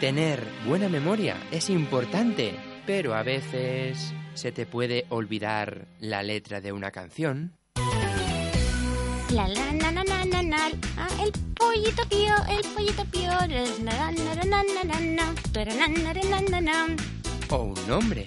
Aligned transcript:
Tener 0.00 0.44
buena 0.66 0.88
memoria 0.88 1.36
es 1.50 1.70
importante, 1.70 2.54
pero 2.86 3.14
a 3.14 3.22
veces 3.22 4.12
se 4.34 4.52
te 4.52 4.66
puede 4.66 5.06
olvidar 5.08 5.88
la 6.00 6.22
letra 6.22 6.60
de 6.60 6.72
una 6.72 6.90
canción. 6.90 7.56
La 9.30 9.48
la 9.48 9.72
na 9.72 9.90
na 9.90 10.04
na 10.04 10.24
na 10.24 10.42
na. 10.42 10.68
Ah, 10.98 11.08
el 11.22 11.32
pollito 11.54 12.02
pío, 12.08 12.34
el 12.48 12.62
pollito 12.74 13.04
pío. 13.06 13.30
Na 13.82 14.10
na 14.12 14.34
na 14.34 14.44
na 14.44 14.62
na 14.62 14.84
na 14.84 15.00
na. 15.00 15.34
Pero 15.52 15.72
na 15.74 15.88
na 15.88 16.12
na 16.12 16.40
na 16.42 16.60
na. 16.60 16.86
O 17.48 17.56
un 17.74 17.88
nombre. 17.88 18.24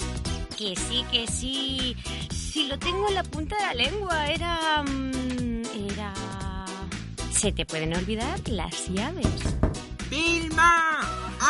Que 0.57 0.75
sí, 0.75 1.05
que 1.11 1.25
sí. 1.27 1.95
Si 2.33 2.67
lo 2.67 2.77
tengo 2.79 3.07
en 3.07 3.13
la 3.15 3.23
punta 3.23 3.55
de 3.55 3.61
la 3.67 3.73
lengua, 3.75 4.27
era. 4.27 4.83
mm, 4.83 5.61
Era. 5.91 6.13
Se 7.31 7.51
te 7.53 7.65
pueden 7.65 7.95
olvidar 7.95 8.37
las 8.49 8.89
llaves. 8.89 9.27
¡Vilma! 10.09 10.98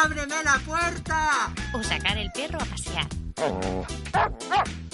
¡Ábreme 0.01 0.43
la 0.45 0.57
puerta! 0.59 1.53
O 1.73 1.83
sacar 1.83 2.17
el 2.17 2.31
perro 2.31 2.57
a 2.61 2.65
pasear. 2.65 3.07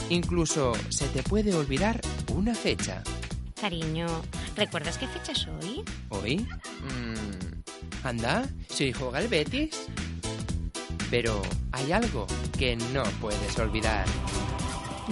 Incluso 0.09 0.73
se 0.89 1.07
te 1.09 1.21
puede 1.21 1.53
olvidar 1.53 2.01
una 2.33 2.55
fecha. 2.55 3.03
Cariño, 3.59 4.07
¿recuerdas 4.55 4.97
qué 4.97 5.07
fecha 5.07 5.33
es 5.33 5.47
hoy? 5.47 5.83
¿Hoy? 6.09 6.37
Mm, 6.37 8.07
anda, 8.07 8.47
si 8.67 8.93
juega 8.93 9.19
el 9.19 9.27
Betis. 9.27 9.87
Pero 11.11 11.39
hay 11.71 11.91
algo 11.91 12.25
que 12.57 12.75
no 12.75 13.03
puedes 13.21 13.59
olvidar. 13.59 14.05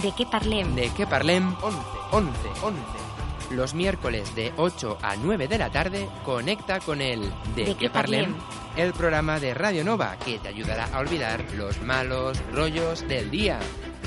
¿De 0.02 0.12
qué 0.18 0.26
parlem? 0.26 0.74
De 0.74 0.90
que 0.90 1.06
parlem 1.06 1.54
11, 1.62 1.78
11, 2.12 2.32
11. 2.64 3.03
Los 3.52 3.74
miércoles 3.74 4.34
de 4.36 4.52
8 4.58 4.98
a 5.02 5.16
9 5.16 5.48
de 5.48 5.58
la 5.58 5.70
tarde 5.70 6.08
conecta 6.26 6.80
con 6.80 7.02
el 7.02 7.22
De, 7.56 7.66
¿De 7.66 7.76
que 7.76 7.76
qué 7.76 7.90
parlem, 7.90 8.34
parlem? 8.34 8.48
el 8.78 8.94
programa 8.94 9.40
de 9.40 9.54
Radio 9.54 9.84
Nova 9.84 10.18
que 10.26 10.40
te 10.40 10.48
ayudará 10.50 10.86
a 10.94 11.00
olvidar 11.00 11.44
los 11.56 11.82
malos 11.82 12.42
rollos 12.52 13.08
del 13.08 13.30
día. 13.30 13.60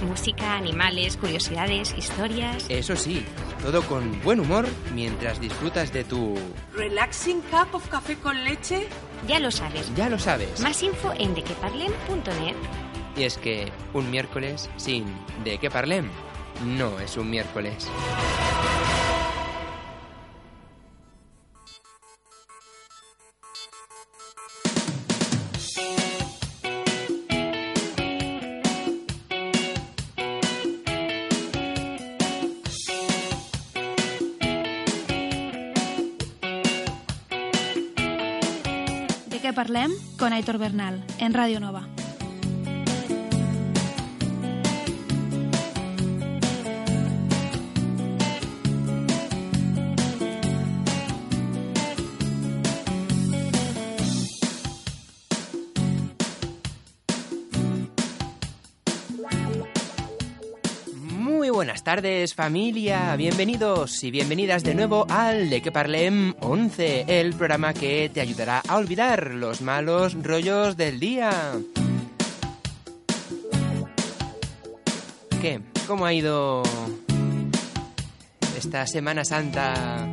Música, 0.02 0.56
animales, 0.56 1.16
curiosidades, 1.16 1.94
historias. 1.96 2.66
Eso 2.68 2.96
sí, 2.96 3.24
todo 3.62 3.82
con 3.82 4.20
buen 4.22 4.40
humor 4.40 4.66
mientras 4.94 5.40
disfrutas 5.40 5.90
de 5.92 6.04
tu... 6.04 6.34
Relaxing 6.74 7.40
cup 7.42 7.74
of 7.74 7.88
café 7.88 8.16
con 8.16 8.44
leche. 8.44 8.88
Ya 9.26 9.38
lo 9.38 9.50
sabes. 9.50 9.90
Ya 9.94 10.10
lo 10.10 10.18
sabes. 10.18 10.60
Más 10.60 10.82
info 10.82 11.12
en 11.16 11.34
dequeparlem.net. 11.34 12.54
Y 13.16 13.22
es 13.22 13.38
que 13.38 13.72
un 13.94 14.10
miércoles 14.10 14.68
sin 14.76 15.06
De 15.42 15.56
que 15.56 15.70
parlem 15.70 16.10
no 16.64 16.98
es 17.00 17.16
un 17.16 17.30
miércoles. 17.30 17.88
Parlem? 39.66 39.90
Con 40.16 40.32
Aitor 40.32 40.58
Bernal, 40.58 41.02
en 41.18 41.34
Radio 41.34 41.58
Nova. 41.58 41.95
Tardes 61.96 62.34
familia, 62.34 63.16
bienvenidos 63.16 64.04
y 64.04 64.10
bienvenidas 64.10 64.62
de 64.62 64.74
nuevo 64.74 65.06
al 65.08 65.48
De 65.48 65.62
que 65.62 65.72
Parlem 65.72 66.34
11, 66.40 67.06
el 67.08 67.32
programa 67.32 67.72
que 67.72 68.10
te 68.12 68.20
ayudará 68.20 68.60
a 68.68 68.76
olvidar 68.76 69.32
los 69.32 69.62
malos 69.62 70.12
rollos 70.22 70.76
del 70.76 71.00
día. 71.00 71.54
¿Qué? 75.40 75.62
¿Cómo 75.86 76.04
ha 76.04 76.12
ido 76.12 76.62
esta 78.58 78.86
Semana 78.86 79.24
Santa 79.24 80.06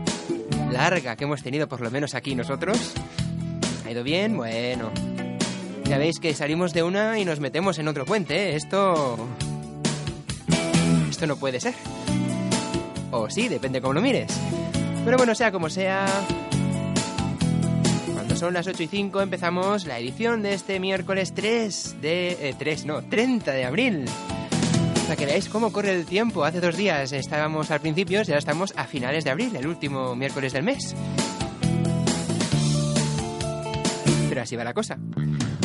larga 0.72 1.18
que 1.18 1.26
hemos 1.26 1.44
tenido 1.44 1.68
por 1.68 1.82
lo 1.82 1.92
menos 1.92 2.16
aquí 2.16 2.34
nosotros? 2.34 2.94
¿Ha 3.86 3.92
ido 3.92 4.06
bien? 4.06 4.38
Bueno. 4.38 4.90
Ya 5.84 5.98
veis 5.98 6.22
que 6.22 6.34
salimos 6.34 6.72
de 6.72 6.84
una 6.84 7.20
y 7.20 7.26
nos 7.26 7.42
metemos 7.42 7.78
en 7.78 7.90
otro 7.90 8.06
puente, 8.06 8.52
¿eh? 8.52 8.56
Esto... 8.56 9.18
Esto 11.24 11.36
no 11.36 11.40
puede 11.40 11.62
ser. 11.62 11.74
O 13.12 13.30
sí, 13.30 13.48
depende 13.48 13.80
cómo 13.80 13.94
lo 13.94 14.02
mires. 14.02 14.30
Pero 15.06 15.16
bueno, 15.16 15.34
sea 15.34 15.54
como 15.54 15.70
sea. 15.70 16.06
Cuando 18.14 18.36
son 18.36 18.54
las 18.54 18.68
8 18.68 18.84
y 18.84 18.88
5 18.88 19.22
empezamos 19.22 19.86
la 19.86 20.00
edición 20.00 20.42
de 20.42 20.54
este 20.54 20.82
miércoles 20.82 21.34
3 21.34 22.02
de... 22.02 22.50
Eh, 22.50 22.56
3, 22.60 22.86
no, 22.88 23.04
30 23.04 23.54
de 23.54 23.64
abril. 23.64 24.06
Para 25.04 25.16
que 25.16 25.26
veáis 25.26 25.48
cómo 25.48 25.72
corre 25.72 25.96
el 25.96 26.06
tiempo. 26.06 26.44
Hace 26.44 26.60
dos 26.60 26.76
días 26.76 27.14
estábamos 27.14 27.72
al 27.72 27.80
principio 27.80 28.22
y 28.22 28.30
ahora 28.30 28.40
estamos 28.40 28.74
a 28.76 28.84
finales 28.84 29.24
de 29.24 29.30
abril, 29.30 29.56
el 29.56 29.68
último 29.68 30.18
miércoles 30.18 30.52
del 30.52 30.64
mes. 30.64 30.94
Pero 34.28 34.42
así 34.42 34.58
va 34.58 34.66
la 34.66 34.74
cosa. 34.74 34.98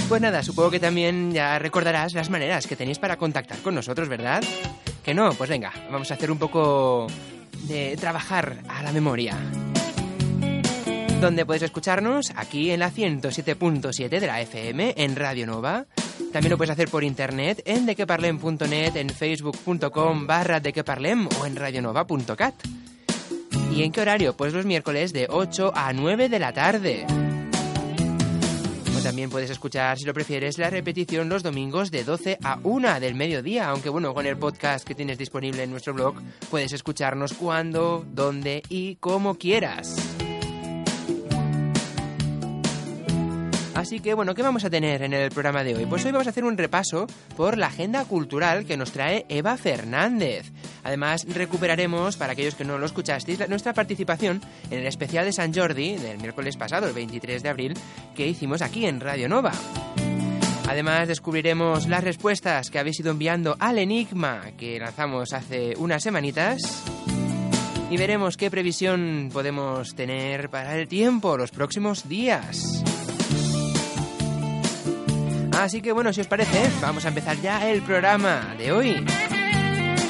Pues 0.09 0.23
nada, 0.23 0.45
supongo 0.45 0.71
que 0.71 0.79
también 0.79 1.33
ya 1.33 1.59
recordarás 1.59 2.15
las 2.15 2.31
maneras 2.31 2.69
que 2.69 2.77
tenéis 2.77 3.01
para 3.01 3.17
contactar 3.17 3.59
con 3.59 3.75
nosotros, 3.75 4.09
¿verdad? 4.09 4.45
Que 5.09 5.15
no, 5.15 5.33
pues 5.33 5.49
venga, 5.49 5.73
vamos 5.91 6.11
a 6.11 6.15
hacer 6.15 6.31
un 6.31 6.37
poco 6.37 7.07
de 7.67 7.97
trabajar 7.97 8.59
a 8.69 8.83
la 8.83 8.93
memoria. 8.93 9.39
Donde 11.23 11.47
puedes 11.47 11.63
escucharnos 11.63 12.31
aquí 12.37 12.73
en 12.73 12.81
la 12.81 12.93
107.7 12.93 14.11
de 14.11 14.27
la 14.27 14.43
FM 14.43 14.93
en 14.99 15.17
Radio 15.17 15.47
Nova. 15.47 15.87
También 16.31 16.51
lo 16.51 16.59
puedes 16.59 16.73
hacer 16.73 16.91
por 16.91 17.05
internet 17.05 17.63
en 17.65 17.87
dequeparlem.net, 17.87 18.97
en 18.97 19.09
facebook.com 19.09 20.27
barra 20.27 20.61
dequeparlem 20.61 21.27
o 21.41 21.47
en 21.47 21.57
radionova.cat. 21.57 22.55
¿Y 23.75 23.85
en 23.85 23.93
qué 23.93 24.03
horario? 24.03 24.37
Pues 24.37 24.53
los 24.53 24.67
miércoles 24.67 25.15
de 25.15 25.27
8 25.31 25.73
a 25.75 25.95
9 25.95 26.29
de 26.29 26.39
la 26.39 26.53
tarde. 26.53 27.28
También 29.03 29.31
puedes 29.31 29.51
escuchar, 29.51 29.99
si 29.99 30.05
lo 30.05 30.13
prefieres, 30.13 30.59
la 30.59 30.71
repetición 30.71 31.29
los 31.29 31.43
domingos 31.43 31.91
de 31.91 32.05
12 32.05 32.39
a 32.43 32.59
1 32.63 33.01
del 33.01 33.15
mediodía, 33.15 33.69
aunque 33.69 33.89
bueno, 33.89 34.13
con 34.13 34.27
el 34.27 34.37
podcast 34.37 34.87
que 34.87 34.95
tienes 34.95 35.19
disponible 35.19 35.63
en 35.63 35.71
nuestro 35.71 35.95
blog, 35.95 36.17
puedes 36.51 36.73
escucharnos 36.73 37.33
cuando, 37.33 38.05
dónde 38.13 38.63
y 38.69 38.97
como 38.97 39.37
quieras. 39.37 39.97
Así 43.79 44.01
que 44.01 44.13
bueno, 44.15 44.35
¿qué 44.35 44.43
vamos 44.43 44.65
a 44.65 44.71
tener 44.71 45.03
en 45.03 45.13
el 45.13 45.31
programa 45.31 45.63
de 45.63 45.77
hoy? 45.77 45.87
Pues 45.87 46.05
hoy 46.05 46.11
vamos 46.11 46.27
a 46.27 46.31
hacer 46.31 46.45
un 46.45 46.59
repaso 46.59 47.07
por 47.37 47.57
la 47.57 47.69
agenda 47.69 48.05
cultural 48.05 48.67
que 48.67 48.77
nos 48.77 48.91
trae 48.91 49.25
Eva 49.29 49.57
Fernández. 49.57 50.51
Además, 50.89 51.27
recuperaremos, 51.29 52.17
para 52.17 52.33
aquellos 52.33 52.55
que 52.55 52.65
no 52.65 52.79
lo 52.79 52.87
escuchasteis, 52.87 53.47
nuestra 53.51 53.75
participación 53.75 54.41
en 54.71 54.79
el 54.79 54.87
especial 54.87 55.27
de 55.27 55.35
San 55.35 55.53
Jordi 55.53 55.99
del 55.99 56.17
miércoles 56.17 56.57
pasado, 56.57 56.89
el 56.89 56.95
23 56.95 57.43
de 57.43 57.49
abril, 57.51 57.75
que 58.17 58.27
hicimos 58.27 58.63
aquí 58.63 58.87
en 58.87 58.99
Radio 58.99 59.29
Nova. 59.29 59.53
Además, 60.67 61.07
descubriremos 61.07 61.89
las 61.89 62.03
respuestas 62.03 62.71
que 62.71 62.79
habéis 62.79 63.01
ido 63.01 63.11
enviando 63.11 63.55
al 63.61 63.77
enigma 63.77 64.41
que 64.57 64.79
lanzamos 64.79 65.35
hace 65.35 65.75
unas 65.77 66.03
semanitas. 66.03 66.83
Y 67.91 67.99
veremos 67.99 68.39
qué 68.39 68.51
previsión 68.51 69.29
podemos 69.31 69.95
tener 69.95 70.49
para 70.49 70.75
el 70.79 70.89
tiempo 70.89 71.37
los 71.37 71.51
próximos 71.51 72.09
días. 72.09 72.83
Así 75.53 75.83
que 75.83 75.93
bueno, 75.93 76.15
si 76.15 76.23
os 76.23 76.27
parece, 76.27 76.71
vamos 76.81 77.05
a 77.05 77.09
empezar 77.09 77.39
ya 77.43 77.69
el 77.71 77.83
programa 77.83 78.55
de 78.57 78.73
hoy. 78.73 79.05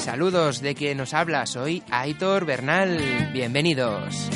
Saludos 0.08 0.62
de 0.62 0.75
quien 0.75 0.96
nos 0.96 1.12
habla, 1.12 1.44
soy 1.44 1.82
Aitor 1.90 2.46
Bernal. 2.46 3.28
Bienvenidos. 3.34 4.31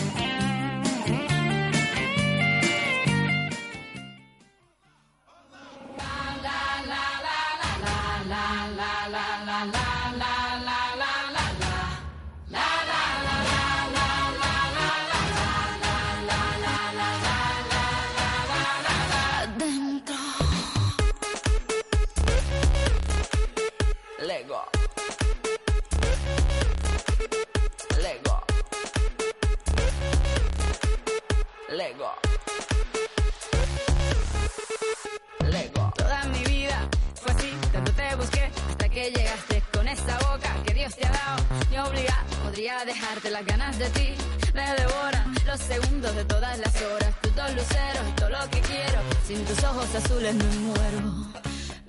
Podría 42.73 42.95
dejarte 42.95 43.31
las 43.31 43.45
ganas 43.45 43.79
de 43.79 43.85
ti. 43.91 44.09
Me 44.55 44.63
devoran 44.63 45.35
los 45.47 45.61
segundos 45.61 46.17
de 46.17 46.25
todas 46.25 46.59
las 46.59 46.75
horas. 46.83 47.15
Tus 47.21 47.35
dos 47.35 47.55
luceros 47.55 48.09
y 48.09 48.13
todo 48.13 48.31
lo 48.31 48.51
que 48.51 48.61
quiero. 48.61 48.99
Sin 49.27 49.45
tus 49.45 49.63
ojos 49.65 49.95
azules 49.95 50.35
me 50.35 50.45
muero. 50.45 51.01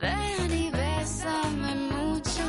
Ven 0.02 0.52
y 0.52 0.70
bésame 0.72 1.76
mucho. 1.76 2.44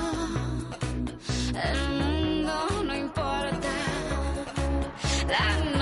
El 1.70 1.90
mundo 1.90 2.82
no 2.84 2.96
importa. 2.96 3.72
La 5.28 5.73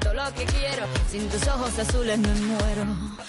Todo 0.00 0.14
lo 0.14 0.34
que 0.34 0.44
quiero. 0.44 0.86
Sin 1.10 1.28
tus 1.28 1.46
ojos 1.46 1.78
azules 1.78 2.18
me 2.18 2.34
muero. 2.34 3.25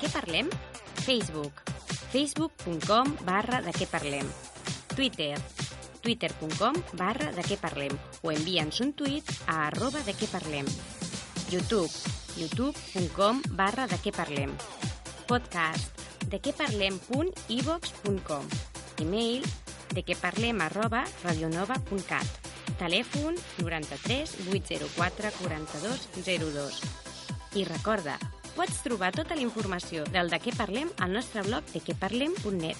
Què 0.00 0.08
parlem? 0.08 0.48
Facebook. 1.04 1.60
facebook.com 2.10 3.12
barra 3.26 3.60
de 3.60 3.72
què 3.76 3.86
parlem. 3.90 4.28
Twitter. 4.94 5.36
twitter.com 6.00 6.78
barra 6.96 7.28
de 7.36 7.44
què 7.44 7.58
parlem. 7.60 7.92
O 8.24 8.32
envia'ns 8.32 8.80
un 8.80 8.94
tuit 8.96 9.28
a 9.46 9.66
arroba 9.66 10.00
de 10.06 10.14
què 10.16 10.28
parlem. 10.32 10.68
YouTube. 11.52 11.92
youtube.com 12.40 13.42
barra 13.60 13.86
de 13.90 14.00
què 14.00 14.12
parlem. 14.16 14.56
Podcast. 15.28 15.92
de 16.30 16.38
què 16.38 16.52
parlem.ivox.com. 16.54 18.44
Email 19.02 19.46
de 19.90 20.04
què 20.06 20.14
parlem 20.14 20.60
arroba 20.62 21.04
radionova.cat. 21.24 22.48
Telèfon 22.78 23.36
93 23.58 24.36
804 24.48 25.32
42 25.42 26.06
02. 26.24 26.82
I 27.58 27.64
recorda, 27.66 28.14
pots 28.60 28.82
trobar 28.84 29.08
tota 29.16 29.36
la 29.38 29.40
informació 29.40 30.02
del 30.12 30.28
de 30.28 30.36
què 30.44 30.52
parlem 30.52 30.90
al 31.00 31.14
nostre 31.16 31.40
blog 31.46 31.64
de 31.72 31.80
queparlem.net. 31.80 32.76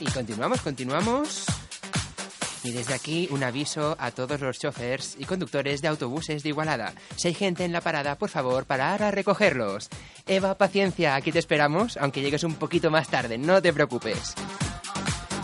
Y 0.00 0.12
continuamos, 0.12 0.60
continuamos. 0.60 1.53
Y 2.64 2.72
desde 2.72 2.94
aquí 2.94 3.28
un 3.30 3.44
aviso 3.44 3.94
a 4.00 4.10
todos 4.10 4.40
los 4.40 4.58
chofers 4.58 5.16
y 5.18 5.26
conductores 5.26 5.82
de 5.82 5.88
autobuses 5.88 6.42
de 6.42 6.48
Igualada. 6.48 6.94
Si 7.14 7.28
hay 7.28 7.34
gente 7.34 7.64
en 7.64 7.72
la 7.72 7.82
parada, 7.82 8.16
por 8.16 8.30
favor, 8.30 8.64
parar 8.64 9.02
a 9.02 9.10
recogerlos. 9.10 9.90
Eva, 10.26 10.56
paciencia, 10.56 11.14
aquí 11.14 11.30
te 11.30 11.38
esperamos, 11.38 11.98
aunque 11.98 12.22
llegues 12.22 12.42
un 12.42 12.54
poquito 12.54 12.90
más 12.90 13.08
tarde, 13.08 13.36
no 13.36 13.60
te 13.60 13.74
preocupes. 13.74 14.34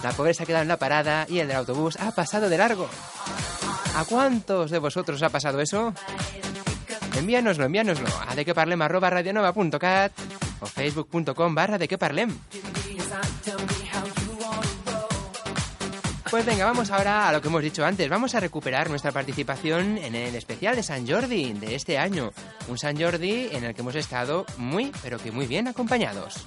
La 0.02 0.12
pobre 0.12 0.32
se 0.32 0.42
ha 0.42 0.46
quedado 0.46 0.62
en 0.62 0.68
la 0.68 0.78
parada 0.78 1.26
y 1.28 1.40
el 1.40 1.48
del 1.48 1.58
autobús 1.58 1.98
ha 2.00 2.10
pasado 2.12 2.48
de 2.48 2.56
largo. 2.56 2.88
¿A 3.94 4.04
cuántos 4.06 4.70
de 4.70 4.78
vosotros 4.78 5.16
os 5.16 5.22
ha 5.22 5.28
pasado 5.28 5.60
eso? 5.60 5.92
Envíanoslo, 7.18 7.66
envíanoslo 7.66 8.08
a 8.26 8.34
dequeparlem.radionova.cat 8.34 10.12
o 10.60 10.66
facebook.com 10.66 11.54
barra 11.54 11.76
dequeparlem. 11.76 12.32
Pues 16.30 16.46
venga, 16.46 16.64
vamos 16.64 16.92
ahora 16.92 17.28
a 17.28 17.32
lo 17.32 17.42
que 17.42 17.48
hemos 17.48 17.60
dicho 17.60 17.84
antes. 17.84 18.08
Vamos 18.08 18.36
a 18.36 18.40
recuperar 18.40 18.88
nuestra 18.88 19.10
participación 19.10 19.98
en 19.98 20.14
el 20.14 20.36
especial 20.36 20.76
de 20.76 20.84
San 20.84 21.04
Jordi 21.04 21.54
de 21.54 21.74
este 21.74 21.98
año. 21.98 22.30
Un 22.68 22.78
San 22.78 22.96
Jordi 22.96 23.48
en 23.50 23.64
el 23.64 23.74
que 23.74 23.80
hemos 23.80 23.96
estado 23.96 24.46
muy, 24.56 24.92
pero 25.02 25.18
que 25.18 25.32
muy 25.32 25.48
bien 25.48 25.66
acompañados. 25.66 26.44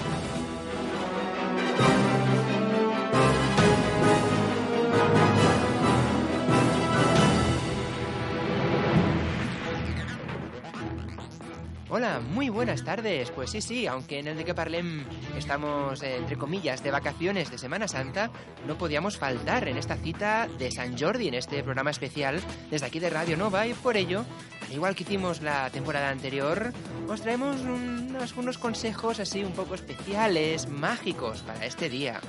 Hola, 11.95 12.21
muy 12.21 12.49
buenas 12.49 12.83
tardes. 12.83 13.29
Pues 13.29 13.51
sí, 13.51 13.61
sí, 13.61 13.85
aunque 13.85 14.17
en 14.17 14.25
el 14.25 14.35
de 14.35 14.43
que 14.43 14.55
parlem 14.55 15.03
estamos, 15.37 16.01
eh, 16.01 16.15
entre 16.15 16.37
comillas, 16.37 16.81
de 16.81 16.89
vacaciones 16.89 17.51
de 17.51 17.59
Semana 17.59 17.87
Santa, 17.87 18.31
no 18.65 18.79
podíamos 18.79 19.19
faltar 19.19 19.67
en 19.67 19.77
esta 19.77 19.95
cita 19.97 20.47
de 20.57 20.71
San 20.71 20.97
Jordi, 20.97 21.27
en 21.27 21.35
este 21.35 21.61
programa 21.61 21.91
especial 21.91 22.41
desde 22.71 22.87
aquí 22.87 22.97
de 22.97 23.11
Radio 23.11 23.37
Nova, 23.37 23.67
y 23.67 23.75
por 23.75 23.95
ello, 23.95 24.25
al 24.65 24.71
igual 24.71 24.95
que 24.95 25.03
hicimos 25.03 25.43
la 25.43 25.69
temporada 25.69 26.09
anterior, 26.09 26.73
os 27.07 27.21
traemos 27.21 27.61
unos, 27.61 28.35
unos 28.35 28.57
consejos 28.57 29.19
así 29.19 29.43
un 29.43 29.53
poco 29.53 29.75
especiales, 29.75 30.67
mágicos 30.67 31.43
para 31.43 31.63
este 31.67 31.89
día. 31.89 32.21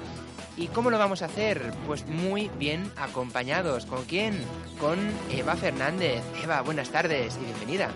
¿Y 0.59 0.67
cómo 0.67 0.91
lo 0.91 0.99
vamos 0.99 1.23
a 1.23 1.25
hacer? 1.25 1.73
Pues 1.87 2.07
muy 2.07 2.51
bien 2.59 2.93
acompañados. 2.99 3.87
¿Con 3.87 4.05
quién? 4.05 4.39
Con 4.79 4.99
Eva 5.31 5.57
Fernández. 5.57 6.23
Eva, 6.43 6.61
buenas 6.61 6.91
tardes 6.91 7.39
y 7.41 7.47
bienvenida. 7.47 7.89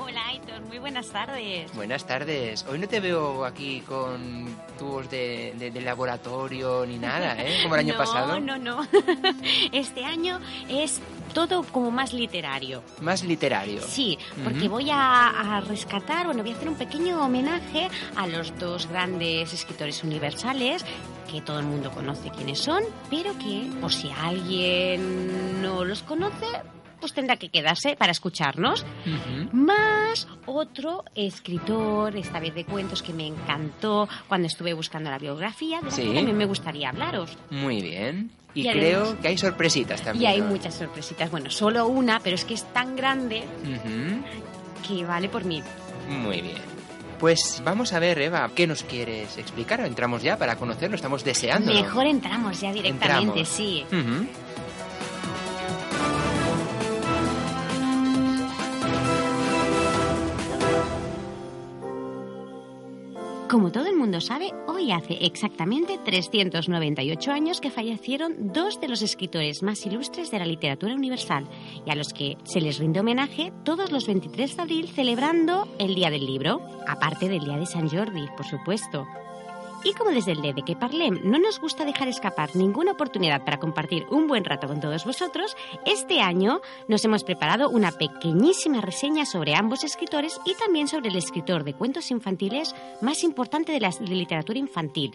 Hola, 0.00 0.26
Aitor, 0.28 0.60
muy 0.62 0.78
buenas 0.78 1.08
tardes. 1.08 1.74
Buenas 1.74 2.06
tardes. 2.06 2.64
Hoy 2.70 2.78
no 2.78 2.86
te 2.88 3.00
veo 3.00 3.44
aquí 3.44 3.80
con 3.80 4.56
tubos 4.78 5.10
de, 5.10 5.54
de- 5.58 5.70
de 5.70 5.80
laboratorio 5.80 6.86
ni 6.86 6.98
nada, 6.98 7.34
¿eh? 7.38 7.58
Como 7.62 7.74
el 7.74 7.80
año 7.80 7.92
no, 7.94 7.98
pasado. 7.98 8.38
No, 8.40 8.56
no, 8.58 8.86
Este 9.72 10.04
año 10.04 10.38
es 10.68 11.00
todo 11.34 11.62
como 11.64 11.90
más 11.90 12.12
literario. 12.12 12.82
Más 13.00 13.24
literario. 13.24 13.82
Sí, 13.82 14.18
porque 14.44 14.68
voy 14.68 14.88
a, 14.90 15.56
a 15.56 15.60
rescatar, 15.62 16.26
bueno, 16.26 16.42
voy 16.42 16.52
a 16.52 16.54
hacer 16.56 16.68
un 16.68 16.76
pequeño 16.76 17.20
homenaje 17.24 17.88
a 18.16 18.26
los 18.26 18.56
dos 18.58 18.86
grandes 18.88 19.52
escritores 19.52 20.04
universales 20.04 20.84
que 21.30 21.42
todo 21.42 21.58
el 21.58 21.66
mundo 21.66 21.90
conoce 21.90 22.30
quiénes 22.30 22.58
son, 22.60 22.82
pero 23.10 23.36
que 23.38 23.68
por 23.80 23.92
si 23.92 24.10
alguien 24.10 25.60
no 25.60 25.84
los 25.84 26.02
conoce, 26.02 26.46
pues 27.00 27.12
tendrá 27.12 27.36
que 27.36 27.48
quedarse 27.48 27.96
para 27.96 28.12
escucharnos. 28.12 28.84
Más 29.52 30.26
otro 30.46 31.04
escritor, 31.14 32.16
esta 32.16 32.40
vez 32.40 32.54
de 32.54 32.64
cuentos, 32.64 33.02
que 33.02 33.12
me 33.12 33.26
encantó 33.26 34.08
cuando 34.28 34.46
estuve 34.46 34.72
buscando 34.74 35.10
la 35.10 35.18
biografía, 35.18 35.78
de 35.80 35.86
la 35.86 35.90
Sí. 35.90 36.02
que 36.02 36.14
también 36.14 36.36
me 36.36 36.46
gustaría 36.46 36.88
hablaros. 36.90 37.36
Muy 37.50 37.80
bien. 37.82 38.30
Y, 38.54 38.66
Y 38.68 38.72
creo 38.72 39.02
además- 39.02 39.20
que 39.22 39.28
hay 39.28 39.38
sorpresitas 39.38 40.00
Y 40.00 40.04
también. 40.04 40.30
hay 40.32 40.40
¿no? 40.40 40.46
muchas 40.48 40.74
sorpresitas. 40.74 41.30
Bueno, 41.30 41.50
solo 41.50 41.86
una, 41.86 42.18
pero 42.20 42.34
es 42.34 42.44
que 42.44 42.54
es 42.54 42.64
tan 42.72 42.96
grande 42.96 43.44
que 44.86 45.04
vale 45.04 45.28
por 45.28 45.44
mí. 45.44 45.62
Muy 46.08 46.40
bien. 46.40 46.78
Pues 47.20 47.60
vamos 47.64 47.92
a 47.92 47.98
ver, 47.98 48.20
Eva, 48.20 48.48
¿qué 48.54 48.66
nos 48.68 48.84
quieres 48.84 49.36
explicar? 49.38 49.80
Entramos 49.80 50.22
ya 50.22 50.38
para 50.38 50.54
conocerlo, 50.56 50.94
estamos 50.94 51.24
deseando. 51.24 51.72
Mejor 51.74 52.06
entramos 52.06 52.60
ya 52.60 52.72
directamente, 52.72 53.40
Entramos. 53.40 53.48
sí. 53.48 53.84
Ujú. 53.90 54.26
Como 63.48 63.72
todo 63.72 63.86
el 63.86 63.96
mundo 63.96 64.20
sabe, 64.20 64.52
hoy 64.66 64.92
hace 64.92 65.24
exactamente 65.24 65.98
398 66.04 67.32
años 67.32 67.62
que 67.62 67.70
fallecieron 67.70 68.52
dos 68.52 68.78
de 68.78 68.88
los 68.88 69.00
escritores 69.00 69.62
más 69.62 69.86
ilustres 69.86 70.30
de 70.30 70.38
la 70.38 70.44
literatura 70.44 70.94
universal 70.94 71.48
y 71.86 71.90
a 71.90 71.94
los 71.94 72.12
que 72.12 72.36
se 72.44 72.60
les 72.60 72.78
rinde 72.78 73.00
homenaje 73.00 73.50
todos 73.64 73.90
los 73.90 74.06
23 74.06 74.54
de 74.54 74.62
abril 74.62 74.88
celebrando 74.88 75.66
el 75.78 75.94
Día 75.94 76.10
del 76.10 76.26
Libro, 76.26 76.60
aparte 76.86 77.30
del 77.30 77.40
Día 77.40 77.56
de 77.56 77.64
San 77.64 77.88
Jordi, 77.88 78.26
por 78.36 78.44
supuesto. 78.44 79.06
Y 79.84 79.92
como 79.94 80.10
desde 80.10 80.32
el 80.32 80.42
de 80.42 80.62
que 80.62 80.76
Parlem 80.76 81.20
no 81.22 81.38
nos 81.38 81.60
gusta 81.60 81.84
dejar 81.84 82.08
escapar 82.08 82.56
ninguna 82.56 82.92
oportunidad 82.92 83.44
para 83.44 83.58
compartir 83.58 84.06
un 84.10 84.26
buen 84.26 84.44
rato 84.44 84.66
con 84.66 84.80
todos 84.80 85.04
vosotros, 85.04 85.56
este 85.86 86.20
año 86.20 86.60
nos 86.88 87.04
hemos 87.04 87.24
preparado 87.24 87.70
una 87.70 87.92
pequeñísima 87.92 88.80
reseña 88.80 89.24
sobre 89.24 89.54
ambos 89.54 89.84
escritores 89.84 90.40
y 90.44 90.54
también 90.54 90.88
sobre 90.88 91.10
el 91.10 91.16
escritor 91.16 91.64
de 91.64 91.74
cuentos 91.74 92.10
infantiles 92.10 92.74
más 93.00 93.22
importante 93.22 93.72
de 93.72 93.80
la 93.80 93.90
literatura 94.00 94.58
infantil, 94.58 95.12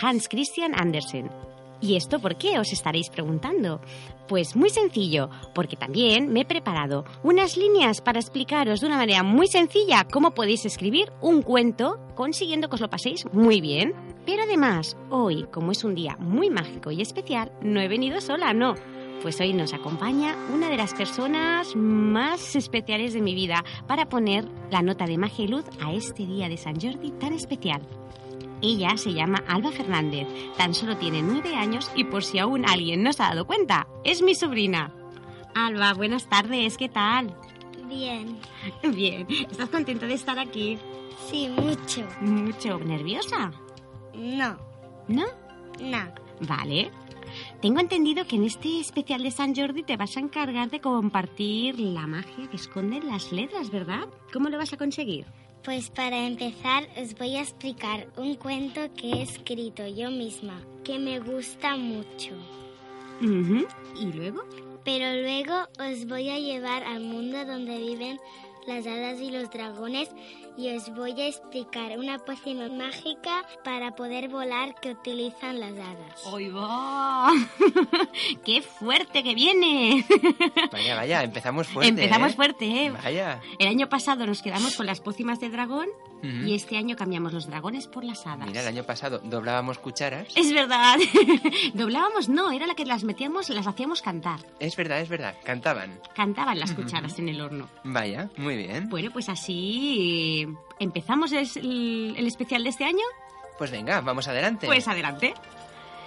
Hans 0.00 0.28
Christian 0.28 0.78
Andersen. 0.78 1.55
¿Y 1.80 1.96
esto 1.96 2.18
por 2.18 2.36
qué? 2.36 2.58
Os 2.58 2.72
estaréis 2.72 3.10
preguntando. 3.10 3.80
Pues 4.28 4.56
muy 4.56 4.70
sencillo, 4.70 5.30
porque 5.54 5.76
también 5.76 6.32
me 6.32 6.40
he 6.40 6.44
preparado 6.44 7.04
unas 7.22 7.56
líneas 7.56 8.00
para 8.00 8.18
explicaros 8.18 8.80
de 8.80 8.86
una 8.86 8.96
manera 8.96 9.22
muy 9.22 9.46
sencilla 9.46 10.06
cómo 10.10 10.32
podéis 10.32 10.64
escribir 10.64 11.12
un 11.20 11.42
cuento 11.42 12.00
consiguiendo 12.14 12.68
que 12.68 12.74
os 12.74 12.80
lo 12.80 12.90
paséis 12.90 13.24
muy 13.32 13.60
bien. 13.60 13.94
Pero 14.24 14.42
además, 14.42 14.96
hoy, 15.10 15.46
como 15.52 15.70
es 15.70 15.84
un 15.84 15.94
día 15.94 16.16
muy 16.18 16.50
mágico 16.50 16.90
y 16.90 17.02
especial, 17.02 17.52
no 17.60 17.80
he 17.80 17.88
venido 17.88 18.20
sola, 18.20 18.52
no. 18.52 18.74
Pues 19.22 19.40
hoy 19.40 19.52
nos 19.52 19.72
acompaña 19.72 20.36
una 20.52 20.68
de 20.68 20.76
las 20.76 20.94
personas 20.94 21.74
más 21.74 22.56
especiales 22.56 23.14
de 23.14 23.22
mi 23.22 23.34
vida 23.34 23.64
para 23.86 24.08
poner 24.08 24.46
la 24.70 24.82
nota 24.82 25.06
de 25.06 25.18
magia 25.18 25.44
y 25.44 25.48
luz 25.48 25.64
a 25.80 25.92
este 25.92 26.26
día 26.26 26.48
de 26.48 26.56
San 26.56 26.80
Jordi 26.80 27.12
tan 27.12 27.32
especial. 27.32 27.80
Ella 28.62 28.96
se 28.96 29.12
llama 29.12 29.42
Alba 29.46 29.70
Fernández, 29.70 30.26
tan 30.56 30.74
solo 30.74 30.96
tiene 30.96 31.22
nueve 31.22 31.54
años 31.54 31.90
y 31.94 32.04
por 32.04 32.24
si 32.24 32.38
aún 32.38 32.68
alguien 32.68 33.02
no 33.02 33.12
se 33.12 33.22
ha 33.22 33.28
dado 33.28 33.46
cuenta, 33.46 33.86
es 34.04 34.22
mi 34.22 34.34
sobrina. 34.34 34.92
Alba, 35.54 35.92
buenas 35.94 36.28
tardes, 36.28 36.76
¿qué 36.76 36.88
tal? 36.88 37.34
Bien. 37.88 38.38
Bien, 38.94 39.26
¿estás 39.50 39.68
contenta 39.68 40.06
de 40.06 40.14
estar 40.14 40.38
aquí? 40.38 40.78
Sí, 41.30 41.48
mucho. 41.48 42.06
Mucho 42.20 42.78
nerviosa, 42.78 43.52
No, 44.14 44.56
¿no? 45.08 45.24
no. 45.80 45.98
Vale. 46.40 46.90
Tengo 47.60 47.80
entendido 47.80 48.26
que 48.26 48.36
en 48.36 48.44
este 48.44 48.80
especial 48.80 49.22
de 49.22 49.30
San 49.30 49.54
Jordi 49.54 49.82
te 49.82 49.96
vas 49.96 50.16
a 50.16 50.20
encargar 50.20 50.70
de 50.70 50.80
compartir 50.80 51.78
la 51.80 52.06
magia 52.06 52.48
que 52.50 52.56
esconden 52.56 53.06
las 53.06 53.32
letras, 53.32 53.70
¿verdad? 53.70 54.06
¿Cómo 54.32 54.48
lo 54.48 54.58
vas 54.58 54.72
a 54.72 54.76
conseguir? 54.76 55.26
Pues 55.66 55.90
para 55.90 56.24
empezar 56.24 56.86
os 56.96 57.18
voy 57.18 57.34
a 57.34 57.42
explicar 57.42 58.06
un 58.16 58.36
cuento 58.36 58.82
que 58.96 59.10
he 59.10 59.22
escrito 59.22 59.84
yo 59.84 60.12
misma, 60.12 60.62
que 60.84 60.96
me 60.96 61.18
gusta 61.18 61.76
mucho. 61.76 62.34
¿Y 63.20 64.12
luego? 64.12 64.44
Pero 64.84 65.20
luego 65.20 65.54
os 65.80 66.06
voy 66.06 66.30
a 66.30 66.38
llevar 66.38 66.84
al 66.84 67.00
mundo 67.00 67.44
donde 67.44 67.78
viven 67.78 68.20
las 68.68 68.86
hadas 68.86 69.20
y 69.20 69.32
los 69.32 69.50
dragones 69.50 70.08
y 70.56 70.74
os 70.74 70.92
voy 70.94 71.20
a 71.20 71.26
explicar 71.28 71.98
una 71.98 72.18
poción 72.18 72.76
mágica 72.78 73.44
para 73.64 73.94
poder 73.94 74.28
volar 74.28 74.74
que 74.80 74.92
utilizan 74.92 75.60
las 75.60 75.72
hadas. 75.72 76.26
¡Hoy 76.26 76.48
va! 76.48 77.30
¡Qué 78.44 78.62
fuerte 78.62 79.22
que 79.22 79.34
viene! 79.34 80.04
Vaya, 80.72 80.94
vaya, 80.96 81.22
empezamos 81.22 81.68
fuerte. 81.68 81.88
Empezamos 81.88 82.32
¿eh? 82.32 82.34
fuerte, 82.34 82.64
¿eh? 82.66 82.90
Vaya. 82.90 83.40
El 83.58 83.68
año 83.68 83.88
pasado 83.88 84.26
nos 84.26 84.42
quedamos 84.42 84.76
con 84.76 84.86
las 84.86 85.00
pócimas 85.00 85.40
de 85.40 85.48
dragón 85.48 85.88
y 86.22 86.54
este 86.54 86.76
año 86.76 86.96
cambiamos 86.96 87.32
los 87.32 87.46
dragones 87.46 87.86
por 87.86 88.02
las 88.02 88.26
hadas. 88.26 88.48
Mira, 88.48 88.62
el 88.62 88.68
año 88.68 88.84
pasado 88.84 89.20
doblábamos 89.22 89.78
cucharas. 89.78 90.28
Es 90.34 90.52
verdad. 90.52 90.98
Doblábamos, 91.74 92.28
no, 92.28 92.50
era 92.50 92.66
la 92.66 92.74
que 92.74 92.84
las 92.84 93.04
metíamos, 93.04 93.48
las 93.50 93.66
hacíamos 93.66 94.02
cantar. 94.02 94.40
Es 94.58 94.74
verdad, 94.76 95.00
es 95.00 95.08
verdad, 95.08 95.36
cantaban. 95.44 96.00
Cantaban 96.14 96.58
las 96.58 96.72
cucharas 96.72 97.18
en 97.18 97.28
el 97.28 97.40
horno. 97.40 97.68
Vaya, 97.84 98.28
muy 98.36 98.56
bien. 98.56 98.88
Bueno, 98.88 99.10
pues 99.12 99.28
así 99.28 100.45
empezamos 100.78 101.32
el, 101.32 102.14
el 102.16 102.26
especial 102.26 102.64
de 102.64 102.70
este 102.70 102.84
año. 102.84 103.04
Pues 103.58 103.70
venga, 103.70 104.00
vamos 104.00 104.28
adelante. 104.28 104.66
Pues 104.66 104.86
adelante. 104.88 105.34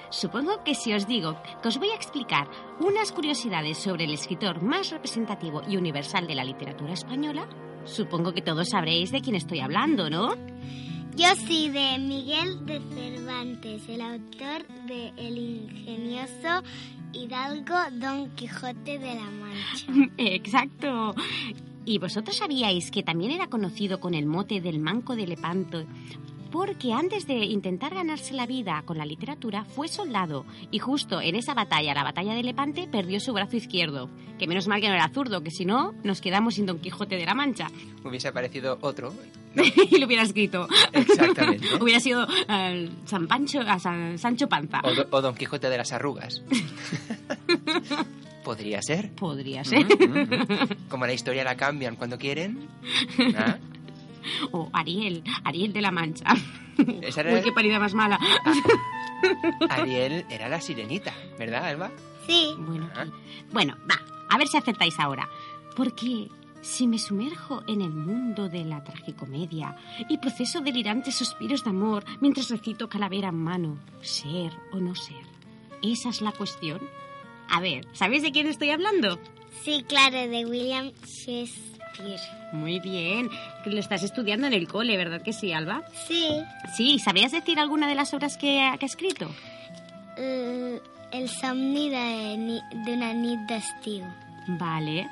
Supongo 0.10 0.64
que 0.64 0.74
si 0.74 0.94
os 0.94 1.08
digo 1.08 1.38
que 1.62 1.68
os 1.68 1.78
voy 1.78 1.90
a 1.90 1.96
explicar 1.96 2.48
unas 2.80 3.12
curiosidades 3.12 3.78
sobre 3.78 4.06
el 4.06 4.14
escritor 4.14 4.62
más 4.62 4.90
representativo 4.90 5.62
y 5.68 5.78
universal 5.78 6.26
de 6.26 6.36
la 6.36 6.44
literatura 6.44 6.94
española, 6.94 7.48
supongo 7.86 8.34
que 8.34 8.42
todos 8.42 8.70
sabréis 8.70 9.12
de 9.12 9.22
quién 9.22 9.36
estoy 9.36 9.60
hablando, 9.60 10.10
¿no? 10.10 10.34
Yo 11.16 11.28
sí, 11.36 11.70
de 11.70 12.00
Miguel 12.00 12.66
de 12.66 12.80
Cervantes, 12.80 13.88
el 13.90 14.02
autor 14.02 14.66
de 14.88 15.12
El 15.18 15.38
ingenioso 15.38 16.64
Hidalgo 17.12 17.76
Don 17.94 18.30
Quijote 18.36 18.98
de 19.00 19.16
la 19.16 19.30
Mancha. 19.30 20.14
Exacto. 20.18 21.14
¿Y 21.90 21.98
vosotros 21.98 22.38
sabíais 22.38 22.92
que 22.92 23.02
también 23.02 23.32
era 23.32 23.48
conocido 23.48 24.00
con 24.00 24.14
el 24.14 24.28
mote 24.28 24.62
del 24.62 24.78
manco 24.78 25.16
de 25.16 25.26
Lepanto? 25.26 25.86
Porque 26.52 26.94
antes 26.94 27.26
de 27.26 27.38
intentar 27.46 27.96
ganarse 27.96 28.36
la 28.36 28.46
vida 28.46 28.84
con 28.86 29.00
la 29.00 29.06
literatura 29.08 29.66
fue 29.66 29.88
soldado 29.88 30.46
y 30.70 30.78
justo 30.78 31.20
en 31.20 31.34
esa 31.36 31.56
batalla, 31.56 31.96
la 31.96 32.04
batalla 32.04 32.36
de 32.36 32.44
Lepante, 32.44 32.88
perdió 32.88 33.20
su 33.20 33.34
brazo 33.34 33.56
izquierdo. 33.58 34.08
Que 34.38 34.46
menos 34.46 34.68
mal 34.68 34.82
que 34.82 34.88
no 34.88 34.94
era 34.94 35.10
zurdo, 35.10 35.42
que 35.42 35.50
si 35.50 35.66
no 35.66 35.96
nos 36.04 36.22
quedamos 36.22 36.54
sin 36.56 36.68
Don 36.68 36.78
Quijote 36.80 37.18
de 37.18 37.26
la 37.26 37.34
Mancha. 37.34 37.70
Hubiese 38.04 38.28
aparecido 38.28 38.78
otro. 38.82 39.14
y 39.92 39.98
lo 39.98 40.06
hubiera 40.06 40.22
escrito. 40.24 40.68
Exactamente. 40.94 41.68
Hubiera 41.82 42.00
sido 42.00 42.28
eh, 42.48 42.88
San 43.06 43.28
Pancho, 43.28 43.62
San- 43.80 44.20
Sancho 44.20 44.48
Panza. 44.48 44.82
O, 44.84 44.94
do- 44.94 45.08
o 45.10 45.22
Don 45.22 45.34
Quijote 45.34 45.70
de 45.72 45.78
las 45.78 45.92
arrugas. 45.92 46.44
Podría 48.50 48.82
ser. 48.82 49.12
Podría 49.14 49.64
ser. 49.64 49.86
Ujú, 49.86 50.04
ujú. 50.24 50.76
Como 50.90 51.06
la 51.06 51.14
historia 51.14 51.44
la 51.44 51.56
cambian 51.56 51.96
cuando 51.96 52.18
quieren. 52.18 52.68
¿Ah? 53.38 53.58
O 54.52 54.70
Ariel, 54.74 55.24
Ariel 55.44 55.72
de 55.72 55.82
la 55.82 55.92
Mancha. 55.92 56.26
Esa 57.02 57.22
era- 57.22 57.34
Uy, 57.34 57.42
qué 57.42 57.52
parida 57.52 57.80
más 57.80 57.94
mala. 57.94 58.20
Ariel 59.70 60.26
era 60.30 60.50
la 60.50 60.60
sirenita, 60.62 61.14
¿verdad, 61.38 61.66
Alba? 61.66 61.92
Sí, 62.28 62.54
Bueno, 62.58 62.90
Ah. 62.96 63.06
bueno, 63.52 63.76
va, 63.90 63.96
a 64.30 64.38
ver 64.38 64.48
si 64.48 64.58
acertáis 64.58 65.00
ahora. 65.00 65.28
Porque 65.76 66.28
si 66.62 66.88
me 66.88 67.00
sumerjo 67.00 67.64
en 67.68 67.82
el 67.82 67.92
mundo 67.92 68.50
de 68.50 68.66
la 68.66 68.84
tragicomedia 68.84 69.76
y 70.10 70.18
proceso 70.18 70.60
delirantes 70.62 71.16
suspiros 71.16 71.64
de 71.64 71.70
amor 71.70 72.04
mientras 72.20 72.50
recito 72.50 72.90
calavera 72.90 73.30
en 73.30 73.36
mano, 73.42 73.78
ser 74.02 74.52
o 74.74 74.78
no 74.78 74.96
ser, 74.96 75.24
esa 75.82 76.10
es 76.10 76.22
la 76.22 76.32
cuestión. 76.34 76.80
A 77.52 77.60
ver, 77.60 77.86
¿sabéis 77.94 78.24
de 78.24 78.32
quién 78.32 78.48
estoy 78.48 78.70
hablando? 78.72 79.20
sí, 79.64 79.84
claro, 79.88 80.16
de 80.18 80.46
William 80.46 80.92
Shakespeare. 81.06 82.20
Muy 82.54 82.80
bien, 82.80 83.30
que 83.64 83.70
lo 83.72 83.80
estás 83.80 84.04
estudiando 84.04 84.48
en 84.48 84.54
el 84.54 84.68
cole, 84.70 84.96
¿verdad 84.96 85.22
que 85.22 85.34
sí, 85.34 85.52
Alba? 85.52 85.84
Sí, 86.08 86.30
Sí, 86.76 86.98
¿sabrías 87.00 87.32
decir 87.34 87.60
alguna 87.60 87.88
de 87.88 87.96
las 87.96 88.14
obras 88.14 88.38
que, 88.38 88.72
que 88.80 88.86
ha 88.86 88.88
escrito? 88.88 89.30
eh, 90.18 90.80
el 91.12 91.28
somni 91.30 91.90
de, 91.90 92.62
de 92.86 92.94
una 92.94 93.14
nit 93.14 93.40
d'estiu. 93.48 94.06
Vale. 94.48 95.08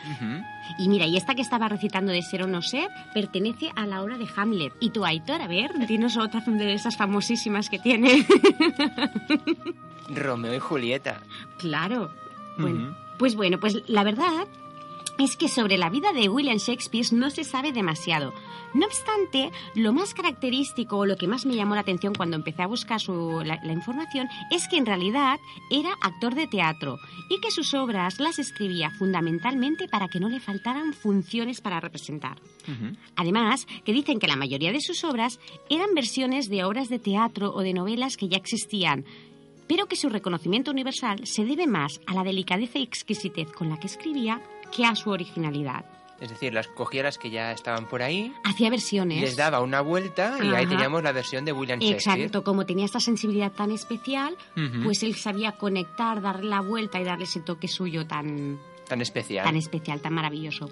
Y 0.79 0.87
mira, 0.89 1.05
y 1.05 1.15
esta 1.17 1.35
que 1.35 1.41
estaba 1.41 1.67
recitando 1.69 2.11
de 2.11 2.21
ser 2.23 2.41
o 2.43 2.47
no 2.47 2.61
ser 2.61 2.89
pertenece 3.13 3.69
a 3.75 3.85
la 3.85 4.01
obra 4.01 4.17
de 4.17 4.25
Hamlet. 4.35 4.73
Y 4.79 4.89
tú, 4.91 5.05
Aitor, 5.05 5.41
a 5.41 5.47
ver, 5.47 5.71
dinos 5.87 6.17
otra 6.17 6.41
de 6.41 6.73
esas 6.73 6.97
famosísimas 6.97 7.69
que 7.69 7.77
tiene. 7.79 8.25
Romeo 10.09 10.55
y 10.55 10.59
Julieta. 10.59 11.19
claro. 11.59 12.11
Bueno. 12.57 12.95
Pues 13.17 13.35
bueno, 13.35 13.59
pues 13.59 13.81
la 13.87 14.03
verdad 14.03 14.47
es 15.17 15.35
que 15.35 15.47
sobre 15.47 15.77
la 15.79 15.89
vida 15.89 16.13
de 16.13 16.29
William 16.29 16.57
Shakespeare 16.57 17.07
no 17.11 17.31
se 17.31 17.43
sabe 17.43 17.71
demasiado. 17.71 18.31
No 18.75 18.85
obstante, 18.85 19.49
lo 19.73 19.91
más 19.93 20.13
característico 20.13 20.97
o 20.97 21.05
lo 21.07 21.15
que 21.17 21.25
más 21.27 21.47
me 21.47 21.55
llamó 21.55 21.73
la 21.73 21.81
atención 21.81 22.13
cuando 22.13 22.35
empecé 22.35 22.61
a 22.61 22.67
buscar 22.67 22.99
su- 22.99 23.41
la, 23.43 23.59
la 23.63 23.73
información 23.73 24.27
es 24.51 24.67
que 24.67 24.77
en 24.77 24.85
realidad 24.85 25.39
era 25.71 25.89
actor 26.01 26.35
de 26.35 26.45
teatro 26.45 26.99
y 27.31 27.39
que 27.41 27.49
sus 27.49 27.73
obras 27.73 28.19
las 28.19 28.37
escribía 28.37 28.91
fundamentalmente 28.91 29.87
para 29.87 30.07
que 30.07 30.19
no 30.19 30.29
le 30.29 30.39
faltaran 30.39 30.93
funciones 30.93 31.61
para 31.61 31.79
representar. 31.79 32.37
Además, 33.15 33.65
que 33.85 33.93
dicen 33.93 34.19
que 34.19 34.27
la 34.27 34.35
mayoría 34.35 34.71
de 34.73 34.81
sus 34.81 35.03
obras 35.05 35.39
eran 35.69 35.95
versiones 35.95 36.49
de 36.49 36.63
obras 36.65 36.89
de 36.89 36.99
teatro 36.99 37.51
o 37.55 37.61
de 37.61 37.73
novelas 37.73 38.17
que 38.17 38.27
ya 38.27 38.37
existían, 38.37 39.05
pero 39.67 39.85
que 39.87 39.95
su 39.95 40.09
reconocimiento 40.09 40.71
universal 40.71 41.25
se 41.25 41.45
debe 41.45 41.67
más 41.67 41.99
a 42.05 42.13
la 42.13 42.23
delicadeza 42.23 42.79
y 42.79 42.83
exquisitez 42.83 43.51
con 43.51 43.69
la 43.69 43.79
que 43.79 43.87
escribía 43.87 44.41
que 44.75 44.85
a 44.85 44.95
su 44.95 45.09
originalidad. 45.09 45.85
Es 46.19 46.29
decir, 46.29 46.51
las 46.51 46.67
cogía 46.67 47.03
las 47.03 47.19
que 47.19 47.29
ya 47.29 47.51
estaban 47.51 47.87
por 47.87 48.01
ahí, 48.01 48.33
Hacía 48.43 48.71
versiones. 48.71 49.21
les 49.21 49.35
daba 49.35 49.61
una 49.61 49.81
vuelta 49.81 50.37
y 50.43 50.47
ahí 50.47 50.65
teníamos 50.65 51.03
la 51.03 51.11
versión 51.11 51.45
de 51.45 51.53
William 51.53 51.79
Shakespeare. 51.79 52.21
Exacto, 52.21 52.43
como 52.43 52.65
tenía 52.65 52.85
esta 52.85 52.99
sensibilidad 52.99 53.51
tan 53.51 53.69
especial, 53.71 54.35
pues 54.83 55.03
él 55.03 55.13
sabía 55.15 55.51
conectar, 55.51 56.21
darle 56.21 56.49
la 56.49 56.61
vuelta 56.61 56.99
y 56.99 57.03
darle 57.03 57.25
ese 57.25 57.41
toque 57.41 57.67
suyo 57.67 58.07
tan, 58.07 58.57
Tan 58.87 59.01
especial. 59.01 59.45
tan 59.45 59.55
especial, 59.55 59.99
tan 60.01 60.13
maravilloso. 60.13 60.69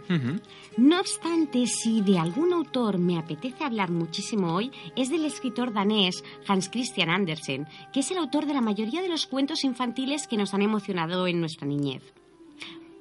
No 0.78 1.00
obstante, 1.00 1.68
si 1.68 2.02
de 2.02 2.18
algún 2.18 2.54
autor 2.54 2.98
me 2.98 3.18
apetece 3.18 3.64
hablar 3.64 3.92
muchísimo 3.92 4.54
hoy, 4.54 4.72
es 4.96 5.10
del 5.10 5.26
escritor 5.26 5.74
danés 5.74 6.24
Hans 6.48 6.70
Christian 6.70 7.10
Andersen, 7.10 7.68
que 7.92 8.00
es 8.00 8.12
el 8.12 8.18
autor 8.18 8.46
de 8.46 8.54
la 8.54 8.62
mayoría 8.62 9.02
de 9.02 9.10
los 9.10 9.26
cuentos 9.26 9.64
infantiles 9.64 10.28
que 10.28 10.38
nos 10.38 10.54
han 10.54 10.62
emocionado 10.62 11.28
en 11.28 11.40
nuestra 11.40 11.68
niñez. 11.68 12.04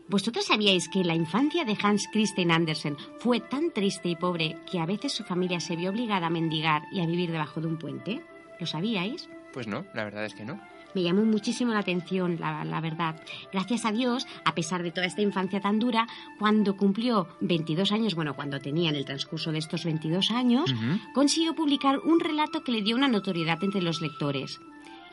¿Vosotros 0.07 0.47
sabíais 0.47 0.89
que 0.89 1.03
la 1.03 1.15
infancia 1.15 1.65
de 1.65 1.79
Hans 1.83 2.09
Christian 2.13 2.51
Andersen 2.51 2.97
fue 3.21 3.41
tan 3.41 3.73
triste 3.73 4.11
y 4.11 4.17
pobre 4.17 4.59
que 4.71 4.79
a 4.79 4.85
veces 4.85 5.13
su 5.13 5.25
familia 5.25 5.61
se 5.61 5.77
vio 5.77 5.91
obligada 5.91 6.27
a 6.27 6.31
mendigar 6.31 6.83
y 6.93 7.01
a 7.01 7.07
vivir 7.07 7.33
debajo 7.33 7.61
de 7.61 7.69
un 7.69 7.79
puente? 7.79 8.21
¿Lo 8.61 8.67
sabíais? 8.67 9.31
Pues 9.55 9.67
no, 9.67 9.87
la 9.95 10.05
verdad 10.05 10.27
es 10.27 10.35
que 10.35 10.45
no. 10.45 10.61
Me 10.95 11.03
llamó 11.03 11.25
muchísimo 11.25 11.73
la 11.73 11.81
atención, 11.81 12.39
la, 12.39 12.65
la 12.65 12.81
verdad. 12.81 13.17
Gracias 13.53 13.85
a 13.85 13.93
Dios, 13.93 14.27
a 14.45 14.55
pesar 14.55 14.83
de 14.83 14.93
toda 14.93 15.07
esta 15.07 15.23
infancia 15.23 15.61
tan 15.61 15.79
dura, 15.79 16.07
cuando 16.39 16.77
cumplió 16.77 17.29
22 17.41 17.93
años, 17.93 18.15
bueno, 18.15 18.35
cuando 18.35 18.61
tenía 18.61 18.91
en 18.91 18.97
el 18.97 19.05
transcurso 19.05 19.53
de 19.53 19.59
estos 19.59 19.85
22 19.85 20.31
años, 20.31 20.75
consiguió 21.13 21.55
publicar 21.55 21.99
un 22.01 22.21
relato 22.21 22.63
que 22.63 22.73
le 22.73 22.83
dio 22.83 22.97
una 22.97 23.09
notoriedad 23.09 23.63
entre 23.63 23.83
los 23.83 24.01
lectores. 24.01 24.61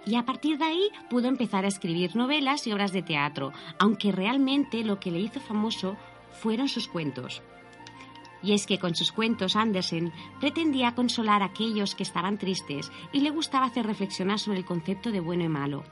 Y 0.05 0.15
a 0.15 0.25
partir 0.25 0.57
de 0.57 0.65
ahí 0.65 0.89
pudo 1.09 1.27
empezar 1.27 1.65
a 1.65 1.67
escribir 1.67 2.15
novelas 2.15 2.65
y 2.65 2.71
obras 2.71 2.91
de 2.91 3.03
teatro, 3.03 3.53
aunque 3.77 4.11
realmente 4.11 4.83
lo 4.83 4.99
que 4.99 5.11
le 5.11 5.19
hizo 5.19 5.39
famoso 5.39 5.95
fueron 6.31 6.69
sus 6.69 6.87
cuentos. 6.87 7.41
Y 8.43 8.53
es 8.53 8.65
que 8.65 8.79
con 8.79 8.95
sus 8.95 9.11
cuentos 9.11 9.55
Andersen 9.55 10.11
pretendía 10.39 10.95
consolar 10.95 11.41
a 11.41 11.45
aquellos 11.45 11.95
que 11.95 12.03
estaban 12.03 12.37
tristes 12.37 12.91
y 13.11 13.21
le 13.21 13.29
gustaba 13.29 13.65
hacer 13.65 13.85
reflexionar 13.85 14.39
sobre 14.39 14.59
el 14.59 14.65
concepto 14.65 15.11
de 15.11 15.19
bueno 15.19 15.43
y 15.43 15.49
malo. 15.49 15.83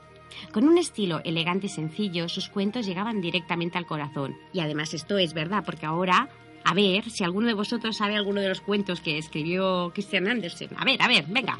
Con 0.51 0.67
un 0.67 0.77
estilo 0.77 1.21
elegante 1.23 1.67
y 1.67 1.69
sencillo, 1.69 2.29
sus 2.29 2.49
cuentos 2.49 2.85
llegaban 2.85 3.21
directamente 3.21 3.77
al 3.77 3.85
corazón. 3.85 4.37
Y 4.53 4.59
además 4.59 4.93
esto 4.93 5.17
es 5.17 5.33
verdad, 5.33 5.63
porque 5.65 5.85
ahora, 5.85 6.29
a 6.63 6.73
ver, 6.73 7.09
si 7.09 7.23
alguno 7.23 7.47
de 7.47 7.53
vosotros 7.53 7.97
sabe 7.97 8.15
alguno 8.15 8.41
de 8.41 8.49
los 8.49 8.61
cuentos 8.61 9.01
que 9.01 9.17
escribió 9.17 9.91
Christian 9.93 10.27
Andersen. 10.27 10.69
A 10.77 10.85
ver, 10.85 11.01
a 11.01 11.07
ver, 11.07 11.25
venga. 11.27 11.57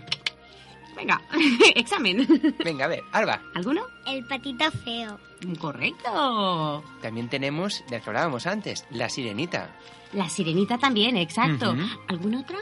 Venga, 0.99 1.21
examen. 1.75 2.27
Venga, 2.63 2.85
a 2.85 2.87
ver, 2.89 3.03
Alba. 3.13 3.41
¿Alguno? 3.55 3.83
El 4.05 4.25
patito 4.25 4.69
feo. 4.71 5.17
Correcto. 5.59 6.83
También 7.01 7.29
tenemos, 7.29 7.83
del 7.89 8.01
que 8.01 8.09
hablábamos 8.09 8.45
antes, 8.47 8.85
La 8.91 9.09
Sirenita. 9.09 9.69
La 10.13 10.27
sirenita 10.27 10.77
también, 10.77 11.15
exacto. 11.17 11.71
Ujú. 11.71 11.81
¿Alguna 12.07 12.41
otra? 12.41 12.57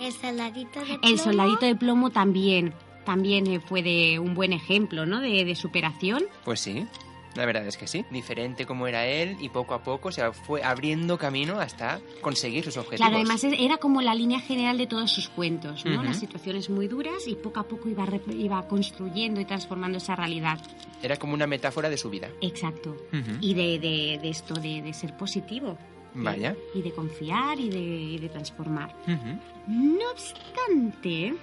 El 0.00 0.12
soldadito 0.12 0.80
de 0.80 0.92
El 0.94 0.98
plomo. 1.00 1.16
soldadito 1.18 1.66
de 1.66 1.74
plomo 1.76 2.10
también. 2.10 2.74
También 3.04 3.46
eh, 3.46 3.58
fue 3.60 3.82
de 3.82 4.18
un 4.18 4.34
buen 4.34 4.52
ejemplo, 4.52 5.06
¿no? 5.06 5.20
De, 5.20 5.44
de 5.44 5.54
superación. 5.56 6.22
Pues 6.44 6.60
sí, 6.60 6.86
la 7.34 7.46
verdad 7.46 7.66
es 7.66 7.76
que 7.76 7.86
sí. 7.86 8.04
Diferente 8.10 8.66
como 8.66 8.86
era 8.86 9.06
él 9.06 9.36
y 9.40 9.48
poco 9.50 9.74
a 9.74 9.82
poco 9.82 10.10
se 10.12 10.30
fue 10.32 10.62
abriendo 10.62 11.16
camino 11.18 11.60
hasta 11.60 12.00
conseguir 12.20 12.64
sus 12.64 12.76
objetivos. 12.76 13.08
Claro, 13.08 13.16
además 13.16 13.44
era 13.44 13.76
como 13.76 14.02
la 14.02 14.14
línea 14.14 14.40
general 14.40 14.78
de 14.78 14.86
todos 14.86 15.10
sus 15.12 15.28
cuentos, 15.28 15.84
¿no? 15.84 15.94
Ujú. 15.96 16.02
Las 16.04 16.18
situaciones 16.20 16.68
muy 16.70 16.88
duras 16.88 17.26
y 17.26 17.34
poco 17.36 17.60
a 17.60 17.64
poco 17.68 17.88
iba, 17.88 18.06
iba 18.32 18.66
construyendo 18.68 19.40
y 19.40 19.44
transformando 19.44 19.98
esa 19.98 20.16
realidad. 20.16 20.58
Era 21.02 21.16
como 21.16 21.34
una 21.34 21.46
metáfora 21.46 21.88
de 21.88 21.96
su 21.96 22.10
vida. 22.10 22.28
Exacto. 22.40 22.90
Ujú. 23.12 23.38
Y 23.40 23.54
de, 23.54 23.78
de- 23.78 24.18
de 24.20 24.28
esto, 24.28 24.54
de, 24.54 24.82
de 24.82 24.92
ser 24.92 25.16
positivo. 25.16 25.78
Vaya. 26.12 26.56
Y 26.74 26.82
de 26.82 26.90
confiar 26.92 27.60
y 27.60 27.70
de, 27.70 27.78
y 27.78 28.18
de 28.18 28.28
transformar. 28.28 28.92
Ujú. 29.06 29.38
No 29.68 30.10
obstante, 30.10 31.34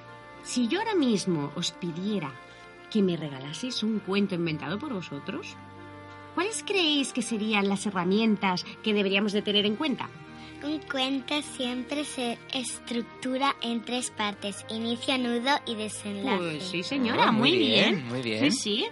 si 0.44 0.68
yo 0.68 0.80
ahora 0.80 0.96
mismo 0.96 1.52
os 1.56 1.72
pidiera 1.72 2.32
que 2.92 3.02
me 3.02 3.16
regalaseis 3.18 3.84
un 3.84 4.00
cuento 4.00 4.36
inventado 4.36 4.78
por 4.80 4.94
vosotros, 4.94 5.56
¿cuáles 6.38 6.62
creéis 6.64 7.14
que 7.14 7.24
serían 7.24 7.68
las 7.68 7.84
herramientas 7.88 8.64
que 8.84 8.94
deberíamos 8.94 9.34
de 9.34 9.42
tener 9.42 9.66
en 9.66 9.76
cuenta? 9.76 10.08
Un 10.64 10.78
cuento 10.82 11.34
siempre 11.42 12.04
se 12.06 12.38
estructura 12.54 13.56
en 13.62 13.82
tres 13.84 14.12
partes, 14.12 14.64
inicio, 14.70 15.18
nudo 15.18 15.50
y 15.66 15.74
desenlace. 15.74 16.38
Pues 16.38 16.64
sí, 16.64 16.84
señora, 16.84 17.26
Ah, 17.30 17.32
muy, 17.32 17.50
muy 17.50 17.58
bien. 17.58 17.96
bien, 17.96 18.08
muy 18.08 18.22
bien. 18.22 18.52
Sí, 18.52 18.60
sí. 18.60 18.86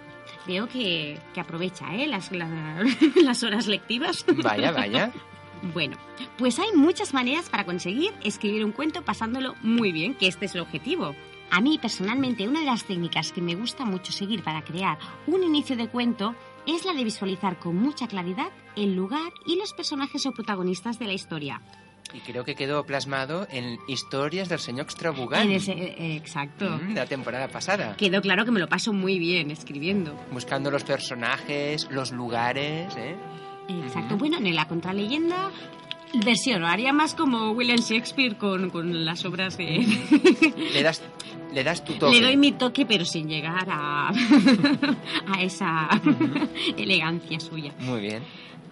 Veo 0.44 0.66
que, 0.68 1.18
que 1.34 1.40
aprovecha 1.40 1.94
¿eh? 1.94 2.08
las, 2.08 2.32
la- 2.32 2.84
las 3.22 3.42
horas 3.44 3.68
lectivas. 3.68 4.24
Vaya, 4.42 4.72
vaya. 4.72 5.12
Bueno, 5.72 5.96
pues 6.36 6.58
hay 6.58 6.72
muchas 6.74 7.14
maneras 7.14 7.48
para 7.48 7.64
conseguir 7.64 8.12
escribir 8.22 8.62
un 8.64 8.72
cuento 8.72 9.00
pasándolo 9.02 9.54
muy 9.62 9.90
bien, 9.90 10.14
que 10.14 10.26
este 10.28 10.44
es 10.46 10.54
el 10.54 10.60
objetivo. 10.62 11.14
A 11.50 11.60
mí 11.62 11.78
personalmente 11.78 12.46
una 12.46 12.60
de 12.60 12.66
las 12.66 12.84
técnicas 12.84 13.32
que 13.32 13.40
me 13.40 13.54
gusta 13.54 13.84
mucho 13.86 14.12
seguir 14.12 14.42
para 14.42 14.62
crear 14.62 14.98
un 15.26 15.42
inicio 15.42 15.74
de 15.76 15.88
cuento 15.88 16.34
es 16.66 16.84
la 16.84 16.92
de 16.92 17.04
visualizar 17.04 17.58
con 17.58 17.76
mucha 17.76 18.06
claridad 18.08 18.48
el 18.76 18.94
lugar 18.94 19.32
y 19.46 19.56
los 19.56 19.72
personajes 19.72 20.26
o 20.26 20.32
protagonistas 20.32 20.98
de 20.98 21.06
la 21.06 21.12
historia. 21.12 21.60
Y 22.14 22.20
creo 22.20 22.44
que 22.44 22.54
quedó 22.54 22.84
plasmado 22.86 23.48
en 23.50 23.78
Historias 23.88 24.48
del 24.48 24.60
señor 24.60 24.86
ese- 25.56 25.72
eh, 25.72 26.16
exacto. 26.16 26.64
Mm, 26.70 26.88
de 26.94 27.00
la 27.00 27.06
temporada 27.06 27.48
pasada. 27.48 27.96
Quedó 27.96 28.20
claro 28.22 28.44
que 28.44 28.52
me 28.52 28.60
lo 28.60 28.68
paso 28.68 28.92
muy 28.92 29.18
bien 29.18 29.50
escribiendo. 29.50 30.14
Buscando 30.30 30.70
los 30.70 30.84
personajes, 30.84 31.88
los 31.90 32.12
lugares, 32.12 32.94
¿eh? 32.96 33.16
Exacto. 33.84 34.16
Bueno, 34.16 34.36
en 34.38 34.54
la 34.54 34.68
contraleyenda 34.68 35.50
versión, 36.14 36.64
haría 36.64 36.92
más 36.92 37.14
como 37.14 37.50
William 37.52 37.78
Shakespeare 37.78 38.36
con, 38.36 38.70
con 38.70 39.04
las 39.04 39.24
obras 39.24 39.56
de... 39.56 39.86
Le 40.72 40.82
das, 40.82 41.02
le 41.52 41.64
das 41.64 41.84
tu 41.84 41.94
toque. 41.94 42.14
Le 42.14 42.26
doy 42.26 42.36
mi 42.36 42.52
toque, 42.52 42.86
pero 42.86 43.04
sin 43.04 43.28
llegar 43.28 43.66
a, 43.70 44.08
a 45.26 45.42
esa 45.42 45.88
elegancia 46.76 47.40
suya. 47.40 47.72
Muy 47.80 48.00
bien. 48.00 48.22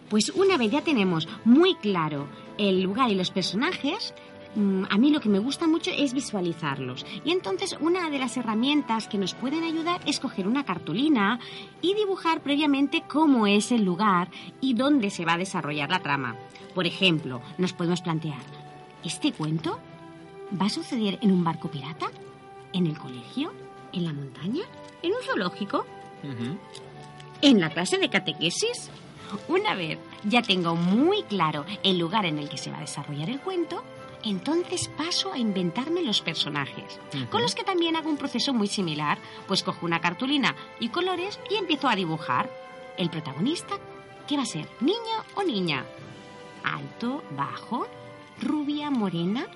Pues 0.08 0.30
una 0.34 0.56
vez 0.56 0.70
ya 0.70 0.82
tenemos 0.82 1.28
muy 1.44 1.74
claro 1.76 2.28
el 2.58 2.82
lugar 2.82 3.10
y 3.10 3.14
los 3.14 3.30
personajes, 3.30 4.14
a 4.56 4.98
mí 4.98 5.10
lo 5.10 5.20
que 5.20 5.28
me 5.28 5.38
gusta 5.38 5.66
mucho 5.66 5.90
es 5.90 6.14
visualizarlos. 6.14 7.04
Y 7.24 7.32
entonces 7.32 7.76
una 7.80 8.08
de 8.10 8.18
las 8.18 8.36
herramientas 8.36 9.08
que 9.08 9.18
nos 9.18 9.34
pueden 9.34 9.64
ayudar 9.64 10.00
es 10.06 10.20
coger 10.20 10.46
una 10.46 10.64
cartulina 10.64 11.40
y 11.80 11.94
dibujar 11.94 12.40
previamente 12.40 13.02
cómo 13.08 13.46
es 13.46 13.72
el 13.72 13.84
lugar 13.84 14.30
y 14.60 14.74
dónde 14.74 15.10
se 15.10 15.24
va 15.24 15.34
a 15.34 15.38
desarrollar 15.38 15.90
la 15.90 16.00
trama. 16.00 16.36
Por 16.74 16.86
ejemplo, 16.86 17.40
nos 17.58 17.72
podemos 17.72 18.00
plantear, 18.00 18.40
¿este 19.04 19.32
cuento 19.32 19.78
va 20.60 20.66
a 20.66 20.70
suceder 20.70 21.18
en 21.20 21.32
un 21.32 21.42
barco 21.44 21.70
pirata? 21.70 22.06
¿En 22.72 22.86
el 22.86 22.98
colegio? 22.98 23.52
¿En 23.92 24.04
la 24.04 24.12
montaña? 24.12 24.64
¿En 25.02 25.12
un 25.12 25.22
zoológico? 25.22 25.84
En 27.42 27.60
la 27.60 27.70
clase 27.70 27.98
de 27.98 28.08
catequesis. 28.08 28.90
Una 29.48 29.74
vez 29.74 29.98
ya 30.24 30.42
tengo 30.42 30.76
muy 30.76 31.22
claro 31.24 31.64
el 31.82 31.98
lugar 31.98 32.24
en 32.24 32.38
el 32.38 32.48
que 32.48 32.58
se 32.58 32.70
va 32.70 32.78
a 32.78 32.82
desarrollar 32.82 33.28
el 33.30 33.40
cuento, 33.40 33.82
entonces 34.24 34.88
paso 34.88 35.32
a 35.32 35.38
inventarme 35.38 36.02
los 36.02 36.22
personajes, 36.22 36.98
con 37.30 37.42
los 37.42 37.54
que 37.54 37.64
también 37.64 37.96
hago 37.96 38.08
un 38.08 38.16
proceso 38.16 38.54
muy 38.54 38.68
similar, 38.68 39.18
pues 39.46 39.62
cojo 39.62 39.84
una 39.84 40.00
cartulina 40.00 40.54
y 40.80 40.88
colores 40.88 41.38
y 41.50 41.56
empiezo 41.56 41.88
a 41.88 41.96
dibujar. 41.96 42.50
El 42.96 43.10
protagonista, 43.10 43.74
¿qué 44.26 44.36
va 44.36 44.44
a 44.44 44.46
ser? 44.46 44.68
¿Niño 44.80 45.24
o 45.34 45.42
niña? 45.42 45.84
¿Alto, 46.62 47.22
bajo, 47.36 47.86
rubia, 48.40 48.90
morena? 48.90 49.46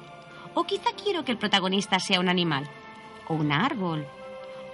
¿O 0.54 0.64
quizá 0.64 0.90
quiero 1.02 1.24
que 1.24 1.32
el 1.32 1.38
protagonista 1.38 1.98
sea 2.00 2.20
un 2.20 2.28
animal? 2.28 2.68
¿O 3.28 3.34
un 3.34 3.52
árbol? 3.52 4.06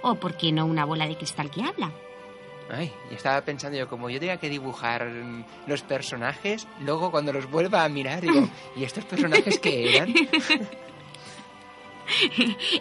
¿O 0.01 0.15
por 0.15 0.35
qué 0.35 0.51
no 0.51 0.65
una 0.65 0.85
bola 0.85 1.07
de 1.07 1.15
cristal 1.15 1.49
que 1.51 1.63
habla? 1.63 1.91
Ay, 2.69 2.91
y 3.11 3.13
estaba 3.13 3.41
pensando 3.41 3.77
yo, 3.77 3.87
como 3.87 4.09
yo 4.09 4.19
tenía 4.19 4.37
que 4.37 4.49
dibujar 4.49 5.07
los 5.67 5.81
personajes, 5.83 6.67
luego 6.81 7.11
cuando 7.11 7.31
los 7.31 7.49
vuelva 7.49 7.83
a 7.83 7.89
mirar 7.89 8.21
digo, 8.21 8.49
¿y 8.75 8.83
estos 8.83 9.05
personajes 9.05 9.59
qué 9.59 9.95
eran? 9.97 10.13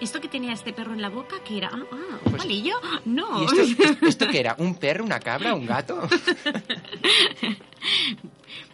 Esto 0.03 0.21
que 0.21 0.29
tenía 0.29 0.53
este 0.53 0.75
perro 0.75 0.93
en 0.93 1.01
la 1.01 1.09
boca, 1.09 1.37
que 1.45 1.57
era... 1.57 1.71
Ah, 1.73 1.79
ah, 1.91 1.97
¿un 2.25 2.31
Pues- 2.31 2.43
palillo? 2.43 2.75
No. 3.07 3.43
¿Y 3.43 3.45
esto, 3.47 3.85
esto 4.07 4.29
qué 4.29 4.41
era? 4.41 4.55
¿Un 4.59 4.75
perro, 4.75 5.03
una 5.03 5.19
cabra, 5.19 5.55
un 5.55 5.65
gato? 5.65 5.99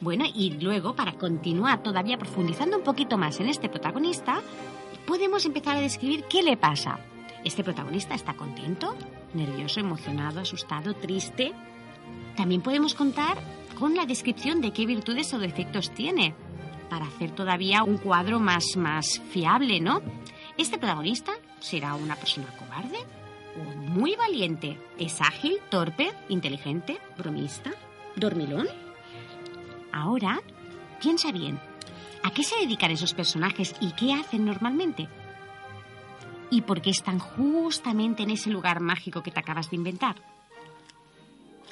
Bueno, 0.00 0.24
y 0.34 0.50
luego, 0.60 0.96
para 0.96 1.12
continuar 1.12 1.82
todavía 1.84 2.18
profundizando 2.18 2.76
un 2.76 2.82
poquito 2.82 3.16
más 3.16 3.38
en 3.38 3.48
este 3.48 3.68
protagonista, 3.68 4.40
podemos 5.06 5.44
empezar 5.46 5.76
a 5.76 5.80
describir 5.80 6.24
qué 6.24 6.42
le 6.42 6.56
pasa. 6.56 6.98
Este 7.44 7.62
protagonista 7.62 8.14
está 8.14 8.34
contento, 8.34 8.96
nervioso, 9.34 9.80
emocionado, 9.80 10.40
asustado, 10.40 10.94
triste. 10.94 11.52
También 12.36 12.62
podemos 12.62 12.94
contar 12.94 13.38
con 13.78 13.94
la 13.94 14.06
descripción 14.06 14.60
de 14.60 14.72
qué 14.72 14.86
virtudes 14.86 15.32
o 15.34 15.38
defectos 15.38 15.90
tiene, 15.90 16.34
para 16.88 17.06
hacer 17.06 17.30
todavía 17.30 17.84
un 17.84 17.98
cuadro 17.98 18.40
más, 18.40 18.76
más 18.76 19.20
fiable, 19.30 19.80
¿no? 19.80 20.02
Este 20.58 20.76
protagonista 20.76 21.32
será 21.60 21.94
una 21.94 22.16
persona 22.16 22.48
cobarde 22.58 22.98
o 23.56 23.76
muy 23.76 24.16
valiente. 24.16 24.78
Es 24.98 25.20
ágil, 25.20 25.58
torpe, 25.70 26.10
inteligente, 26.28 26.98
bromista, 27.16 27.70
dormilón. 28.16 28.68
Ahora, 29.92 30.40
piensa 31.00 31.32
bien. 31.32 31.58
¿A 32.22 32.30
qué 32.32 32.42
se 32.42 32.56
dedican 32.56 32.90
esos 32.90 33.14
personajes 33.14 33.74
y 33.80 33.92
qué 33.92 34.12
hacen 34.12 34.44
normalmente? 34.44 35.08
¿Y 36.50 36.62
por 36.62 36.82
qué 36.82 36.90
están 36.90 37.18
justamente 37.18 38.24
en 38.24 38.30
ese 38.30 38.50
lugar 38.50 38.80
mágico 38.80 39.22
que 39.22 39.30
te 39.30 39.40
acabas 39.40 39.70
de 39.70 39.76
inventar? 39.76 40.16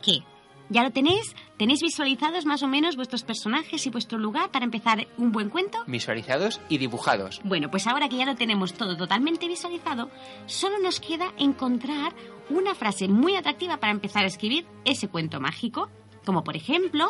¿Qué? 0.02 0.22
¿Ya 0.70 0.82
lo 0.82 0.90
tenéis? 0.90 1.34
¿Tenéis 1.56 1.80
visualizados 1.80 2.44
más 2.44 2.62
o 2.62 2.68
menos 2.68 2.94
vuestros 2.94 3.24
personajes 3.24 3.86
y 3.86 3.90
vuestro 3.90 4.18
lugar 4.18 4.50
para 4.50 4.66
empezar 4.66 5.08
un 5.16 5.32
buen 5.32 5.48
cuento? 5.48 5.78
Visualizados 5.86 6.60
y 6.68 6.76
dibujados. 6.76 7.40
Bueno, 7.42 7.70
pues 7.70 7.86
ahora 7.86 8.08
que 8.08 8.18
ya 8.18 8.26
lo 8.26 8.36
tenemos 8.36 8.74
todo 8.74 8.96
totalmente 8.96 9.48
visualizado, 9.48 10.10
solo 10.46 10.78
nos 10.78 11.00
queda 11.00 11.32
encontrar 11.38 12.14
una 12.50 12.74
frase 12.74 13.08
muy 13.08 13.34
atractiva 13.34 13.78
para 13.78 13.92
empezar 13.92 14.24
a 14.24 14.28
escribir 14.28 14.66
ese 14.84 15.08
cuento 15.08 15.40
mágico. 15.40 15.88
Como 16.26 16.44
por 16.44 16.54
ejemplo, 16.54 17.08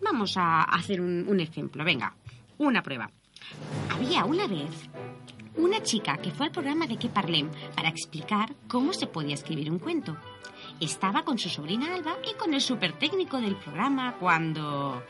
vamos 0.00 0.36
a 0.36 0.62
hacer 0.62 1.00
un, 1.00 1.26
un 1.28 1.40
ejemplo, 1.40 1.84
venga, 1.84 2.14
una 2.58 2.82
prueba. 2.82 3.10
Había 3.90 4.24
una 4.24 4.46
vez 4.46 4.88
una 5.56 5.82
chica 5.82 6.16
que 6.18 6.30
fue 6.30 6.46
al 6.46 6.52
programa 6.52 6.86
de 6.86 6.96
Que 6.96 7.08
Parlem 7.08 7.50
para 7.74 7.88
explicar 7.88 8.54
cómo 8.68 8.92
se 8.92 9.06
podía 9.06 9.34
escribir 9.34 9.70
un 9.70 9.78
cuento. 9.78 10.16
Estaba 10.80 11.22
con 11.22 11.38
su 11.38 11.48
sobrina 11.48 11.94
Alba 11.94 12.16
y 12.28 12.34
con 12.36 12.54
el 12.54 12.60
super 12.60 12.92
técnico 12.92 13.40
del 13.40 13.56
programa 13.56 14.16
cuando... 14.18 15.02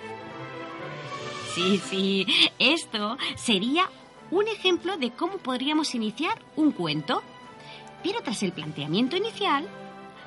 Sí, 1.55 1.81
sí, 1.89 2.27
esto 2.59 3.17
sería 3.37 3.89
un 4.31 4.49
ejemplo 4.49 4.97
de 4.97 5.13
cómo 5.13 5.39
podríamos 5.39 5.95
iniciar 5.95 6.43
un 6.57 6.73
cuento. 6.73 7.23
Pero 8.03 8.21
tras 8.21 8.43
el 8.43 8.53
planteamiento 8.53 9.17
inicial, 9.17 9.67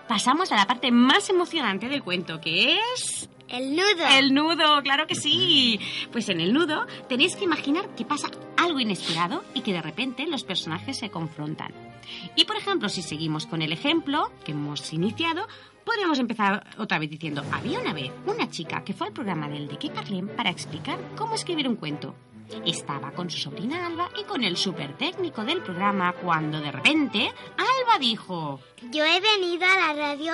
pasamos 0.08 0.52
a 0.52 0.56
la 0.56 0.66
parte 0.66 0.92
más 0.92 1.30
emocionante 1.30 1.90
del 1.90 2.04
cuento, 2.04 2.42
que 2.42 2.80
es... 2.96 3.30
El 3.50 3.76
nudo. 3.76 4.06
El 4.18 4.34
nudo, 4.34 4.82
claro 4.84 5.08
que 5.08 5.16
sí. 5.16 5.80
Pues 6.12 6.30
en 6.30 6.42
el 6.42 6.54
nudo 6.54 6.86
tenéis 7.08 7.36
que 7.36 7.46
imaginar 7.46 7.96
que 7.96 8.06
pasa 8.06 8.30
algo 8.58 8.80
inesperado 8.80 9.44
y 9.54 9.62
que 9.62 9.74
de 9.74 9.82
repente 9.82 10.28
los 10.28 10.44
personajes 10.44 10.98
se 10.98 11.10
confrontan. 11.10 11.74
Y 12.36 12.46
por 12.46 12.58
ejemplo, 12.58 12.90
si 12.90 13.02
seguimos 13.02 13.46
con 13.46 13.62
el 13.62 13.72
ejemplo 13.72 14.32
que 14.44 14.52
hemos 14.52 14.92
iniciado, 14.94 15.48
podríamos 15.86 16.20
empezar 16.20 16.66
otra 16.78 17.00
vez 17.00 17.10
diciendo, 17.10 17.44
había 17.52 17.80
una 17.80 17.94
vez 17.94 18.12
una 18.26 18.50
chica 18.50 18.84
que 18.84 18.94
fue 18.94 19.08
al 19.08 19.14
programa 19.14 19.48
del 19.48 19.68
de 19.68 19.78
que 19.78 19.90
Parlem 19.90 20.28
para 20.28 20.50
explicar 20.50 21.00
cómo 21.16 21.36
escribir 21.36 21.68
un 21.68 21.76
cuento. 21.76 22.16
Estaba 22.66 23.12
con 23.12 23.30
su 23.30 23.38
sobrina 23.38 23.86
Alba 23.86 24.10
y 24.20 24.24
con 24.24 24.44
el 24.44 24.56
super 24.56 24.96
técnico 24.98 25.44
del 25.44 25.62
programa 25.62 26.14
cuando 26.14 26.62
de 26.62 26.72
repente 26.72 27.30
Alba 27.58 28.00
dijo, 28.00 28.62
Yo 28.90 29.04
he 29.04 29.20
venido 29.20 29.66
a 29.66 29.94
la 29.94 29.94
radio 29.94 30.34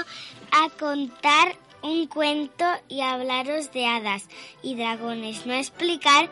a 0.51 0.69
contar 0.69 1.55
un 1.83 2.07
cuento 2.07 2.65
y 2.87 3.01
hablaros 3.01 3.71
de 3.73 3.85
hadas 3.85 4.23
y 4.61 4.75
dragones, 4.75 5.45
no 5.45 5.53
explicar 5.53 6.29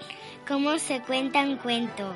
cómo 0.47 0.79
se 0.79 1.01
cuenta 1.01 1.41
un 1.41 1.57
cuento. 1.57 2.13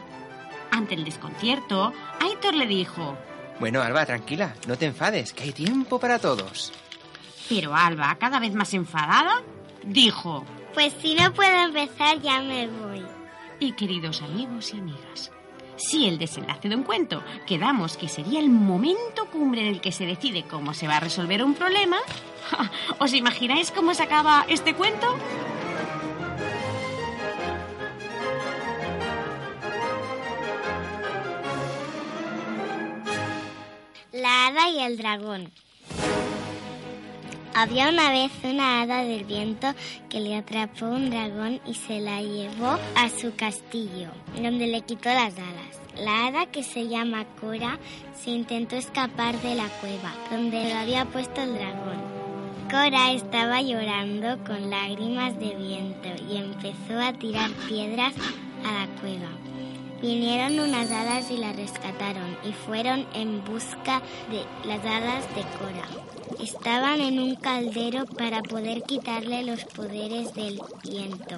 ante 0.71 0.95
el 0.95 1.03
desconcierto, 1.05 1.93
Aitor 2.21 2.53
le 2.55 2.65
dijo, 2.65 3.15
Bueno, 3.59 3.81
Alba, 3.81 4.05
tranquila, 4.05 4.55
no 4.67 4.77
te 4.77 4.85
enfades, 4.87 5.31
que 5.33 5.43
hay 5.43 5.51
tiempo 5.51 5.99
para 5.99 6.19
todos. 6.19 6.73
pero 7.47 7.75
Alba, 7.75 8.15
cada 8.19 8.39
vez 8.39 8.53
más 8.53 8.73
enfadada, 8.73 9.41
dijo, 9.83 10.43
Pues 10.73 10.93
si 11.01 11.15
no 11.15 11.33
puedo 11.33 11.57
empezar 11.65 12.19
ya 12.21 12.41
me 12.41 12.67
voy. 12.67 13.05
Y 13.59 13.71
queridos 13.73 14.21
amigos 14.21 14.73
y 14.73 14.77
amigas, 14.79 15.31
si 15.77 16.07
el 16.07 16.17
desenlace 16.17 16.69
de 16.69 16.75
un 16.75 16.83
cuento 16.83 17.23
quedamos 17.45 17.97
que 17.97 18.07
sería 18.07 18.39
el 18.39 18.49
momento 18.49 19.25
cumbre 19.31 19.61
en 19.61 19.67
el 19.67 19.81
que 19.81 19.91
se 19.91 20.05
decide 20.05 20.43
cómo 20.43 20.73
se 20.73 20.87
va 20.87 20.97
a 20.97 20.99
resolver 20.99 21.43
un 21.43 21.53
problema, 21.53 21.97
¿os 22.99 23.13
imagináis 23.13 23.71
cómo 23.71 23.93
se 23.93 24.03
acaba 24.03 24.45
este 24.47 24.73
cuento? 24.73 25.17
La 34.11 34.47
hada 34.47 34.69
y 34.69 34.79
el 34.79 34.97
dragón. 34.97 35.51
Había 37.57 37.87
una 37.87 38.09
vez 38.09 38.33
una 38.43 38.81
hada 38.81 39.05
del 39.05 39.23
viento 39.23 39.73
que 40.09 40.19
le 40.19 40.35
atrapó 40.35 40.87
un 40.87 41.09
dragón 41.09 41.61
y 41.65 41.73
se 41.73 42.01
la 42.01 42.21
llevó 42.21 42.77
a 42.97 43.09
su 43.09 43.33
castillo, 43.33 44.09
donde 44.35 44.67
le 44.67 44.81
quitó 44.81 45.07
las 45.07 45.33
alas. 45.37 45.79
La 45.97 46.27
hada 46.27 46.47
que 46.47 46.63
se 46.63 46.89
llama 46.89 47.23
Cora 47.39 47.79
se 48.13 48.31
intentó 48.31 48.75
escapar 48.75 49.41
de 49.41 49.55
la 49.55 49.69
cueva, 49.79 50.13
donde 50.29 50.69
lo 50.69 50.75
había 50.75 51.05
puesto 51.05 51.43
el 51.43 51.53
dragón. 51.53 52.03
Cora 52.69 53.13
estaba 53.13 53.61
llorando 53.61 54.37
con 54.43 54.69
lágrimas 54.69 55.39
de 55.39 55.55
viento 55.55 56.09
y 56.29 56.35
empezó 56.35 56.99
a 56.99 57.13
tirar 57.13 57.51
piedras 57.69 58.13
a 58.65 58.73
la 58.73 58.87
cueva. 58.99 59.29
Vinieron 60.01 60.59
unas 60.59 60.91
hadas 60.91 61.31
y 61.31 61.37
la 61.37 61.53
rescataron 61.53 62.35
y 62.43 62.51
fueron 62.51 63.07
en 63.13 63.45
busca 63.45 64.01
de 64.29 64.43
las 64.67 64.83
hadas 64.85 65.25
de 65.33 65.43
Cora. 65.57 66.04
Estaban 66.39 67.01
en 67.01 67.19
un 67.19 67.35
caldero 67.35 68.05
para 68.05 68.41
poder 68.41 68.83
quitarle 68.83 69.43
los 69.43 69.65
poderes 69.65 70.33
del 70.33 70.59
viento. 70.83 71.37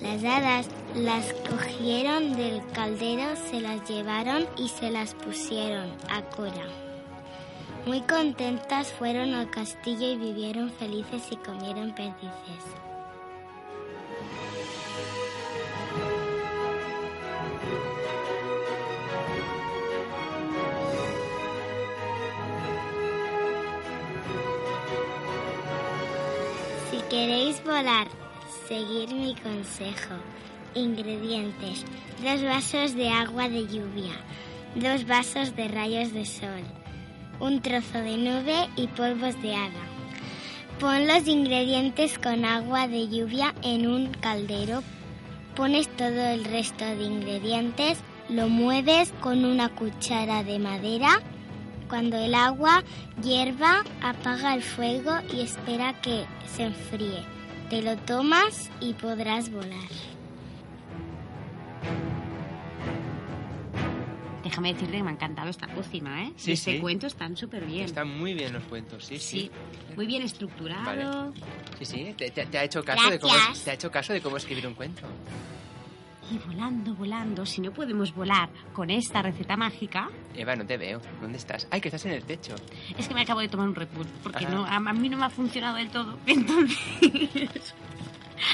Las 0.00 0.24
hadas 0.24 0.66
las 0.94 1.32
cogieron 1.48 2.34
del 2.34 2.62
caldero, 2.72 3.36
se 3.50 3.60
las 3.60 3.88
llevaron 3.88 4.46
y 4.56 4.68
se 4.68 4.90
las 4.90 5.14
pusieron 5.14 5.90
a 6.08 6.22
Cora. 6.22 6.66
Muy 7.86 8.00
contentas 8.02 8.92
fueron 8.92 9.34
al 9.34 9.50
castillo 9.50 10.06
y 10.06 10.16
vivieron 10.16 10.70
felices 10.70 11.22
y 11.30 11.36
comieron 11.36 11.94
perdices. 11.94 12.89
Queréis 27.20 27.62
volar, 27.64 28.08
seguir 28.66 29.12
mi 29.12 29.34
consejo. 29.34 30.14
Ingredientes. 30.74 31.84
Dos 32.22 32.42
vasos 32.42 32.94
de 32.94 33.10
agua 33.10 33.46
de 33.46 33.66
lluvia. 33.66 34.16
Dos 34.74 35.06
vasos 35.06 35.54
de 35.54 35.68
rayos 35.68 36.14
de 36.14 36.24
sol. 36.24 36.64
Un 37.38 37.60
trozo 37.60 37.98
de 37.98 38.16
nube 38.16 38.70
y 38.76 38.86
polvos 38.86 39.34
de 39.42 39.54
hada. 39.54 39.84
Pon 40.78 41.06
los 41.06 41.28
ingredientes 41.28 42.18
con 42.18 42.46
agua 42.46 42.88
de 42.88 43.06
lluvia 43.08 43.54
en 43.62 43.86
un 43.86 44.14
caldero. 44.14 44.82
Pones 45.56 45.94
todo 45.96 46.22
el 46.34 46.44
resto 46.44 46.86
de 46.86 47.04
ingredientes. 47.04 47.98
Lo 48.30 48.48
mueves 48.48 49.12
con 49.20 49.44
una 49.44 49.68
cuchara 49.68 50.42
de 50.42 50.58
madera 50.58 51.20
cuando 51.90 52.16
el 52.16 52.34
agua 52.34 52.82
hierva, 53.22 53.82
apaga 54.00 54.54
el 54.54 54.62
fuego 54.62 55.12
y 55.34 55.40
espera 55.42 56.00
que 56.00 56.24
se 56.46 56.62
enfríe. 56.64 57.22
Te 57.68 57.82
lo 57.82 57.96
tomas 57.98 58.70
y 58.80 58.94
podrás 58.94 59.50
volar. 59.50 59.88
Déjame 64.42 64.72
decirte 64.72 64.96
que 64.96 65.02
me 65.02 65.10
ha 65.10 65.12
encantado 65.12 65.48
esta 65.50 65.66
pócima, 65.68 66.24
¿eh? 66.24 66.32
Sí, 66.36 66.52
Este 66.52 66.74
sí. 66.74 66.78
cuento 66.80 67.06
están 67.06 67.36
súper 67.36 67.64
bien. 67.66 67.84
Están 67.84 68.08
muy 68.08 68.34
bien 68.34 68.52
los 68.52 68.62
cuentos, 68.64 69.04
sí, 69.04 69.18
Sí, 69.18 69.40
sí. 69.42 69.50
muy 69.96 70.06
bien 70.06 70.22
estructurado. 70.22 70.84
Vale. 70.84 71.06
Sí, 71.78 71.84
sí, 71.84 72.14
te, 72.16 72.30
te- 72.30 72.46
te 72.46 72.58
ha 72.58 72.64
hecho 72.64 72.82
caso 72.82 73.10
de 73.10 73.18
cómo, 73.20 73.34
te 73.64 73.70
ha 73.70 73.74
hecho 73.74 73.90
caso 73.90 74.12
de 74.12 74.20
cómo 74.20 74.36
escribir 74.38 74.66
un 74.66 74.74
cuento. 74.74 75.02
Y 76.30 76.38
volando, 76.38 76.94
volando, 76.94 77.44
si 77.44 77.60
no 77.60 77.72
podemos 77.72 78.14
volar 78.14 78.48
con 78.72 78.88
esta 78.90 79.20
receta 79.22 79.56
mágica, 79.56 80.08
Eva, 80.34 80.54
no 80.54 80.64
te 80.64 80.76
veo. 80.76 81.00
¿Dónde 81.20 81.38
estás? 81.38 81.66
Ay, 81.70 81.80
que 81.80 81.88
estás 81.88 82.04
en 82.06 82.12
el 82.12 82.22
techo. 82.24 82.54
es 82.96 83.08
que 83.08 83.14
me 83.14 83.22
acabo 83.22 83.40
de 83.40 83.48
tomar 83.48 83.68
un 83.68 83.74
Red 83.74 83.88
Bull, 83.94 84.06
porque 84.22 84.44
Ajá. 84.44 84.54
no, 84.54 84.64
a, 84.64 84.76
a 84.76 84.92
mí 84.92 85.08
no 85.08 85.18
me 85.18 85.24
ha 85.24 85.30
funcionado 85.30 85.76
del 85.76 85.90
todo. 85.90 86.18
Entonces, 86.26 87.74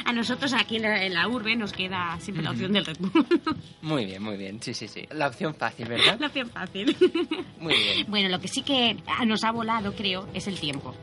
A 0.04 0.12
nosotros 0.12 0.52
aquí 0.52 0.76
en 0.76 0.82
la, 0.82 1.04
en 1.04 1.14
la 1.14 1.28
urbe 1.28 1.56
nos 1.56 1.72
queda 1.72 2.16
siempre 2.20 2.42
la 2.44 2.50
opción 2.50 2.72
del 2.72 2.84
Red 2.86 2.96
Bull. 2.98 3.26
Muy 3.82 4.04
bien, 4.06 4.22
muy 4.22 4.36
bien. 4.36 4.60
Sí, 4.62 4.74
sí, 4.74 4.88
sí. 4.88 5.06
La 5.12 5.28
opción 5.28 5.54
fácil, 5.54 5.86
¿verdad? 5.88 6.16
la 6.18 6.26
opción 6.26 6.50
fácil. 6.50 6.96
Muy 7.60 7.74
bien. 7.74 8.06
Bueno, 8.08 8.28
lo 8.28 8.40
que 8.40 8.48
sí 8.48 8.62
que 8.62 8.96
nos 9.26 9.44
ha 9.44 9.52
volado, 9.52 9.94
creo, 9.94 10.28
es 10.34 10.46
el 10.48 10.58
tiempo. 10.58 10.94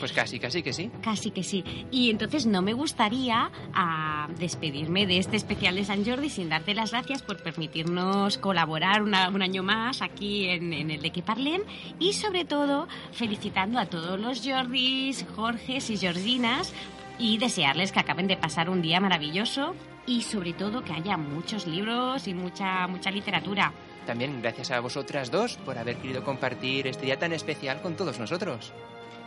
Pues 0.00 0.12
casi, 0.12 0.38
casi 0.38 0.62
que 0.62 0.72
sí. 0.72 0.90
Casi 1.02 1.30
que 1.30 1.42
sí. 1.42 1.62
Y 1.90 2.08
entonces 2.08 2.46
no 2.46 2.62
me 2.62 2.72
gustaría 2.72 3.50
ah, 3.74 4.26
despedirme 4.38 5.06
de 5.06 5.18
este 5.18 5.36
especial 5.36 5.74
de 5.74 5.84
San 5.84 6.02
Jordi 6.02 6.30
sin 6.30 6.48
darte 6.48 6.72
las 6.72 6.92
gracias 6.92 7.20
por 7.20 7.42
permitirnos 7.42 8.38
colaborar 8.38 9.02
una- 9.02 9.28
un 9.28 9.42
año 9.42 9.62
más 9.62 10.00
aquí 10.00 10.46
en, 10.48 10.72
en 10.72 10.90
el 10.90 11.02
de 11.02 11.10
que 11.10 11.22
y 11.98 12.14
sobre 12.14 12.46
todo 12.46 12.88
felicitando 13.12 13.78
a 13.78 13.84
todos 13.84 14.18
los 14.18 14.40
Jordis, 14.42 15.26
Jorges 15.36 15.90
y 15.90 15.98
Georginas 15.98 16.72
y 17.18 17.38
desearles 17.38 17.92
que 17.92 18.00
acaben 18.00 18.26
de 18.26 18.36
pasar 18.36 18.70
un 18.70 18.82
día 18.82 19.00
maravilloso 19.00 19.74
y 20.06 20.22
sobre 20.22 20.52
todo 20.52 20.82
que 20.82 20.92
haya 20.92 21.16
muchos 21.16 21.66
libros 21.66 22.28
y 22.28 22.34
mucha 22.34 22.86
mucha 22.86 23.10
literatura. 23.10 23.72
También 24.06 24.40
gracias 24.40 24.70
a 24.70 24.80
vosotras 24.80 25.30
dos 25.30 25.56
por 25.58 25.76
haber 25.76 25.96
querido 25.96 26.24
compartir 26.24 26.86
este 26.86 27.06
día 27.06 27.18
tan 27.18 27.32
especial 27.32 27.82
con 27.82 27.94
todos 27.94 28.18
nosotros. 28.18 28.72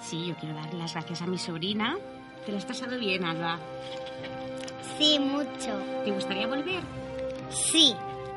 Sí, 0.02 0.28
yo 0.28 0.36
quiero 0.36 0.56
darle 0.56 0.80
las 0.80 0.94
gracias 0.94 1.22
a 1.22 1.28
mi 1.28 1.38
sobrina. 1.38 1.98
Te 2.46 2.52
lo 2.52 2.58
has 2.58 2.66
pasado 2.66 2.98
bien, 2.98 3.24
Alba. 3.24 3.60
Sí, 4.98 5.20
mucho. 5.20 5.80
¿Te 6.04 6.12
gustaría 6.12 6.48
volver? 6.48 6.82
Sí. 7.50 7.94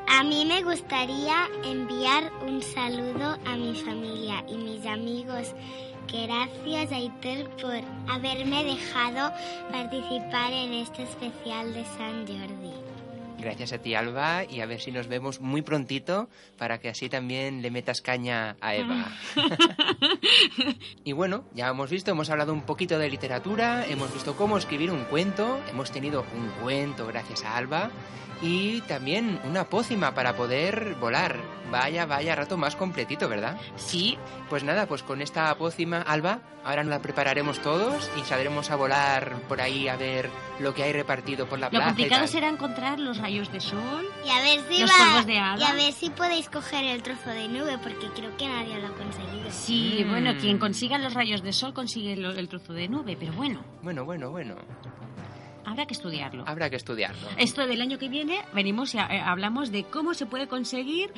A 0.07 0.23
mí 0.23 0.45
me 0.45 0.61
gustaría 0.61 1.47
enviar 1.63 2.31
un 2.47 2.61
saludo 2.61 3.37
a 3.43 3.55
mi 3.55 3.73
familia 3.81 4.43
y 4.47 4.55
mis 4.57 4.85
amigos. 4.85 5.55
Gracias, 6.07 6.91
Aitor, 6.91 7.49
por 7.61 7.81
haberme 8.07 8.63
dejado 8.63 9.33
participar 9.71 10.53
en 10.53 10.73
este 10.73 11.03
especial 11.03 11.73
de 11.73 11.83
San 11.97 12.27
Jordi. 12.27 12.73
Gracias 13.39 13.73
a 13.73 13.77
ti, 13.79 13.95
Alba, 13.95 14.43
y 14.45 14.61
a 14.61 14.65
ver 14.65 14.79
si 14.79 14.91
nos 14.91 15.07
vemos 15.07 15.41
muy 15.41 15.61
prontito 15.61 16.29
para 16.57 16.79
que 16.79 16.89
así 16.89 17.09
también 17.09 17.61
le 17.61 17.69
metas 17.69 18.01
caña 18.01 18.55
a 18.61 18.75
Eva. 18.75 19.11
y 21.03 21.11
bueno, 21.11 21.43
ya 21.53 21.67
hemos 21.67 21.89
visto, 21.89 22.11
hemos 22.11 22.29
hablado 22.29 22.53
un 22.53 22.61
poquito 22.61 22.97
de 22.97 23.09
literatura, 23.09 23.85
hemos 23.87 24.13
visto 24.13 24.35
cómo 24.35 24.57
escribir 24.57 24.89
un 24.89 25.03
cuento, 25.05 25.59
hemos 25.69 25.91
tenido 25.91 26.25
un 26.35 26.47
cuento 26.63 27.05
gracias 27.07 27.43
a 27.43 27.57
Alba 27.57 27.91
y 28.41 28.81
también 28.81 29.39
una 29.43 29.69
pócima 29.69 30.13
para 30.13 30.35
poder 30.35 30.95
volar. 30.95 31.39
Vaya, 31.71 32.05
vaya 32.05 32.35
rato 32.35 32.57
más 32.57 32.75
completito, 32.75 33.27
¿verdad? 33.27 33.57
Sí, 33.75 34.17
Pues 34.49 34.63
nada, 34.63 34.85
pues 34.85 35.01
con 35.01 35.23
esta 35.23 35.53
pócima, 35.57 36.01
Alba, 36.03 36.39
ahora 36.63 36.83
nos 36.83 36.91
la 36.91 37.01
prepararemos 37.01 37.59
todos 37.63 38.11
y 38.15 38.21
saldremos 38.25 38.69
a 38.69 38.75
volar 38.75 39.37
por 39.47 39.59
ahí 39.59 39.87
a 39.87 39.95
ver 39.97 40.29
lo 40.59 40.75
que 40.75 40.83
hay 40.83 40.93
repartido 40.93 41.47
por 41.47 41.57
la 41.57 41.65
Lo 41.65 41.71
plaza. 41.71 41.85
y 41.85 41.89
complicado 41.89 42.21
tal. 42.21 42.29
será 42.29 42.47
encontrar 42.49 42.99
los 42.99 43.17
rayos 43.17 43.51
de 43.51 43.59
sol. 43.59 44.07
Y 44.23 44.29
a 44.29 44.41
ver 44.41 44.59
si 44.69 44.81
Los 44.81 44.91
va- 44.91 44.97
polvos 45.05 45.25
de 45.25 45.39
hada. 45.39 45.57
y 45.59 45.63
a 45.63 45.73
ver 45.73 45.91
si 45.93 46.11
podéis 46.11 46.47
coger 46.49 46.83
el 46.85 47.01
trozo 47.01 47.31
de 47.31 47.47
nube, 47.47 47.79
porque 47.79 48.07
creo 48.15 48.37
que 48.37 48.47
nadie 48.47 48.79
lo 48.79 48.87
ha 48.87 48.91
conseguido. 48.91 49.49
Sí, 49.49 50.03
Mm. 50.05 50.09
bueno, 50.11 50.33
quien 50.39 50.59
consiga 50.59 50.99
los 50.99 51.15
rayos 51.15 51.41
de 51.41 51.51
sol 51.51 51.73
consigue 51.73 52.15
lo- 52.15 52.31
el 52.31 52.47
trozo 52.47 52.73
de 52.73 52.87
nube, 52.87 53.17
pero 53.19 53.33
bueno, 53.33 53.63
Bueno, 53.81 54.05
bueno, 54.05 54.29
bueno. 54.29 54.55
habrá 55.65 55.87
que 55.87 55.93
estudiarlo. 55.95 56.43
Habrá 56.47 56.69
que 56.69 56.75
estudiarlo. 56.75 57.27
Esto 57.37 57.65
del 57.65 57.81
año 57.81 57.97
que 57.97 58.09
viene 58.09 58.45
venimos 58.53 58.93
y 58.93 58.99
eh, 58.99 59.01
hablamos 59.25 59.71
de 59.71 59.83
cómo 59.85 60.13
se 60.13 60.27
puede 60.27 60.47
conseguir 60.47 61.11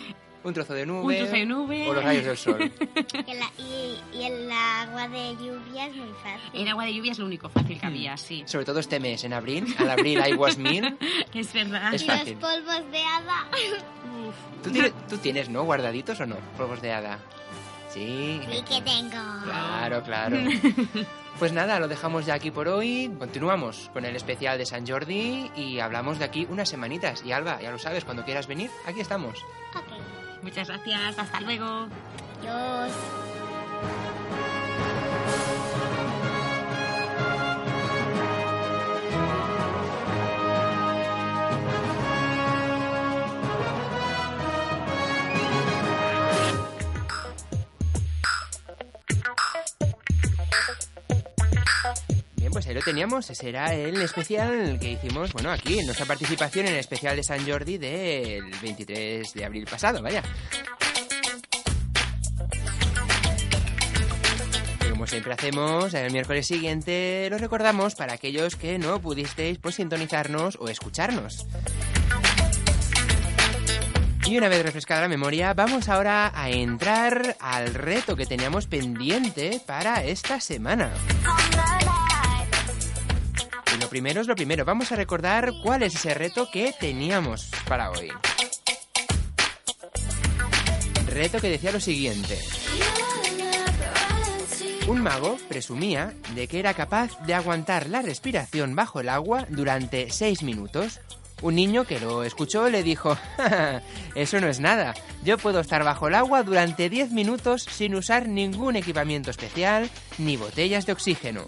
Un 0.47 0.53
trozo 0.53 0.73
de 0.73 0.85
nube. 0.85 1.01
un 1.13 1.17
trozo 1.17 1.31
de 1.33 1.45
nube. 1.45 1.89
O 1.89 1.93
los 1.93 2.03
rayos 2.03 2.23
del 2.25 2.37
sol. 2.37 2.71
La- 3.27 3.51
y, 3.61 3.99
y 4.13 4.23
el 4.23 4.49
agua 4.49 5.09
de 5.09 5.35
lluvia 5.35 5.87
es 5.87 5.95
muy 5.95 6.07
fácil. 6.23 6.61
El 6.61 6.67
agua 6.69 6.85
de 6.85 6.93
lluvia 6.93 7.11
es 7.11 7.19
lo 7.19 7.25
único 7.25 7.49
fácil 7.49 7.75
Mm. 7.75 7.79
que 7.81 7.85
había, 7.85 8.15
sí. 8.17 8.43
Sobre 8.45 8.63
todo 8.65 8.79
este 8.79 8.99
mes, 9.01 9.23
en 9.25 9.33
abril. 9.33 9.75
Al 9.77 9.89
abril 9.91 10.21
hay 10.21 10.33
was 10.33 10.57
mil. 10.57 10.97
Es 11.33 11.51
verdad. 11.51 11.93
Es 11.93 12.03
y 12.03 12.05
fácil. 12.05 12.37
los 12.39 12.49
polvos 12.51 12.91
de 12.91 12.99
hada. 13.03 13.45
¿Tú 14.63 14.71
tienes, 14.71 14.93
¿Tú 15.09 15.17
tienes, 15.17 15.49
no? 15.49 15.63
¿Guardaditos 15.63 16.19
o 16.21 16.25
no? 16.25 16.37
Polvos 16.57 16.81
de 16.81 16.93
hada. 16.93 17.19
Sí. 17.89 18.39
Sí 18.49 18.61
que 18.69 18.81
tengo. 18.81 19.21
Claro, 19.43 20.01
claro. 20.03 20.37
Pues 21.37 21.51
nada, 21.51 21.79
lo 21.79 21.87
dejamos 21.87 22.25
ya 22.25 22.33
aquí 22.33 22.49
por 22.49 22.67
hoy. 22.67 23.11
Continuamos 23.19 23.91
con 23.93 24.05
el 24.05 24.15
especial 24.15 24.57
de 24.57 24.65
San 24.65 24.87
Jordi 24.87 25.51
y 25.55 25.77
hablamos 25.79 26.17
de 26.17 26.25
aquí 26.25 26.47
unas 26.49 26.67
semanitas. 26.67 27.23
Y 27.23 27.31
Alba, 27.31 27.61
ya 27.61 27.69
lo 27.69 27.77
sabes, 27.77 28.05
cuando 28.05 28.25
quieras 28.25 28.47
venir, 28.47 28.71
aquí 28.87 29.01
estamos. 29.01 29.37
Ok. 29.75 30.16
Muchas 30.41 30.67
gracias, 30.67 31.19
hasta 31.19 31.41
luego. 31.41 31.87
Adiós. 32.39 32.91
Teníamos. 52.87 53.29
Ese 53.29 53.49
era 53.49 53.73
el 53.73 54.01
especial 54.01 54.79
que 54.79 54.93
hicimos, 54.93 55.33
bueno, 55.33 55.51
aquí, 55.51 55.77
en 55.77 55.85
nuestra 55.85 56.05
participación 56.05 56.67
en 56.67 56.73
el 56.73 56.79
especial 56.79 57.17
de 57.17 57.23
San 57.23 57.45
Jordi 57.45 57.77
del 57.77 58.45
23 58.61 59.33
de 59.33 59.45
abril 59.45 59.67
pasado, 59.69 60.01
vaya. 60.01 60.23
Como 64.89 65.05
siempre 65.05 65.33
hacemos, 65.33 65.93
el 65.93 66.13
miércoles 66.13 66.47
siguiente 66.47 67.27
lo 67.29 67.37
recordamos 67.37 67.95
para 67.95 68.13
aquellos 68.13 68.55
que 68.55 68.79
no 68.79 69.01
pudisteis 69.01 69.57
pues 69.57 69.75
sintonizarnos 69.75 70.57
o 70.57 70.69
escucharnos. 70.69 71.45
Y 74.25 74.37
una 74.37 74.47
vez 74.47 74.63
refrescada 74.63 75.01
la 75.01 75.07
memoria, 75.09 75.53
vamos 75.53 75.89
ahora 75.89 76.31
a 76.33 76.49
entrar 76.49 77.35
al 77.41 77.73
reto 77.73 78.15
que 78.15 78.25
teníamos 78.25 78.65
pendiente 78.65 79.61
para 79.65 80.05
esta 80.05 80.39
semana. 80.39 80.91
Lo 83.87 83.91
primero 83.91 84.19
es 84.19 84.27
lo 84.27 84.35
primero, 84.35 84.65
vamos 84.65 84.91
a 84.91 84.97
recordar 84.97 85.53
cuál 85.63 85.81
es 85.81 85.95
ese 85.95 86.13
reto 86.13 86.49
que 86.51 86.73
teníamos 86.77 87.49
para 87.69 87.89
hoy. 87.89 88.11
Reto 91.07 91.39
que 91.39 91.47
decía 91.47 91.71
lo 91.71 91.79
siguiente. 91.79 92.37
Un 94.89 95.01
mago 95.01 95.37
presumía 95.47 96.13
de 96.35 96.49
que 96.49 96.59
era 96.59 96.73
capaz 96.73 97.17
de 97.25 97.33
aguantar 97.33 97.87
la 97.87 98.01
respiración 98.01 98.75
bajo 98.75 98.99
el 98.99 99.07
agua 99.07 99.45
durante 99.47 100.11
6 100.11 100.43
minutos. 100.43 100.99
Un 101.41 101.55
niño 101.55 101.85
que 101.85 102.01
lo 102.01 102.25
escuchó 102.25 102.69
le 102.69 102.83
dijo, 102.83 103.15
"Ja, 103.37 103.49
ja, 103.49 103.81
eso 104.15 104.41
no 104.41 104.49
es 104.49 104.59
nada, 104.59 104.95
yo 105.23 105.37
puedo 105.37 105.61
estar 105.61 105.85
bajo 105.85 106.09
el 106.09 106.15
agua 106.15 106.43
durante 106.43 106.89
10 106.89 107.11
minutos 107.11 107.63
sin 107.63 107.95
usar 107.95 108.27
ningún 108.27 108.75
equipamiento 108.75 109.31
especial 109.31 109.89
ni 110.17 110.35
botellas 110.35 110.85
de 110.85 110.91
oxígeno. 110.91 111.47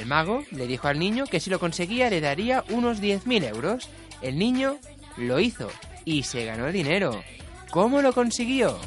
El 0.00 0.06
mago 0.06 0.44
le 0.52 0.66
dijo 0.66 0.88
al 0.88 0.98
niño 0.98 1.26
que 1.26 1.40
si 1.40 1.50
lo 1.50 1.60
conseguía 1.60 2.08
le 2.08 2.22
daría 2.22 2.64
unos 2.70 3.02
10.000 3.02 3.44
euros. 3.44 3.90
El 4.22 4.38
niño 4.38 4.78
lo 5.18 5.38
hizo 5.40 5.68
y 6.06 6.22
se 6.22 6.46
ganó 6.46 6.68
el 6.68 6.72
dinero. 6.72 7.22
¿Cómo 7.70 8.00
lo 8.00 8.14
consiguió? 8.14 8.78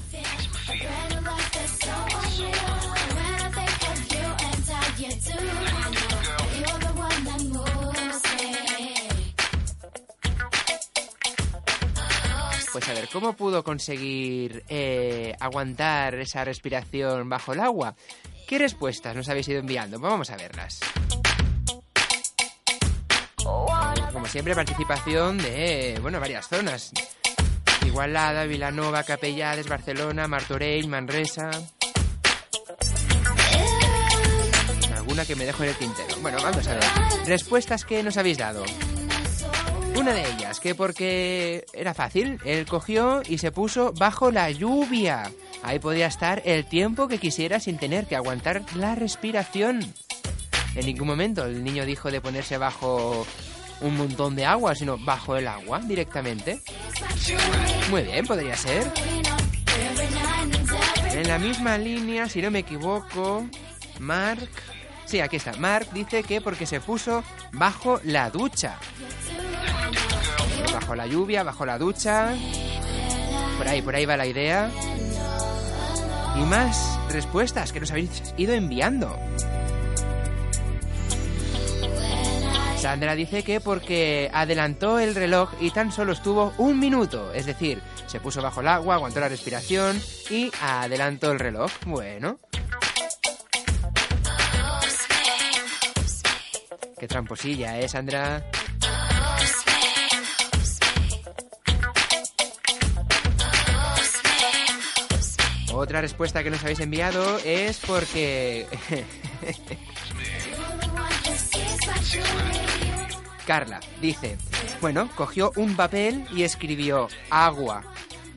Pues 12.72 12.90
a 12.90 12.94
ver, 12.94 13.08
¿cómo 13.14 13.34
pudo 13.34 13.64
conseguir 13.64 14.64
eh, 14.68 15.36
aguantar 15.40 16.16
esa 16.16 16.44
respiración 16.44 17.30
bajo 17.30 17.54
el 17.54 17.60
agua? 17.60 17.96
¿Qué 18.54 18.60
respuestas 18.60 19.16
nos 19.16 19.28
habéis 19.30 19.48
ido 19.48 19.62
enviando? 19.62 20.00
Pues 20.00 20.12
vamos 20.12 20.30
a 20.30 20.38
verlas. 20.38 20.80
Como 24.14 24.28
siempre, 24.28 24.54
participación 24.54 25.40
de, 25.40 25.98
bueno, 26.00 26.20
varias 26.20 26.48
zonas. 26.50 26.92
Igualada, 27.84 28.44
Vilanova, 28.44 29.02
Capellades, 29.02 29.68
Barcelona, 29.68 30.28
Martorell, 30.28 30.88
Manresa... 30.88 31.50
Alguna 34.94 35.26
que 35.26 35.36
me 35.36 35.46
dejo 35.46 35.64
en 35.64 35.70
el 35.70 35.76
tintero. 35.76 36.16
Bueno, 36.22 36.38
vamos 36.44 36.68
a 36.68 36.76
ver. 36.76 36.84
Respuestas 37.26 37.84
que 37.86 38.04
nos 38.04 38.18
habéis 38.18 38.38
dado. 38.38 38.64
Una 39.96 40.14
de 40.14 40.30
ellas, 40.30 40.60
que 40.60 40.76
porque 40.76 41.66
era 41.74 41.96
fácil, 41.96 42.38
él 42.46 42.68
cogió 42.68 43.24
y 43.28 43.40
se 43.40 43.52
puso 43.52 43.94
bajo 43.94 44.30
la 44.30 44.52
lluvia. 44.52 45.32
Ahí 45.64 45.80
podía 45.80 46.08
estar 46.08 46.42
el 46.46 46.66
tiempo 46.66 47.08
que 47.08 47.18
quisiera 47.18 47.60
sin 47.60 47.78
tener 47.78 48.06
que 48.06 48.16
aguantar 48.16 48.62
la 48.76 48.96
respiración. 48.96 49.82
En 50.76 50.86
ningún 50.86 51.08
momento 51.08 51.46
el 51.46 51.64
niño 51.64 51.86
dijo 51.86 52.12
de 52.12 52.22
ponerse 52.22 52.58
bajo 52.58 53.26
un 53.82 53.98
montón 53.98 54.36
de 54.36 54.46
agua, 54.46 54.76
sino 54.76 54.98
bajo 54.98 55.36
el 55.36 55.48
agua 55.48 55.80
directamente. 55.80 56.62
Muy 57.90 58.04
bien, 58.04 58.26
podría 58.26 58.56
ser. 58.56 58.92
En 61.14 61.28
la 61.28 61.40
misma 61.40 61.78
línea, 61.78 62.28
si 62.28 62.42
no 62.42 62.52
me 62.52 62.60
equivoco, 62.60 63.48
Mark 64.00 64.50
Sí, 65.06 65.20
aquí 65.20 65.36
está. 65.36 65.54
Mark 65.58 65.88
dice 65.94 66.24
que 66.24 66.42
porque 66.42 66.66
se 66.66 66.80
puso 66.80 67.24
bajo 67.52 68.00
la 68.04 68.30
ducha. 68.30 68.78
Bajo 70.74 70.96
la 70.96 71.06
lluvia, 71.06 71.44
bajo 71.44 71.66
la 71.66 71.78
ducha. 71.78 72.34
Por 73.58 73.68
ahí, 73.68 73.82
por 73.82 73.96
ahí 73.96 74.06
va 74.06 74.18
la 74.18 74.26
idea. 74.26 74.72
Y 76.36 76.42
más 76.42 77.00
respuestas 77.10 77.72
que 77.72 77.80
nos 77.80 77.92
habéis 77.92 78.34
ido 78.38 78.54
enviando. 78.54 79.18
Sandra 82.78 83.16
dice 83.16 83.44
que 83.44 83.62
porque 83.62 84.30
adelantó 84.34 85.00
el 85.00 85.16
reloj 85.16 85.54
y 85.62 85.72
tan 85.72 85.92
solo 85.92 86.12
estuvo 86.12 86.54
un 86.58 86.80
minuto, 86.80 87.32
es 87.34 87.46
decir, 87.46 87.82
se 88.08 88.20
puso 88.20 88.42
bajo 88.42 88.60
el 88.60 88.68
agua, 88.68 88.96
aguantó 88.96 89.22
la 89.22 89.30
respiración 89.30 90.02
y 90.30 90.52
adelantó 90.62 91.32
el 91.32 91.40
reloj. 91.40 91.72
Bueno. 91.86 92.40
Qué 97.00 97.08
tramposilla, 97.08 97.80
¿eh, 97.80 97.88
Sandra? 97.88 98.44
Otra 105.74 106.02
respuesta 106.02 106.44
que 106.44 106.52
nos 106.52 106.62
habéis 106.64 106.80
enviado 106.80 107.40
es 107.44 107.80
porque... 107.80 108.68
Carla 113.48 113.80
dice, 114.00 114.38
bueno, 114.80 115.10
cogió 115.16 115.52
un 115.56 115.76
papel 115.76 116.26
y 116.34 116.44
escribió 116.44 117.10
agua. 117.30 117.84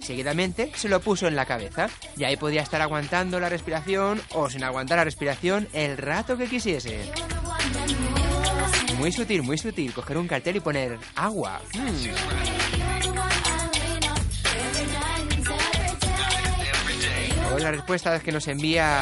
Seguidamente 0.00 0.72
se 0.74 0.88
lo 0.88 1.00
puso 1.00 1.28
en 1.28 1.36
la 1.36 1.46
cabeza 1.46 1.88
y 2.16 2.24
ahí 2.24 2.36
podía 2.36 2.62
estar 2.62 2.80
aguantando 2.80 3.38
la 3.38 3.48
respiración 3.48 4.20
o 4.32 4.48
sin 4.48 4.64
aguantar 4.64 4.98
la 4.98 5.04
respiración 5.04 5.68
el 5.72 5.98
rato 5.98 6.36
que 6.36 6.46
quisiese. 6.46 7.10
Muy 8.98 9.12
sutil, 9.12 9.42
muy 9.42 9.58
sutil, 9.58 9.92
coger 9.92 10.16
un 10.16 10.26
cartel 10.26 10.56
y 10.56 10.60
poner 10.60 10.98
agua. 11.14 11.60
Otra 17.56 17.70
respuesta 17.70 18.20
que 18.20 18.32
nos 18.32 18.46
envía 18.48 19.00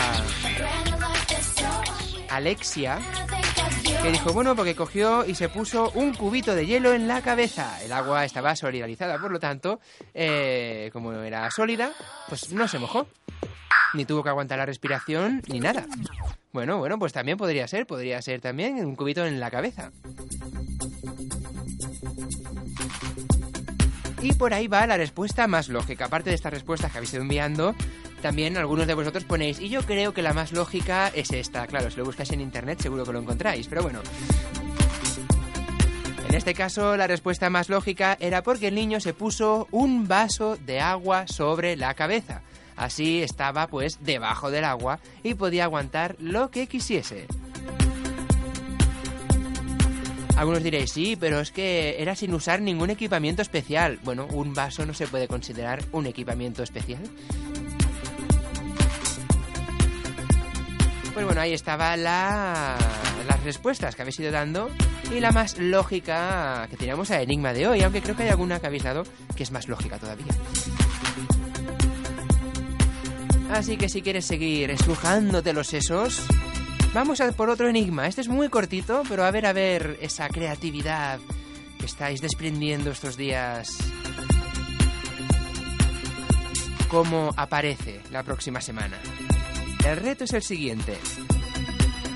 Alexia, 2.30 3.00
que 4.00 4.12
dijo, 4.12 4.32
bueno, 4.32 4.54
porque 4.54 4.76
cogió 4.76 5.26
y 5.26 5.34
se 5.34 5.48
puso 5.48 5.90
un 5.96 6.14
cubito 6.14 6.54
de 6.54 6.64
hielo 6.64 6.92
en 6.92 7.08
la 7.08 7.20
cabeza. 7.20 7.82
El 7.82 7.92
agua 7.92 8.24
estaba 8.24 8.54
solidarizada, 8.54 9.18
por 9.18 9.32
lo 9.32 9.40
tanto, 9.40 9.80
eh, 10.14 10.88
como 10.92 11.12
era 11.14 11.50
sólida, 11.50 11.90
pues 12.28 12.52
no 12.52 12.68
se 12.68 12.78
mojó. 12.78 13.08
Ni 13.92 14.04
tuvo 14.04 14.22
que 14.22 14.28
aguantar 14.28 14.58
la 14.58 14.66
respiración, 14.66 15.42
ni 15.48 15.58
nada. 15.58 15.84
Bueno, 16.52 16.78
bueno, 16.78 16.96
pues 16.96 17.12
también 17.12 17.36
podría 17.36 17.66
ser, 17.66 17.88
podría 17.88 18.22
ser 18.22 18.40
también 18.40 18.76
un 18.86 18.94
cubito 18.94 19.26
en 19.26 19.40
la 19.40 19.50
cabeza. 19.50 19.90
Y 24.22 24.32
por 24.34 24.54
ahí 24.54 24.68
va 24.68 24.86
la 24.86 24.96
respuesta 24.96 25.48
más 25.48 25.68
lógica. 25.68 26.04
Aparte 26.04 26.30
de 26.30 26.36
estas 26.36 26.52
respuestas 26.52 26.92
que 26.92 26.98
habéis 26.98 27.12
ido 27.12 27.22
enviando, 27.22 27.74
también 28.24 28.56
algunos 28.56 28.86
de 28.86 28.94
vosotros 28.94 29.24
ponéis, 29.24 29.60
y 29.60 29.68
yo 29.68 29.82
creo 29.82 30.14
que 30.14 30.22
la 30.22 30.32
más 30.32 30.50
lógica 30.50 31.08
es 31.08 31.30
esta. 31.30 31.66
Claro, 31.66 31.90
si 31.90 31.98
lo 31.98 32.06
buscáis 32.06 32.32
en 32.32 32.40
internet 32.40 32.80
seguro 32.80 33.04
que 33.04 33.12
lo 33.12 33.18
encontráis, 33.18 33.68
pero 33.68 33.82
bueno. 33.82 34.00
En 36.26 36.34
este 36.34 36.54
caso, 36.54 36.96
la 36.96 37.06
respuesta 37.06 37.50
más 37.50 37.68
lógica 37.68 38.16
era 38.18 38.42
porque 38.42 38.68
el 38.68 38.76
niño 38.76 38.98
se 38.98 39.12
puso 39.12 39.68
un 39.72 40.08
vaso 40.08 40.56
de 40.56 40.80
agua 40.80 41.26
sobre 41.28 41.76
la 41.76 41.92
cabeza. 41.92 42.40
Así 42.76 43.22
estaba 43.22 43.66
pues 43.66 43.98
debajo 44.00 44.50
del 44.50 44.64
agua 44.64 45.00
y 45.22 45.34
podía 45.34 45.64
aguantar 45.64 46.16
lo 46.18 46.50
que 46.50 46.66
quisiese. 46.66 47.26
Algunos 50.34 50.62
diréis, 50.62 50.92
sí, 50.92 51.14
pero 51.14 51.40
es 51.40 51.50
que 51.50 51.96
era 52.00 52.16
sin 52.16 52.32
usar 52.32 52.62
ningún 52.62 52.88
equipamiento 52.88 53.42
especial. 53.42 54.00
Bueno, 54.02 54.26
un 54.32 54.54
vaso 54.54 54.86
no 54.86 54.94
se 54.94 55.06
puede 55.08 55.28
considerar 55.28 55.84
un 55.92 56.06
equipamiento 56.06 56.62
especial. 56.62 57.02
Pues 61.14 61.24
bueno, 61.24 61.40
ahí 61.40 61.52
estaba 61.52 61.96
la, 61.96 62.76
las 63.28 63.44
respuestas 63.44 63.94
que 63.94 64.02
habéis 64.02 64.18
ido 64.18 64.32
dando 64.32 64.68
y 65.14 65.20
la 65.20 65.30
más 65.30 65.56
lógica 65.58 66.66
que 66.68 66.76
teníamos 66.76 67.12
a 67.12 67.22
Enigma 67.22 67.52
de 67.52 67.68
hoy, 67.68 67.82
aunque 67.82 68.02
creo 68.02 68.16
que 68.16 68.24
hay 68.24 68.30
alguna 68.30 68.58
que 68.58 68.66
habéis 68.66 68.82
dado 68.82 69.04
que 69.36 69.44
es 69.44 69.52
más 69.52 69.68
lógica 69.68 69.96
todavía. 69.98 70.26
Así 73.52 73.76
que 73.76 73.88
si 73.88 74.02
quieres 74.02 74.24
seguir 74.24 74.72
estrujándote 74.72 75.52
los 75.52 75.68
sesos, 75.68 76.20
vamos 76.92 77.20
a 77.20 77.30
por 77.30 77.48
otro 77.48 77.68
enigma. 77.68 78.08
Este 78.08 78.20
es 78.20 78.28
muy 78.28 78.48
cortito, 78.48 79.04
pero 79.08 79.24
a 79.24 79.30
ver, 79.30 79.46
a 79.46 79.52
ver 79.52 79.96
esa 80.02 80.28
creatividad 80.28 81.20
que 81.78 81.86
estáis 81.86 82.20
desprendiendo 82.20 82.90
estos 82.90 83.16
días. 83.16 83.68
¿Cómo 86.88 87.32
aparece 87.36 88.00
la 88.10 88.24
próxima 88.24 88.60
semana? 88.60 88.98
El 89.86 89.96
reto 89.98 90.24
es 90.24 90.32
el 90.32 90.42
siguiente. 90.42 90.98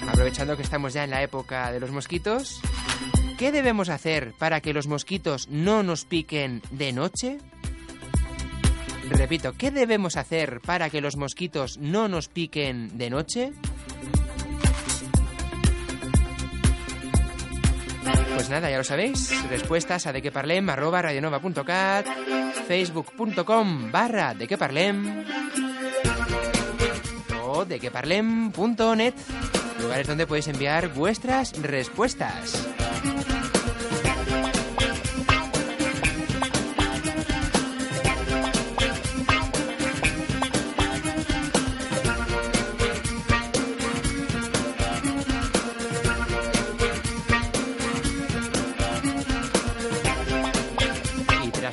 Aprovechando 0.09 0.57
que 0.57 0.63
estamos 0.63 0.95
ya 0.95 1.05
en 1.05 1.11
la 1.11 1.23
época 1.23 1.71
de 1.71 1.81
los 1.81 1.91
mosquitos, 1.91 2.61
¿qué 3.39 3.53
debemos 3.53 3.91
hacer 3.91 4.33
para 4.39 4.61
que 4.61 4.73
los 4.73 4.87
mosquitos 4.87 5.49
no 5.49 5.83
nos 5.83 6.05
piquen 6.05 6.63
de 6.71 6.93
noche? 6.93 7.39
Repito, 9.11 9.55
¿qué 9.57 9.71
debemos 9.71 10.17
hacer 10.17 10.61
para 10.61 10.91
que 10.91 11.01
los 11.01 11.17
mosquitos 11.17 11.79
no 11.79 12.09
nos 12.09 12.29
piquen 12.29 12.97
de 12.97 13.11
noche? 13.11 13.53
Pues 18.35 18.49
nada, 18.51 18.71
ya 18.71 18.79
lo 18.79 18.85
sabéis. 18.85 19.31
Respuestas 19.51 20.07
a 20.07 20.13
dequeparlem 20.13 20.71
arroba 20.71 21.03
facebook.com 22.67 23.91
barra 23.93 24.35
o 27.59 27.65
dequeparlem.net 27.65 29.15
lugares 29.83 30.07
donde 30.07 30.27
podéis 30.27 30.49
enviar 30.49 30.89
vuestras 30.89 31.53
respuestas. 31.61 32.69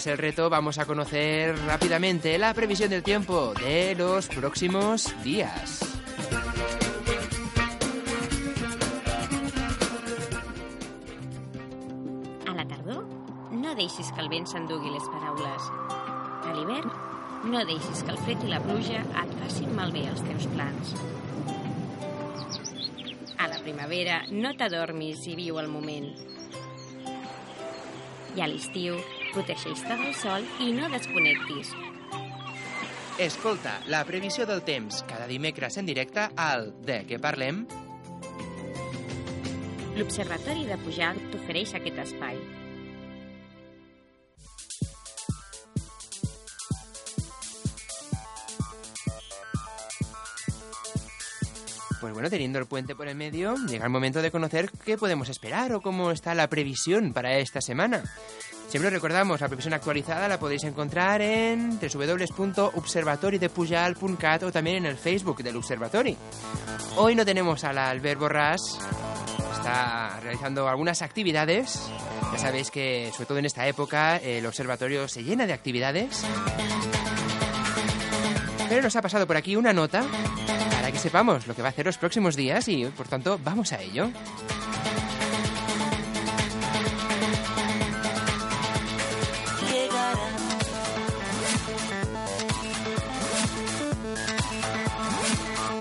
Tras 0.06 0.14
el 0.14 0.18
reto 0.20 0.50
vamos 0.52 0.78
a 0.78 0.86
conocer 0.86 1.58
rápidamente 1.66 2.38
la 2.38 2.54
previsión 2.54 2.92
del 2.92 3.02
tiempo 3.02 3.54
de 3.56 3.96
los 3.96 4.28
próximos 4.28 5.12
días. 5.24 5.80
A 12.48 12.54
la 12.54 12.68
tardor, 12.68 13.08
no 13.52 13.74
deixis 13.74 14.12
que 14.12 14.22
el 14.22 14.30
vent 14.30 14.46
s'endugui 14.46 14.94
les 14.94 15.10
paraules. 15.10 15.72
A 16.46 16.54
l'hivern, 16.54 16.94
no 17.50 17.66
deixis 17.66 18.06
que 18.06 18.14
el 18.14 18.22
fred 18.22 18.46
i 18.46 18.54
la 18.54 18.62
pluja 18.62 19.02
et 19.02 19.36
facin 19.42 19.74
malbé 19.74 20.06
els 20.12 20.22
teus 20.28 20.46
plans. 20.54 20.94
A 23.42 23.50
la 23.50 23.58
primavera, 23.66 24.22
no 24.30 24.54
t'adormis 24.54 25.26
i 25.26 25.38
viu 25.42 25.58
el 25.58 25.72
moment. 25.74 26.12
I 28.36 28.44
a 28.44 28.52
l'estiu, 28.52 29.00
protegeix-te 29.36 30.00
del 30.00 30.14
sol 30.16 30.46
i 30.64 30.72
no 30.76 30.88
desconnectis. 30.94 31.74
Escolta 33.20 33.78
la 33.92 34.04
previsió 34.08 34.48
del 34.48 34.64
temps 34.68 35.02
cada 35.08 35.28
dimecres 35.28 35.78
en 35.80 35.88
directe 35.88 36.30
al 36.36 36.72
De 36.88 37.02
què 37.08 37.20
parlem? 37.24 37.66
L'Observatori 39.96 40.68
de 40.68 40.76
Pujalt 40.84 41.32
t'ofereix 41.32 41.76
aquest 41.78 42.02
espai. 42.10 42.40
Pues 52.06 52.14
bueno, 52.14 52.30
teniendo 52.30 52.60
el 52.60 52.68
puente 52.68 52.96
por 52.96 53.08
el 53.08 53.16
medio, 53.16 53.56
llega 53.68 53.86
el 53.86 53.90
momento 53.90 54.22
de 54.22 54.30
conocer 54.30 54.70
qué 54.86 54.96
podemos 54.96 55.28
esperar 55.28 55.74
o 55.74 55.82
cómo 55.82 56.12
está 56.12 56.36
la 56.36 56.48
previsión 56.48 57.14
para 57.14 57.40
esta 57.40 57.62
semana. 57.62 58.04
Siempre 58.68 58.90
os 58.90 58.94
recordamos, 58.94 59.42
la 59.42 59.48
previsión 59.48 59.74
actualizada 59.74 60.28
la 60.28 60.40
podéis 60.40 60.66
encontrar 60.66 61.24
en 61.24 61.80
www.observatoridepujal.cat 61.80 64.44
o 64.44 64.52
también 64.52 64.78
en 64.78 64.86
el 64.86 64.98
Facebook 64.98 65.42
del 65.42 65.56
Observatory. 65.56 66.16
Hoy 66.98 67.16
no 67.16 67.26
tenemos 67.26 67.64
a 67.64 67.74
la 67.74 67.90
Albert 67.90 68.22
Borràs, 68.22 68.60
está 69.52 70.20
realizando 70.22 70.70
algunas 70.70 71.02
actividades. 71.02 71.90
Ya 72.34 72.38
sabéis 72.38 72.70
que, 72.70 73.10
sobre 73.14 73.26
todo 73.26 73.40
en 73.40 73.46
esta 73.46 73.66
época, 73.66 74.18
el 74.18 74.46
observatorio 74.46 75.08
se 75.08 75.24
llena 75.24 75.48
de 75.48 75.54
actividades. 75.54 76.24
Pero 78.70 78.84
nos 78.84 78.96
ha 78.96 79.02
pasado 79.02 79.26
por 79.26 79.38
aquí 79.38 79.56
una 79.56 79.74
nota 79.74 80.06
que 80.96 81.02
sepamos 81.02 81.46
lo 81.46 81.54
que 81.54 81.62
va 81.62 81.68
a 81.68 81.72
hacer 81.72 81.86
los 81.86 81.98
próximos 81.98 82.38
días 82.38 82.70
y, 82.70 82.86
por 82.86 83.06
tanto, 83.06 83.38
vamos 83.44 83.74
a 83.74 83.82
ello. 83.82 84.10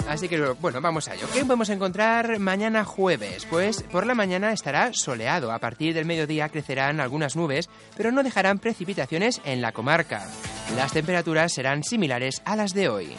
Así 0.09 0.29
que, 0.29 0.41
bueno, 0.61 0.81
vamos 0.81 1.07
a 1.07 1.15
ello. 1.15 1.29
¿Qué 1.33 1.45
podemos 1.45 1.69
encontrar 1.69 2.41
mañana 2.41 2.85
jueves? 2.85 3.47
Pues 3.49 3.85
por 3.85 4.07
la 4.07 4.15
mañana 4.15 4.53
estará 4.53 4.93
soleado. 4.93 5.53
A 5.53 5.61
partir 5.61 5.95
del 5.95 6.07
mediodía 6.07 6.49
crecerán 6.49 6.99
algunas 6.99 7.37
nubes, 7.37 7.71
pero 7.97 8.11
no 8.11 8.25
dejarán 8.25 8.59
precipitaciones 8.59 9.41
en 9.45 9.63
la 9.63 9.71
comarca. 9.71 10.27
Las 10.75 10.93
temperaturas 10.93 11.53
serán 11.53 11.85
similares 11.85 12.43
a 12.45 12.57
las 12.57 12.75
de 12.75 12.89
hoy. 12.89 13.15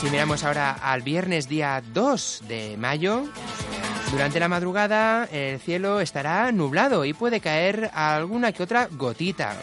Si 0.00 0.10
miramos 0.10 0.44
ahora 0.44 0.72
al 0.72 1.00
viernes 1.00 1.48
día 1.48 1.82
2 1.94 2.42
de 2.46 2.76
mayo, 2.76 3.24
durante 4.10 4.38
la 4.38 4.46
madrugada 4.46 5.24
el 5.32 5.58
cielo 5.58 6.00
estará 6.00 6.52
nublado 6.52 7.06
y 7.06 7.14
puede 7.14 7.40
caer 7.40 7.90
alguna 7.94 8.52
que 8.52 8.62
otra 8.62 8.88
gotita. 8.92 9.56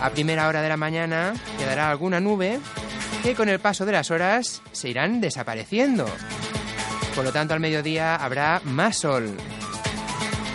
A 0.00 0.08
primera 0.08 0.48
hora 0.48 0.62
de 0.62 0.70
la 0.70 0.78
mañana 0.78 1.34
quedará 1.58 1.90
alguna 1.90 2.18
nube 2.18 2.60
que 3.22 3.34
con 3.34 3.50
el 3.50 3.60
paso 3.60 3.84
de 3.84 3.92
las 3.92 4.10
horas 4.10 4.62
se 4.72 4.88
irán 4.88 5.20
desapareciendo. 5.20 6.06
Por 7.14 7.24
lo 7.24 7.32
tanto, 7.32 7.52
al 7.52 7.60
mediodía 7.60 8.16
habrá 8.16 8.62
más 8.64 8.96
sol. 8.96 9.36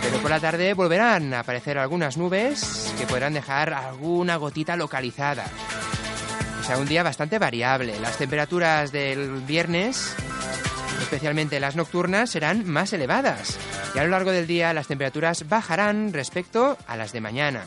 Pero 0.02 0.18
por 0.18 0.30
la 0.30 0.40
tarde 0.40 0.74
volverán 0.74 1.32
a 1.34 1.40
aparecer 1.40 1.78
algunas 1.78 2.16
nubes 2.16 2.92
que 2.98 3.06
podrán 3.06 3.34
dejar 3.34 3.74
alguna 3.74 4.36
gotita 4.36 4.74
localizada. 4.74 5.44
Sea, 6.66 6.78
un 6.78 6.86
día 6.86 7.02
bastante 7.02 7.38
variable. 7.38 8.00
Las 8.00 8.16
temperaturas 8.16 8.90
del 8.90 9.42
viernes, 9.42 10.14
especialmente 11.02 11.60
las 11.60 11.76
nocturnas, 11.76 12.30
serán 12.30 12.66
más 12.66 12.94
elevadas. 12.94 13.58
Y 13.94 13.98
a 13.98 14.04
lo 14.04 14.08
largo 14.08 14.30
del 14.30 14.46
día 14.46 14.72
las 14.72 14.86
temperaturas 14.86 15.46
bajarán 15.46 16.14
respecto 16.14 16.78
a 16.86 16.96
las 16.96 17.12
de 17.12 17.20
mañana. 17.20 17.64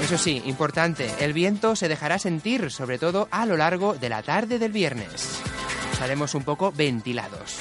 Eso 0.00 0.16
sí, 0.18 0.40
importante, 0.46 1.10
el 1.18 1.32
viento 1.32 1.74
se 1.74 1.88
dejará 1.88 2.20
sentir, 2.20 2.70
sobre 2.70 2.98
todo 2.98 3.26
a 3.32 3.44
lo 3.44 3.56
largo 3.56 3.94
de 3.94 4.08
la 4.08 4.22
tarde 4.22 4.60
del 4.60 4.70
viernes. 4.70 5.40
Estaremos 5.92 6.34
un 6.36 6.44
poco 6.44 6.70
ventilados. 6.70 7.58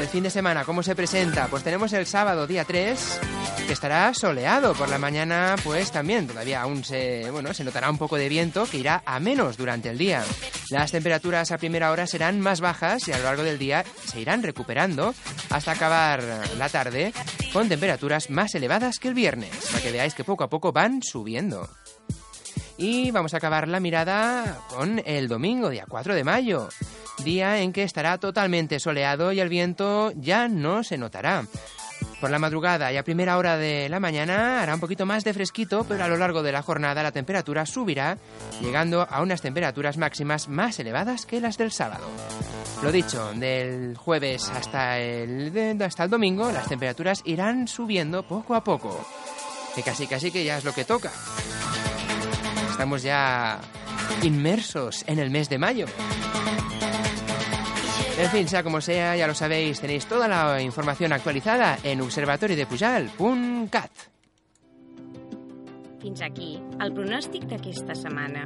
El 0.00 0.08
fin 0.08 0.22
de 0.22 0.30
semana, 0.30 0.64
¿cómo 0.64 0.82
se 0.82 0.96
presenta? 0.96 1.48
Pues 1.48 1.62
tenemos 1.62 1.92
el 1.92 2.06
sábado, 2.06 2.46
día 2.46 2.64
3, 2.64 3.20
que 3.66 3.72
estará 3.74 4.14
soleado. 4.14 4.72
Por 4.72 4.88
la 4.88 4.96
mañana, 4.96 5.56
pues 5.62 5.92
también 5.92 6.26
todavía 6.26 6.62
aún 6.62 6.82
se, 6.84 7.30
bueno, 7.30 7.52
se 7.52 7.64
notará 7.64 7.90
un 7.90 7.98
poco 7.98 8.16
de 8.16 8.30
viento 8.30 8.64
que 8.64 8.78
irá 8.78 9.02
a 9.04 9.20
menos 9.20 9.58
durante 9.58 9.90
el 9.90 9.98
día. 9.98 10.24
Las 10.70 10.90
temperaturas 10.90 11.52
a 11.52 11.58
primera 11.58 11.90
hora 11.90 12.06
serán 12.06 12.40
más 12.40 12.62
bajas 12.62 13.06
y 13.08 13.12
a 13.12 13.18
lo 13.18 13.24
largo 13.24 13.42
del 13.42 13.58
día 13.58 13.84
se 14.06 14.20
irán 14.20 14.42
recuperando 14.42 15.14
hasta 15.50 15.72
acabar 15.72 16.24
la 16.56 16.70
tarde 16.70 17.12
con 17.52 17.68
temperaturas 17.68 18.30
más 18.30 18.54
elevadas 18.54 18.98
que 18.98 19.08
el 19.08 19.14
viernes, 19.14 19.50
para 19.70 19.82
que 19.82 19.92
veáis 19.92 20.14
que 20.14 20.24
poco 20.24 20.44
a 20.44 20.48
poco 20.48 20.72
van 20.72 21.02
subiendo. 21.02 21.68
Y 22.78 23.10
vamos 23.10 23.34
a 23.34 23.36
acabar 23.36 23.68
la 23.68 23.80
mirada 23.80 24.60
con 24.70 25.02
el 25.04 25.28
domingo, 25.28 25.68
día 25.68 25.84
4 25.86 26.14
de 26.14 26.24
mayo, 26.24 26.70
día 27.24 27.60
en 27.60 27.72
que 27.72 27.82
estará 27.82 28.18
totalmente 28.18 28.80
soleado 28.80 29.32
y 29.32 29.40
el 29.40 29.48
viento 29.48 30.12
ya 30.16 30.48
no 30.48 30.82
se 30.82 30.98
notará. 30.98 31.44
Por 32.20 32.30
la 32.30 32.38
madrugada 32.38 32.92
y 32.92 32.98
a 32.98 33.04
primera 33.04 33.38
hora 33.38 33.56
de 33.56 33.88
la 33.88 33.98
mañana 33.98 34.62
hará 34.62 34.74
un 34.74 34.80
poquito 34.80 35.06
más 35.06 35.24
de 35.24 35.32
fresquito, 35.32 35.84
pero 35.88 36.04
a 36.04 36.08
lo 36.08 36.18
largo 36.18 36.42
de 36.42 36.52
la 36.52 36.62
jornada 36.62 37.02
la 37.02 37.12
temperatura 37.12 37.64
subirá, 37.64 38.18
llegando 38.60 39.06
a 39.08 39.22
unas 39.22 39.40
temperaturas 39.40 39.96
máximas 39.96 40.48
más 40.48 40.78
elevadas 40.78 41.24
que 41.24 41.40
las 41.40 41.56
del 41.56 41.72
sábado. 41.72 42.06
Lo 42.82 42.92
dicho, 42.92 43.32
del 43.34 43.96
jueves 43.96 44.50
hasta 44.50 44.98
el, 44.98 45.80
hasta 45.82 46.04
el 46.04 46.10
domingo 46.10 46.52
las 46.52 46.68
temperaturas 46.68 47.22
irán 47.24 47.68
subiendo 47.68 48.22
poco 48.22 48.54
a 48.54 48.62
poco. 48.62 49.06
Que 49.74 49.82
casi 49.82 50.06
casi 50.06 50.30
que 50.30 50.44
ya 50.44 50.58
es 50.58 50.64
lo 50.64 50.74
que 50.74 50.84
toca. 50.84 51.10
Estamos 52.70 53.02
ya 53.02 53.60
inmersos 54.22 55.04
en 55.06 55.18
el 55.18 55.30
mes 55.30 55.48
de 55.48 55.58
mayo. 55.58 55.86
En 58.20 58.28
fin, 58.28 58.44
sea 58.46 58.62
como 58.62 58.82
sea, 58.82 59.16
ya 59.16 59.26
lo 59.26 59.34
sabéis, 59.34 59.80
tenéis 59.80 60.04
toda 60.04 60.28
la 60.28 60.60
información 60.60 61.14
actualizada 61.14 61.78
en 61.82 62.02
observatoriodepujal.cat. 62.02 63.90
Fins 66.00 66.20
aquí 66.20 66.60
el 66.80 66.92
pronòstic 66.92 67.44
d'aquesta 67.48 67.94
setmana. 67.96 68.44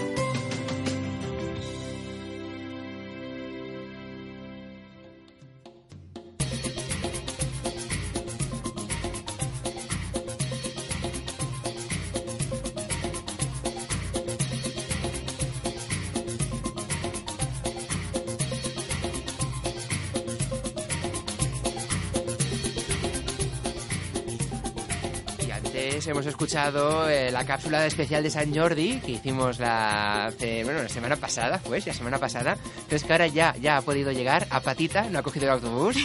escuchado 26.48 27.10
eh, 27.10 27.30
la 27.30 27.44
cápsula 27.44 27.84
especial 27.84 28.22
de 28.22 28.30
San 28.30 28.54
Jordi 28.56 29.00
que 29.04 29.12
hicimos 29.12 29.58
la, 29.58 30.26
hace- 30.28 30.64
bueno, 30.64 30.82
la 30.82 30.88
semana 30.88 31.14
pasada, 31.16 31.60
pues, 31.62 31.86
la 31.86 31.92
semana 31.92 32.16
pasada. 32.18 32.56
Entonces 32.76 33.04
que 33.04 33.12
ahora 33.12 33.26
ya, 33.26 33.54
ya 33.60 33.76
ha 33.76 33.82
podido 33.82 34.12
llegar 34.12 34.46
a 34.48 34.60
Patita, 34.60 35.10
no 35.10 35.18
ha 35.18 35.22
cogido 35.22 35.44
el 35.44 35.52
autobús. 35.52 35.96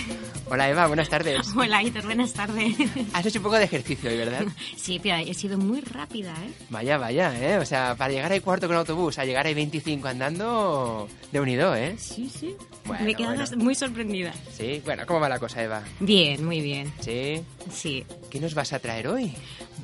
Hola 0.50 0.70
Eva, 0.70 0.88
buenas 0.88 1.08
tardes. 1.08 1.48
Hola, 1.56 1.82
Hitor, 1.82 2.04
buenas 2.04 2.34
tardes. 2.34 2.76
Has 3.14 3.26
hecho 3.26 3.40
un 3.40 3.44
poco 3.44 3.56
de 3.56 3.64
ejercicio 3.64 4.10
hoy, 4.10 4.18
¿verdad? 4.18 4.44
Sí, 4.76 5.00
pero 5.02 5.16
he 5.16 5.34
sido 5.34 5.58
muy 5.58 5.80
rápida, 5.80 6.32
¿eh? 6.46 6.52
Vaya, 6.70 6.98
vaya, 6.98 7.34
¿eh? 7.40 7.58
O 7.60 7.66
sea, 7.66 7.96
para 7.96 8.12
llegar 8.12 8.30
ahí 8.34 8.42
cuarto 8.42 8.68
con 8.68 8.76
autobús, 8.76 9.18
a 9.20 9.24
llegar 9.24 9.46
ahí 9.48 9.54
25 9.54 10.10
andando, 10.10 11.08
de 11.32 11.40
unido, 11.40 11.74
¿eh? 11.74 11.96
Sí, 11.98 12.30
sí. 12.30 12.54
Bueno, 12.84 13.06
Me 13.06 13.12
he 13.12 13.16
quedado 13.16 13.36
bueno. 13.38 13.64
muy 13.64 13.76
sorprendida. 13.76 14.34
Sí, 14.52 14.82
bueno, 14.84 15.06
¿cómo 15.06 15.22
va 15.22 15.30
la 15.30 15.40
cosa, 15.40 15.64
Eva? 15.64 15.84
Bien, 16.02 16.44
muy 16.44 16.60
bien. 16.60 16.92
Sí. 17.00 17.42
Sí. 17.74 18.06
¿Qué 18.30 18.42
nos 18.42 18.54
vas 18.54 18.74
a 18.74 18.80
traer 18.80 19.08
hoy? 19.08 19.34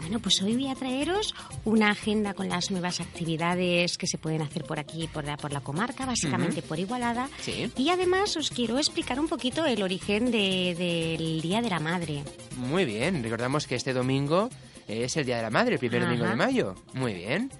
Bueno, 0.01 0.19
pues 0.19 0.41
hoy 0.41 0.53
voy 0.55 0.67
a 0.69 0.75
traeros 0.75 1.35
una 1.65 1.91
agenda 1.91 2.33
con 2.33 2.49
las 2.49 2.71
nuevas 2.71 2.99
actividades 2.99 3.97
que 3.97 4.07
se 4.07 4.17
pueden 4.17 4.41
hacer 4.41 4.63
por 4.63 4.79
aquí, 4.79 5.07
por 5.07 5.23
la, 5.25 5.37
por 5.37 5.51
la 5.51 5.61
comarca, 5.61 6.05
básicamente 6.05 6.61
por 6.61 6.79
Igualada. 6.79 7.29
Sí. 7.41 7.71
Y 7.77 7.89
además 7.89 8.35
os 8.37 8.49
quiero 8.49 8.77
explicar 8.77 9.19
un 9.19 9.27
poquito 9.27 9.65
el 9.65 9.83
origen 9.83 10.31
de- 10.31 10.75
del 10.75 11.41
Día 11.41 11.61
de 11.61 11.69
la 11.69 11.79
Madre. 11.79 12.23
Muy 12.57 12.85
bien, 12.85 13.21
recordamos 13.21 13.67
que 13.67 13.75
este 13.75 13.93
domingo 13.93 14.49
es 14.87 15.15
el 15.17 15.25
Día 15.25 15.37
de 15.37 15.43
la 15.43 15.49
Madre, 15.51 15.73
el 15.73 15.79
primer 15.79 16.01
Ajá. 16.01 16.07
domingo 16.09 16.27
de 16.29 16.35
mayo. 16.35 16.75
Muy 16.93 17.13
bien. 17.13 17.51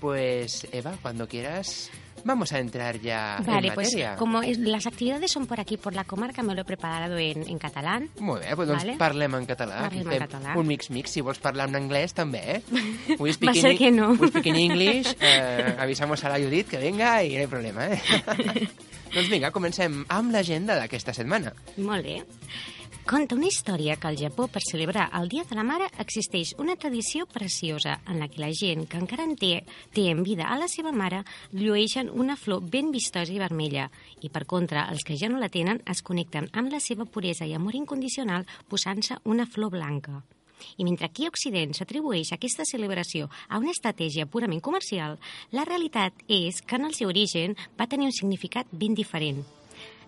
Pues, 0.00 0.66
Eva, 0.72 0.96
cuando 1.02 1.28
quieras, 1.28 1.90
vamos 2.24 2.52
a 2.52 2.58
entrar 2.58 3.00
ya 3.00 3.38
Vale, 3.46 3.68
en 3.68 3.74
pues 3.74 3.88
materia. 3.88 4.16
como 4.16 4.42
es- 4.42 4.58
las 4.58 4.86
actividades 4.86 5.30
son 5.30 5.46
por 5.46 5.60
aquí, 5.60 5.76
por 5.76 5.94
la 5.94 6.04
comarca, 6.04 6.42
me 6.42 6.54
lo 6.54 6.62
he 6.62 6.64
preparado 6.64 7.18
en, 7.18 7.48
en 7.48 7.58
catalán. 7.58 8.08
Molt 8.18 8.42
bé, 8.44 8.54
pues 8.56 8.68
doncs 8.68 8.84
Vale. 8.84 8.96
parlem 8.98 9.34
en 9.34 9.46
català. 9.46 9.80
Parlem 9.88 10.12
en 10.12 10.18
català. 10.18 10.56
Un 10.56 10.66
mix-mix, 10.66 11.10
si 11.10 11.20
vols 11.20 11.38
parlar 11.38 11.68
en 11.68 11.76
anglès 11.76 12.14
també, 12.14 12.42
eh? 12.56 12.62
We 13.18 13.32
Va 13.44 13.54
ser 13.54 13.76
que 13.78 13.90
no. 13.90 14.10
We 14.12 14.28
speak 14.28 14.46
in 14.46 14.56
English, 14.56 15.14
eh, 15.20 15.76
avisamos 15.78 16.22
a 16.24 16.28
la 16.28 16.38
Judit 16.38 16.68
que 16.68 16.78
venga 16.78 17.22
i 17.24 17.36
no 17.36 17.42
hi 17.44 17.46
problema, 17.46 17.86
eh? 17.88 18.00
doncs 19.14 19.28
vinga, 19.28 19.50
comencem 19.50 20.04
amb 20.08 20.30
l'agenda 20.32 20.76
d'aquesta 20.78 21.12
setmana. 21.14 21.52
Molt 21.78 22.04
bé. 22.06 22.20
Conta 23.08 23.34
una 23.34 23.48
història 23.48 23.96
que 23.96 24.06
al 24.06 24.16
Japó, 24.18 24.46
per 24.46 24.60
celebrar 24.62 25.08
el 25.18 25.28
Dia 25.28 25.42
de 25.48 25.56
la 25.58 25.64
Mare, 25.66 25.88
existeix 26.02 26.52
una 26.62 26.76
tradició 26.76 27.26
preciosa 27.26 27.96
en 28.06 28.20
la 28.20 28.28
que 28.28 28.40
la 28.42 28.52
gent 28.54 28.84
que 28.86 29.00
encara 29.00 29.24
en 29.26 29.34
té, 29.40 29.64
té 29.96 30.04
en 30.12 30.22
vida 30.22 30.46
a 30.46 30.58
la 30.60 30.68
seva 30.68 30.92
mare 30.92 31.24
llueixen 31.50 32.10
una 32.12 32.36
flor 32.36 32.62
ben 32.62 32.92
vistosa 32.94 33.32
i 33.34 33.40
vermella 33.42 33.88
i, 34.20 34.28
per 34.28 34.44
contra, 34.46 34.86
els 34.92 35.02
que 35.02 35.18
ja 35.18 35.28
no 35.28 35.40
la 35.42 35.50
tenen 35.50 35.82
es 35.90 36.04
connecten 36.06 36.50
amb 36.52 36.70
la 36.70 36.78
seva 36.78 37.04
puresa 37.04 37.48
i 37.48 37.54
amor 37.58 37.74
incondicional 37.74 38.46
posant-se 38.68 39.18
una 39.24 39.46
flor 39.46 39.74
blanca. 39.74 40.22
I 40.76 40.84
mentre 40.84 41.06
aquí 41.06 41.26
a 41.26 41.32
Occident 41.32 41.72
s'atribueix 41.74 42.34
aquesta 42.36 42.66
celebració 42.68 43.30
a 43.48 43.58
una 43.58 43.72
estratègia 43.74 44.26
purament 44.26 44.60
comercial, 44.60 45.18
la 45.50 45.64
realitat 45.64 46.14
és 46.28 46.60
que 46.62 46.76
en 46.76 46.86
el 46.90 46.94
seu 46.94 47.08
origen 47.08 47.56
va 47.80 47.88
tenir 47.88 48.12
un 48.12 48.14
significat 48.14 48.70
ben 48.70 48.94
diferent. 48.94 49.42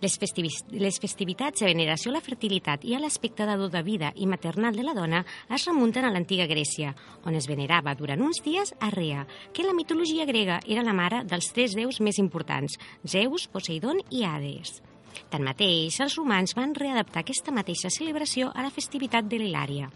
Les, 0.02 0.16
festivis, 0.18 0.56
les 0.74 0.96
festivitats 0.98 1.62
de 1.62 1.68
veneració 1.68 2.10
a 2.10 2.16
la 2.16 2.24
fertilitat 2.24 2.82
i 2.82 2.96
a 2.96 2.98
l'aspecte 2.98 3.46
de 3.46 3.68
de 3.70 3.82
vida 3.86 4.12
i 4.16 4.26
maternal 4.26 4.74
de 4.74 4.82
la 4.82 4.94
dona 4.94 5.24
es 5.48 5.66
remunten 5.68 6.04
a 6.04 6.10
l'antiga 6.10 6.48
Grècia, 6.50 6.94
on 7.24 7.36
es 7.38 7.46
venerava 7.46 7.94
durant 7.94 8.20
uns 8.20 8.42
dies 8.42 8.74
a 8.80 8.90
Rea, 8.90 9.26
que 9.52 9.62
la 9.62 9.74
mitologia 9.74 10.26
grega 10.26 10.60
era 10.66 10.82
la 10.82 10.92
mare 10.92 11.22
dels 11.24 11.52
tres 11.54 11.76
déus 11.78 12.00
més 12.00 12.18
importants, 12.18 12.78
Zeus, 13.06 13.46
Poseidon 13.46 14.02
i 14.10 14.24
Hades. 14.26 14.80
Tanmateix, 15.30 16.00
els 16.00 16.16
romans 16.18 16.56
van 16.58 16.74
readaptar 16.74 17.22
aquesta 17.22 17.54
mateixa 17.54 17.90
celebració 17.90 18.50
a 18.54 18.62
la 18.66 18.74
festivitat 18.74 19.28
de 19.30 19.38
l'Hilària. 19.38 19.90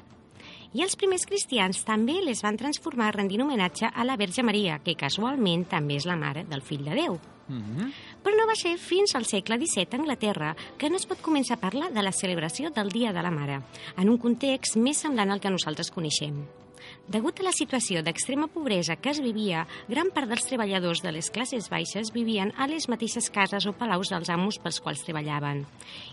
I 0.77 0.83
els 0.85 0.97
primers 0.99 1.25
cristians 1.27 1.83
també 1.89 2.19
les 2.23 2.43
van 2.45 2.59
transformar 2.61 3.15
rendint 3.15 3.43
homenatge 3.43 3.89
a 3.89 4.05
la 4.05 4.17
Verge 4.21 4.45
Maria, 4.45 4.79
que 4.85 4.95
casualment 4.95 5.65
també 5.71 5.97
és 5.97 6.07
la 6.07 6.19
mare 6.21 6.45
del 6.45 6.63
fill 6.63 6.85
de 6.85 6.95
Déu. 6.95 7.19
Mm 7.49 7.63
-hmm. 7.63 7.93
Però 8.27 8.35
no 8.35 8.49
va 8.51 8.57
ser 8.59 8.73
fins 8.83 9.13
al 9.15 9.23
segle 9.23 9.55
XVII 9.55 9.87
a 9.93 9.99
Anglaterra 10.01 10.47
que 10.81 10.89
no 10.91 10.99
es 10.99 11.05
pot 11.07 11.21
començar 11.23 11.55
a 11.55 11.61
parlar 11.63 11.93
de 11.95 12.03
la 12.03 12.11
celebració 12.11 12.73
del 12.75 12.89
Dia 12.91 13.13
de 13.15 13.23
la 13.23 13.31
Mare, 13.31 13.61
en 13.95 14.09
un 14.11 14.17
context 14.19 14.75
més 14.83 14.99
semblant 14.99 15.31
al 15.31 15.39
que 15.39 15.53
nosaltres 15.55 15.93
coneixem. 15.95 16.41
Degut 17.07 17.39
a 17.39 17.47
la 17.47 17.53
situació 17.55 18.03
d'extrema 18.03 18.49
pobresa 18.51 18.97
que 18.99 19.13
es 19.15 19.21
vivia, 19.23 19.61
gran 19.87 20.11
part 20.11 20.27
dels 20.27 20.43
treballadors 20.49 21.05
de 21.05 21.13
les 21.15 21.29
classes 21.31 21.71
baixes 21.71 22.11
vivien 22.17 22.51
a 22.59 22.67
les 22.67 22.89
mateixes 22.91 23.31
cases 23.31 23.69
o 23.71 23.75
palaus 23.79 24.11
dels 24.11 24.33
amos 24.35 24.59
pels 24.59 24.81
quals 24.83 25.07
treballaven, 25.07 25.63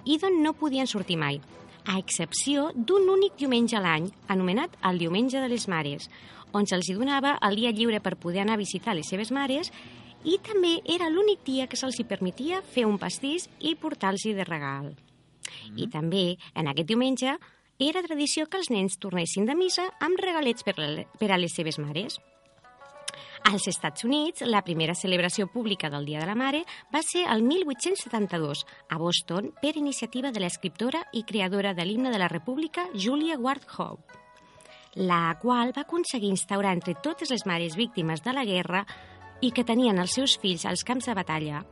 i 0.05 0.20
d'on 0.22 0.38
no 0.45 0.53
podien 0.53 0.86
sortir 0.86 1.18
mai, 1.18 1.41
a 1.89 1.97
excepció 1.97 2.70
d'un 2.76 3.09
únic 3.09 3.41
diumenge 3.41 3.80
a 3.80 3.82
l'any, 3.82 4.11
anomenat 4.30 4.78
el 4.86 5.01
Diumenge 5.01 5.41
de 5.41 5.49
les 5.49 5.66
Mares, 5.66 6.11
on 6.53 6.70
se'ls 6.70 6.93
donava 6.93 7.39
el 7.41 7.57
dia 7.57 7.74
lliure 7.74 8.05
per 8.05 8.20
poder 8.22 8.45
anar 8.45 8.53
a 8.59 8.61
visitar 8.61 8.93
les 8.93 9.09
seves 9.09 9.34
mares 9.34 9.74
i 10.24 10.38
també 10.43 10.78
era 10.89 11.09
l'únic 11.11 11.43
dia 11.45 11.67
que 11.67 11.80
se'ls 11.80 11.99
hi 11.99 12.07
permetia 12.07 12.61
fer 12.63 12.86
un 12.88 12.99
pastís 12.99 13.49
i 13.59 13.76
portar-los 13.76 14.24
de 14.24 14.45
regal. 14.47 14.93
Mm. 15.69 15.78
I 15.78 15.89
també, 15.91 16.26
en 16.55 16.69
aquest 16.71 16.88
diumenge, 16.88 17.38
era 17.80 18.03
tradició 18.05 18.45
que 18.47 18.59
els 18.61 18.69
nens 18.71 18.99
tornessin 19.01 19.47
de 19.49 19.55
missa 19.55 19.89
amb 19.99 20.19
regalets 20.21 20.63
per, 20.63 20.76
per 21.19 21.32
a 21.32 21.39
les 21.41 21.55
seves 21.55 21.80
mares. 21.80 22.19
Als 23.43 23.67
Estats 23.67 24.05
Units, 24.07 24.45
la 24.47 24.61
primera 24.63 24.95
celebració 24.95 25.49
pública 25.51 25.89
del 25.91 26.05
Dia 26.07 26.21
de 26.21 26.30
la 26.30 26.36
Mare 26.39 26.63
va 26.93 27.01
ser 27.03 27.26
el 27.28 27.43
1872, 27.43 28.63
a 28.88 28.97
Boston, 28.97 29.51
per 29.59 29.76
iniciativa 29.76 30.32
de 30.32 30.39
l'escriptora 30.39 31.03
i 31.11 31.26
creadora 31.28 31.74
de 31.76 31.84
l'himne 31.84 32.13
de 32.13 32.21
la 32.21 32.32
República, 32.32 32.88
Julia 32.95 33.36
Ward 33.38 33.67
Howe, 33.76 33.99
la 34.95 35.38
qual 35.41 35.74
va 35.76 35.84
aconseguir 35.84 36.32
instaurar 36.32 36.71
entre 36.78 36.95
totes 36.95 37.34
les 37.34 37.45
mares 37.45 37.76
víctimes 37.76 38.24
de 38.24 38.32
la 38.32 38.45
guerra 38.45 38.86
i 39.43 39.51
que 39.51 39.65
tenien 39.67 39.99
els 39.99 40.15
seus 40.15 40.37
fills 40.39 40.63
als 40.63 40.85
camps 40.87 41.09
de 41.09 41.15
batalla 41.17 41.65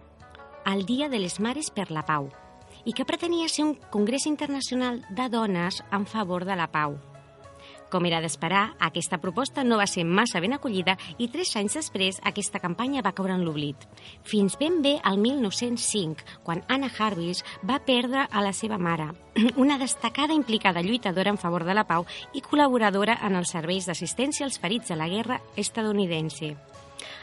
el 0.68 0.84
Dia 0.86 1.08
de 1.10 1.20
les 1.24 1.40
Mares 1.40 1.72
per 1.72 1.88
la 1.90 2.04
Pau 2.06 2.28
i 2.86 2.94
que 2.98 3.06
pretenia 3.06 3.48
ser 3.50 3.64
un 3.64 3.76
congrés 3.94 4.28
internacional 4.28 5.06
de 5.10 5.30
dones 5.30 5.80
en 5.92 6.06
favor 6.06 6.46
de 6.46 6.58
la 6.58 6.68
pau. 6.74 6.98
Com 7.92 8.06
era 8.08 8.22
d'esperar, 8.24 8.78
aquesta 8.80 9.20
proposta 9.22 9.66
no 9.68 9.78
va 9.78 9.86
ser 9.86 10.06
massa 10.08 10.40
ben 10.42 10.56
acollida 10.56 10.96
i 11.20 11.28
tres 11.30 11.52
anys 11.60 11.76
després 11.78 12.22
aquesta 12.24 12.62
campanya 12.64 13.04
va 13.04 13.12
caure 13.14 13.36
en 13.36 13.44
l'oblit. 13.46 13.84
Fins 14.24 14.56
ben 14.58 14.80
bé 14.82 14.96
al 15.04 15.20
1905, 15.20 16.40
quan 16.48 16.64
Anna 16.72 16.90
Jarvis 16.90 17.44
va 17.68 17.82
perdre 17.86 18.26
a 18.32 18.42
la 18.42 18.56
seva 18.56 18.80
mare, 18.80 19.12
una 19.64 19.78
destacada 19.78 20.34
implicada 20.34 20.82
lluitadora 20.82 21.36
en 21.36 21.38
favor 21.38 21.68
de 21.68 21.76
la 21.76 21.86
pau 21.86 22.08
i 22.34 22.42
col·laboradora 22.42 23.20
en 23.28 23.36
els 23.36 23.54
serveis 23.54 23.86
d'assistència 23.86 24.48
als 24.48 24.58
ferits 24.58 24.90
de 24.90 24.98
la 24.98 25.12
guerra 25.12 25.42
estadounidense. 25.56 26.56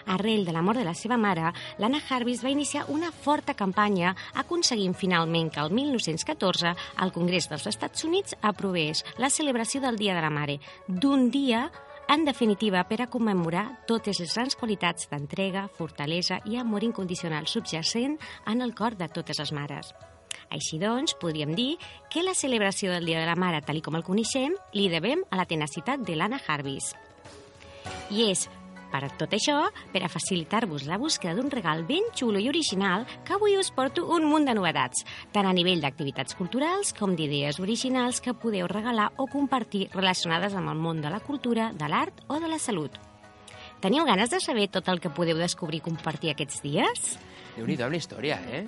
Arrel 0.07 0.45
de 0.45 0.53
la 0.53 0.63
mort 0.63 0.79
de 0.79 0.87
la 0.87 0.95
seva 0.95 1.17
mare, 1.17 1.53
l'Anna 1.79 2.01
Jarvis 2.01 2.45
va 2.45 2.53
iniciar 2.55 2.87
una 2.89 3.11
forta 3.13 3.55
campanya 3.55 4.15
aconseguint 4.35 4.95
finalment 4.95 5.51
que 5.51 5.61
el 5.61 5.75
1914 5.75 6.75
el 7.05 7.13
Congrés 7.13 7.49
dels 7.51 7.67
Estats 7.67 8.05
Units 8.05 8.39
aprovés 8.43 9.05
la 9.19 9.31
celebració 9.31 9.81
del 9.81 9.97
Dia 10.01 10.15
de 10.15 10.25
la 10.25 10.33
Mare, 10.33 10.59
d'un 10.89 11.31
dia 11.31 11.69
en 12.09 12.25
definitiva, 12.25 12.87
per 12.89 13.03
a 13.03 13.11
commemorar 13.13 13.85
totes 13.87 14.17
les 14.23 14.33
grans 14.33 14.57
qualitats 14.57 15.11
d'entrega, 15.11 15.67
fortalesa 15.77 16.39
i 16.49 16.57
amor 16.57 16.87
incondicional 16.87 17.47
subjacent 17.47 18.17
en 18.49 18.65
el 18.65 18.73
cor 18.75 18.97
de 18.97 19.11
totes 19.13 19.43
les 19.43 19.53
mares. 19.53 19.93
Així 20.49 20.79
doncs, 20.81 21.13
podríem 21.21 21.53
dir 21.53 21.77
que 22.09 22.25
la 22.25 22.33
celebració 22.33 22.95
del 22.95 23.05
Dia 23.05 23.21
de 23.21 23.29
la 23.29 23.37
Mare, 23.37 23.61
tal 23.61 23.83
com 23.85 23.99
el 23.99 24.07
coneixem, 24.07 24.57
li 24.73 24.89
devem 24.89 25.21
a 25.29 25.37
la 25.37 25.45
tenacitat 25.45 26.01
de 26.01 26.17
l'Anna 26.17 26.41
Jarvis. 26.41 26.95
I 28.09 28.31
és 28.31 28.49
per 28.93 29.05
tot 29.21 29.35
això, 29.37 29.59
per 29.93 30.03
a 30.05 30.11
facilitar-vos 30.13 30.87
la 30.89 30.99
búsqueda 30.99 31.35
d'un 31.37 31.51
regal 31.53 31.85
ben 31.89 32.07
xulo 32.17 32.41
i 32.41 32.49
original, 32.49 33.07
que 33.25 33.37
avui 33.37 33.57
us 33.59 33.71
porto 33.75 34.07
un 34.15 34.25
munt 34.29 34.49
de 34.49 34.55
novetats, 34.57 35.05
tant 35.33 35.47
a 35.47 35.53
nivell 35.57 35.83
d'activitats 35.85 36.37
culturals 36.39 36.95
com 36.97 37.15
d'idees 37.17 37.61
originals 37.61 38.23
que 38.25 38.35
podeu 38.35 38.69
regalar 38.71 39.11
o 39.17 39.29
compartir 39.31 39.89
relacionades 39.93 40.57
amb 40.57 40.73
el 40.73 40.81
món 40.81 41.03
de 41.05 41.13
la 41.13 41.21
cultura, 41.21 41.73
de 41.73 41.89
l'art 41.89 42.25
o 42.29 42.41
de 42.41 42.49
la 42.49 42.59
salut. 42.59 42.97
Teniu 43.81 44.05
ganes 44.09 44.31
de 44.31 44.41
saber 44.43 44.67
tot 44.75 44.89
el 44.91 44.99
que 44.99 45.13
podeu 45.15 45.39
descobrir 45.39 45.79
i 45.79 45.87
compartir 45.87 46.33
aquests 46.33 46.65
dies? 46.65 47.17
Déu-n'hi-do 47.55 47.87
amb 47.87 47.95
la 47.95 48.01
història, 48.01 48.41
eh? 48.51 48.67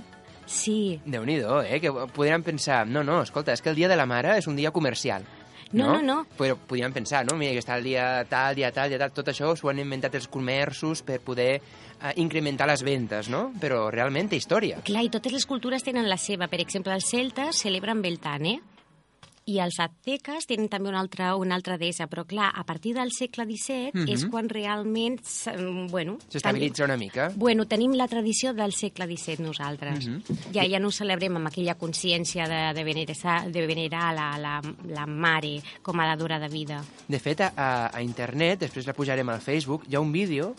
Sí. 0.50 1.00
Déu-n'hi-do, 1.06 1.60
eh? 1.62 1.80
Que 1.82 1.90
podríem 2.14 2.42
pensar, 2.46 2.84
no, 2.86 3.02
no, 3.06 3.20
escolta, 3.22 3.54
és 3.54 3.62
que 3.62 3.70
el 3.70 3.78
dia 3.78 3.90
de 3.90 3.98
la 3.98 4.06
mare 4.06 4.36
és 4.38 4.46
un 4.50 4.58
dia 4.58 4.70
comercial. 4.74 5.26
No, 5.72 5.92
no, 5.92 6.00
no. 6.02 6.16
Però 6.38 6.56
podríem 6.58 6.92
pensar, 6.92 7.22
no? 7.28 7.36
Mira, 7.38 7.54
que 7.54 7.62
està 7.62 7.76
el 7.78 7.86
dia 7.86 8.06
tal, 8.30 8.56
dia 8.58 8.72
tal, 8.74 8.90
dia 8.90 8.98
tal, 8.98 9.12
tot 9.14 9.30
això 9.30 9.52
s'ho 9.54 9.70
han 9.70 9.78
inventat 9.82 10.16
els 10.18 10.26
comerços 10.30 11.04
per 11.06 11.20
poder 11.22 11.52
eh, 11.60 12.12
incrementar 12.22 12.66
les 12.70 12.82
ventes, 12.86 13.30
no? 13.30 13.50
Però 13.60 13.84
realment 13.94 14.30
té 14.32 14.40
història. 14.40 14.80
Clar, 14.86 15.04
i 15.06 15.12
totes 15.14 15.36
les 15.36 15.46
cultures 15.46 15.86
tenen 15.86 16.08
la 16.10 16.18
seva. 16.18 16.50
Per 16.50 16.60
exemple, 16.64 16.94
els 16.96 17.06
celtes 17.10 17.62
celebren 17.62 18.02
Beltane, 18.02 18.58
i 19.46 19.58
els 19.62 19.78
aztecas 19.80 20.46
tenen 20.46 20.68
també 20.70 20.90
una 20.90 21.00
altra, 21.00 21.34
una 21.36 21.56
altra 21.56 21.76
deessa, 21.80 22.06
però 22.10 22.24
clar, 22.28 22.50
a 22.54 22.64
partir 22.64 22.94
del 22.94 23.10
segle 23.12 23.44
XVII 23.44 23.90
mm 23.92 24.04
-hmm. 24.04 24.12
és 24.12 24.26
quan 24.26 24.48
realment, 24.48 25.20
bueno... 25.90 26.18
S'estabilitza 26.28 26.84
una 26.84 26.96
mica. 26.96 27.32
Bueno, 27.34 27.66
tenim 27.66 27.92
la 27.94 28.08
tradició 28.08 28.52
del 28.52 28.72
segle 28.72 29.06
XVII 29.06 29.42
nosaltres. 29.42 30.06
Mm 30.06 30.22
-hmm. 30.22 30.52
Ja 30.54 30.68
ja 30.68 30.78
no 30.78 30.90
celebrem 30.90 31.36
amb 31.36 31.46
aquella 31.46 31.76
consciència 31.76 32.46
de, 32.46 32.74
de, 32.74 32.84
venerar, 32.84 33.50
de 33.50 33.66
venerar 33.66 34.14
la, 34.14 34.38
la, 34.38 34.60
la 34.88 35.06
mare 35.06 35.62
com 35.82 35.98
a 36.00 36.06
la 36.06 36.16
de 36.16 36.48
vida. 36.48 36.84
De 37.08 37.18
fet, 37.18 37.40
a, 37.40 37.90
a 37.92 38.02
internet, 38.02 38.60
després 38.60 38.86
la 38.86 38.92
pujarem 38.92 39.28
al 39.28 39.40
Facebook, 39.40 39.84
hi 39.88 39.96
ha 39.96 40.00
un 40.00 40.12
vídeo 40.12 40.54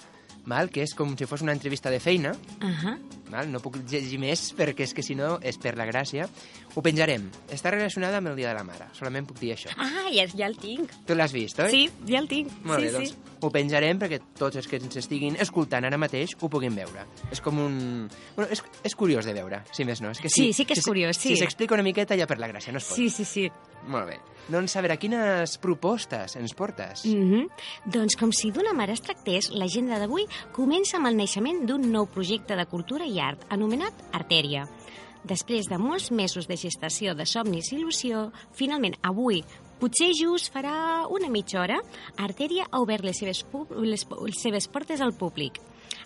val? 0.45 0.69
que 0.71 0.83
és 0.83 0.93
com 0.97 1.15
si 1.17 1.27
fos 1.29 1.41
una 1.41 1.53
entrevista 1.53 1.89
de 1.89 1.99
feina. 1.99 2.31
Uh 2.61 2.69
-huh. 2.69 2.97
val? 3.31 3.51
No 3.51 3.59
puc 3.59 3.77
llegir 3.87 4.19
més 4.19 4.53
perquè 4.55 4.81
és 4.83 4.93
que 4.93 5.03
si 5.03 5.15
no 5.15 5.39
és 5.41 5.57
per 5.57 5.77
la 5.77 5.85
gràcia. 5.85 6.27
Ho 6.75 6.81
penjarem. 6.81 7.29
Està 7.49 7.71
relacionada 7.71 8.17
amb 8.17 8.27
el 8.27 8.35
Dia 8.35 8.49
de 8.49 8.55
la 8.55 8.63
Mare. 8.63 8.85
Solament 8.93 9.27
puc 9.27 9.39
dir 9.39 9.53
això. 9.53 9.69
Ah, 9.77 10.09
ja, 10.11 10.25
ja 10.27 10.47
el 10.47 10.57
tinc. 10.57 10.89
Tu 11.05 11.15
l'has 11.15 11.31
vist, 11.31 11.59
oi? 11.59 11.69
Sí, 11.69 11.89
ja 12.07 12.19
el 12.19 12.27
tinc. 12.27 12.49
Molt 12.63 12.79
sí, 12.79 12.85
bé, 12.85 12.91
doncs 12.91 13.09
sí. 13.09 13.15
ho 13.41 13.49
penjarem 13.51 13.99
perquè 13.99 14.21
tots 14.37 14.55
els 14.55 14.67
que 14.67 14.77
ens 14.77 14.95
estiguin 14.95 15.35
escoltant 15.39 15.85
ara 15.85 15.97
mateix 15.97 16.35
ho 16.39 16.49
puguin 16.49 16.75
veure. 16.75 17.05
És 17.31 17.41
com 17.41 17.57
un... 17.59 18.09
Bueno, 18.35 18.51
és, 18.51 18.63
és 18.83 18.95
curiós 18.95 19.25
de 19.25 19.33
veure, 19.33 19.63
si 19.71 19.85
més 19.85 20.01
no. 20.01 20.11
És 20.11 20.19
que 20.19 20.29
si, 20.29 20.41
Sí, 20.41 20.53
sí 20.53 20.65
que 20.65 20.73
és 20.73 20.83
si, 20.83 20.89
curiós, 20.89 21.17
sí. 21.17 21.29
Si 21.29 21.37
s'explica 21.37 21.73
una 21.73 21.83
miqueta 21.83 22.17
ja 22.17 22.27
per 22.27 22.39
la 22.39 22.47
gràcia, 22.47 22.71
no 22.71 22.77
es 22.77 22.85
pot. 22.85 22.95
Sí, 22.95 23.09
sí, 23.09 23.25
sí. 23.25 23.51
Molt 23.87 24.07
bé. 24.07 24.19
Doncs 24.49 24.75
a 24.75 24.81
veure, 24.81 24.97
quines 24.97 25.57
propostes 25.61 26.35
ens 26.35 26.53
portes? 26.53 27.05
Mm 27.05 27.31
-hmm. 27.31 27.49
Doncs 27.85 28.15
com 28.15 28.31
si 28.31 28.51
d'una 28.51 28.73
mare 28.73 28.93
es 28.93 29.01
tractés, 29.01 29.51
l'agenda 29.51 29.99
d'avui 29.99 30.25
comença 30.51 30.97
amb 30.97 31.07
el 31.07 31.15
naixement 31.15 31.65
d'un 31.65 31.91
nou 31.91 32.05
projecte 32.05 32.55
de 32.55 32.65
cultura 32.65 33.05
i 33.05 33.19
art, 33.19 33.45
anomenat 33.49 33.93
Artèria. 34.11 34.67
Després 35.23 35.67
de 35.69 35.77
molts 35.77 36.09
mesos 36.09 36.47
de 36.47 36.55
gestació 36.57 37.13
de 37.13 37.25
somnis 37.25 37.71
i 37.71 37.75
il·lusió, 37.75 38.31
finalment 38.57 38.95
avui, 39.03 39.43
potser 39.81 40.11
just 40.13 40.53
farà 40.53 41.07
una 41.09 41.29
mitja 41.33 41.63
hora, 41.63 41.79
Artèria 42.21 42.67
ha 42.69 42.81
obert 42.83 43.03
les 43.03 43.17
seves, 43.17 43.41
les, 43.81 44.05
les 44.05 44.37
seves 44.39 44.67
portes 44.69 45.01
al 45.01 45.15
públic. 45.17 45.57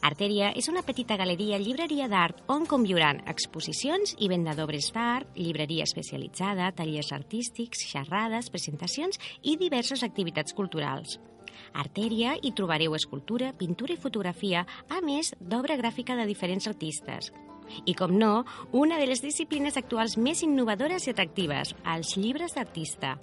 Artèria 0.06 0.52
és 0.56 0.70
una 0.72 0.84
petita 0.86 1.18
galeria 1.20 1.60
llibreria 1.60 2.08
d'art 2.08 2.40
on 2.52 2.66
conviuran 2.70 3.20
exposicions 3.28 4.16
i 4.20 4.30
venda 4.32 4.56
d'obres 4.56 4.92
d'art, 4.96 5.28
llibreria 5.36 5.84
especialitzada, 5.84 6.72
tallers 6.78 7.12
artístics, 7.12 7.84
xerrades, 7.92 8.50
presentacions 8.50 9.20
i 9.44 9.58
diverses 9.60 10.04
activitats 10.08 10.56
culturals. 10.56 11.20
Artèria 11.76 12.36
hi 12.42 12.54
trobareu 12.56 12.96
escultura, 12.96 13.52
pintura 13.60 13.96
i 13.96 14.02
fotografia, 14.02 14.66
a 14.90 15.02
més 15.04 15.34
d'obra 15.40 15.76
gràfica 15.76 16.16
de 16.16 16.28
diferents 16.30 16.68
artistes. 16.72 17.34
I, 17.86 17.96
com 17.98 18.14
no, 18.16 18.46
una 18.72 19.00
de 19.02 19.08
les 19.10 19.24
disciplines 19.26 19.76
actuals 19.76 20.16
més 20.18 20.44
innovadores 20.46 21.08
i 21.08 21.16
atractives, 21.16 21.74
els 21.96 22.16
llibres 22.16 22.56
d'artista. 22.56 23.18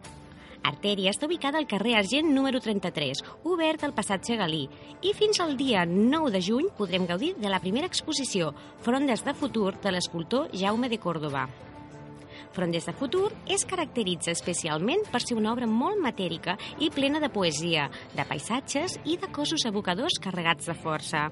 Artèria 0.62 1.10
està 1.10 1.26
ubicada 1.26 1.58
al 1.58 1.66
carrer 1.66 1.96
Argent 1.98 2.30
número 2.34 2.60
33, 2.62 3.24
obert 3.50 3.82
al 3.82 3.94
passatge 3.96 4.38
Galí, 4.38 4.62
i 5.02 5.14
fins 5.18 5.40
al 5.42 5.56
dia 5.58 5.84
9 5.88 6.30
de 6.30 6.42
juny 6.44 6.70
podrem 6.78 7.08
gaudir 7.10 7.34
de 7.42 7.50
la 7.50 7.60
primera 7.60 7.90
exposició, 7.90 8.52
Frondes 8.86 9.26
de 9.26 9.34
futur, 9.34 9.74
de 9.82 9.92
l'escultor 9.94 10.48
Jaume 10.54 10.88
de 10.88 11.02
Córdoba. 11.02 11.48
Frondes 12.52 12.86
de 12.86 12.92
futur 12.92 13.30
es 13.46 13.64
caracteritza 13.68 14.32
especialment 14.32 15.06
per 15.12 15.22
ser 15.22 15.36
una 15.38 15.52
obra 15.52 15.68
molt 15.70 16.00
matèrica 16.02 16.56
i 16.82 16.90
plena 16.90 17.20
de 17.22 17.30
poesia, 17.32 17.88
de 18.16 18.26
paisatges 18.28 18.98
i 19.04 19.16
de 19.20 19.30
cossos 19.32 19.64
evocadors 19.68 20.18
carregats 20.22 20.68
de 20.68 20.76
força. 20.76 21.28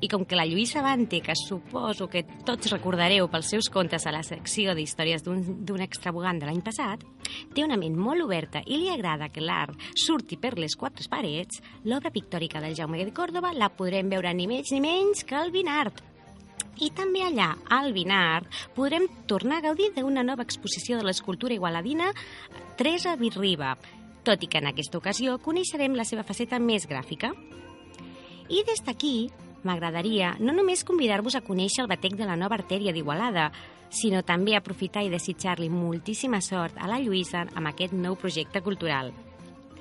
I 0.00 0.10
com 0.12 0.26
que 0.28 0.36
la 0.36 0.44
Lluïsa 0.44 0.82
Bante, 0.84 1.22
que 1.24 1.34
suposo 1.38 2.08
que 2.10 2.24
tots 2.46 2.70
recordareu 2.72 3.30
pels 3.32 3.48
seus 3.54 3.70
contes 3.72 4.04
a 4.06 4.12
la 4.12 4.22
secció 4.26 4.74
d'històries 4.76 5.24
d'un 5.24 5.80
extravagant 5.80 6.40
de 6.42 6.50
l'any 6.50 6.60
passat, 6.66 7.06
té 7.54 7.64
una 7.64 7.78
ment 7.80 7.96
molt 7.96 8.26
oberta 8.26 8.62
i 8.66 8.76
li 8.82 8.90
agrada 8.92 9.30
que 9.32 9.44
l'art 9.44 9.78
surti 9.94 10.36
per 10.36 10.56
les 10.58 10.76
quatre 10.76 11.06
parets, 11.10 11.62
l'obra 11.84 12.12
pictòrica 12.12 12.60
del 12.60 12.76
Jaume 12.76 13.00
de 13.04 13.14
Córdoba 13.16 13.54
la 13.56 13.72
podrem 13.72 14.10
veure 14.12 14.34
ni 14.34 14.46
més 14.50 14.74
ni 14.74 14.82
menys 14.84 15.24
que 15.24 15.38
al 15.38 15.54
Vinart. 15.54 16.09
I 16.80 16.88
també 16.96 17.20
allà, 17.20 17.50
al 17.68 17.92
Binard, 17.92 18.46
podrem 18.72 19.04
tornar 19.28 19.58
a 19.60 19.66
gaudir 19.68 19.90
d'una 19.92 20.24
nova 20.24 20.46
exposició 20.46 20.96
de 20.96 21.04
l'escultura 21.04 21.52
igualadina 21.52 22.08
Teresa 22.80 23.12
Virriba, 23.20 23.74
tot 24.24 24.40
i 24.40 24.48
que 24.48 24.62
en 24.62 24.70
aquesta 24.70 24.96
ocasió 24.96 25.36
coneixerem 25.44 25.92
la 25.96 26.06
seva 26.08 26.24
faceta 26.24 26.58
més 26.58 26.88
gràfica. 26.88 27.34
I 28.48 28.64
des 28.64 28.80
d'aquí 28.86 29.28
m'agradaria 29.62 30.34
no 30.40 30.56
només 30.56 30.86
convidar-vos 30.88 31.36
a 31.36 31.44
conèixer 31.44 31.84
el 31.84 31.90
batec 31.92 32.16
de 32.16 32.24
la 32.24 32.38
nova 32.40 32.56
artèria 32.56 32.94
d'Igualada, 32.96 33.50
sinó 33.90 34.22
també 34.24 34.56
aprofitar 34.56 35.04
i 35.04 35.12
desitjar-li 35.12 35.68
moltíssima 35.68 36.40
sort 36.40 36.80
a 36.80 36.88
la 36.88 37.00
Lluïsa 37.02 37.44
amb 37.52 37.68
aquest 37.68 37.92
nou 37.92 38.16
projecte 38.16 38.64
cultural. 38.64 39.12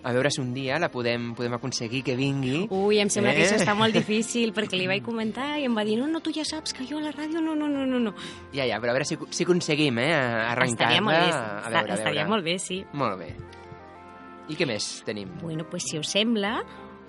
A 0.04 0.14
veure 0.16 0.30
si 0.32 0.40
un 0.42 0.54
dia 0.54 0.78
la 0.80 0.88
podem, 0.90 1.34
podem 1.36 1.54
aconseguir 1.58 2.04
que 2.08 2.16
vingui. 2.16 2.68
Ui, 2.72 3.00
em 3.04 3.10
sembla 3.12 3.34
eh? 3.34 3.36
que 3.36 3.44
això 3.48 3.58
Eh? 3.58 3.64
està 3.64 3.76
molt 3.76 3.94
difícil, 4.02 4.54
perquè 4.56 4.78
li 4.80 4.88
vaig 4.88 5.04
comentar 5.04 5.58
i 5.60 5.66
em 5.68 5.76
va 5.76 5.84
dir 5.84 5.98
no, 6.00 6.08
no, 6.08 6.22
tu 6.24 6.32
ja 6.32 6.46
saps 6.48 6.74
que 6.74 6.86
jo 6.88 6.98
a 7.00 7.02
la 7.02 7.12
ràdio 7.12 7.42
no, 7.44 7.56
no, 7.56 7.68
no, 7.68 7.86
no, 7.86 8.00
no. 8.00 8.14
Ja, 8.54 8.64
ja, 8.66 8.80
però 8.80 8.94
a 8.94 9.00
veure 9.00 9.06
si, 9.06 9.18
si 9.32 9.44
aconseguim, 9.44 9.98
eh, 10.00 10.08
Estaria 10.12 10.52
arrencar-la. 10.54 11.02
molt 11.02 11.18
bé, 11.18 11.34
A 11.34 11.70
veure, 11.70 11.92
a 11.92 11.96
estaria 12.00 12.24
veure. 12.24 12.30
molt 12.30 12.44
bé, 12.48 12.60
sí. 12.60 12.84
Molt 12.94 13.20
bé. 13.20 13.34
I 14.50 14.56
què 14.58 14.66
més 14.66 15.04
tenim? 15.06 15.36
Bueno, 15.44 15.66
pues 15.70 15.84
si 15.92 16.00
us 16.00 16.10
sembla, 16.16 16.56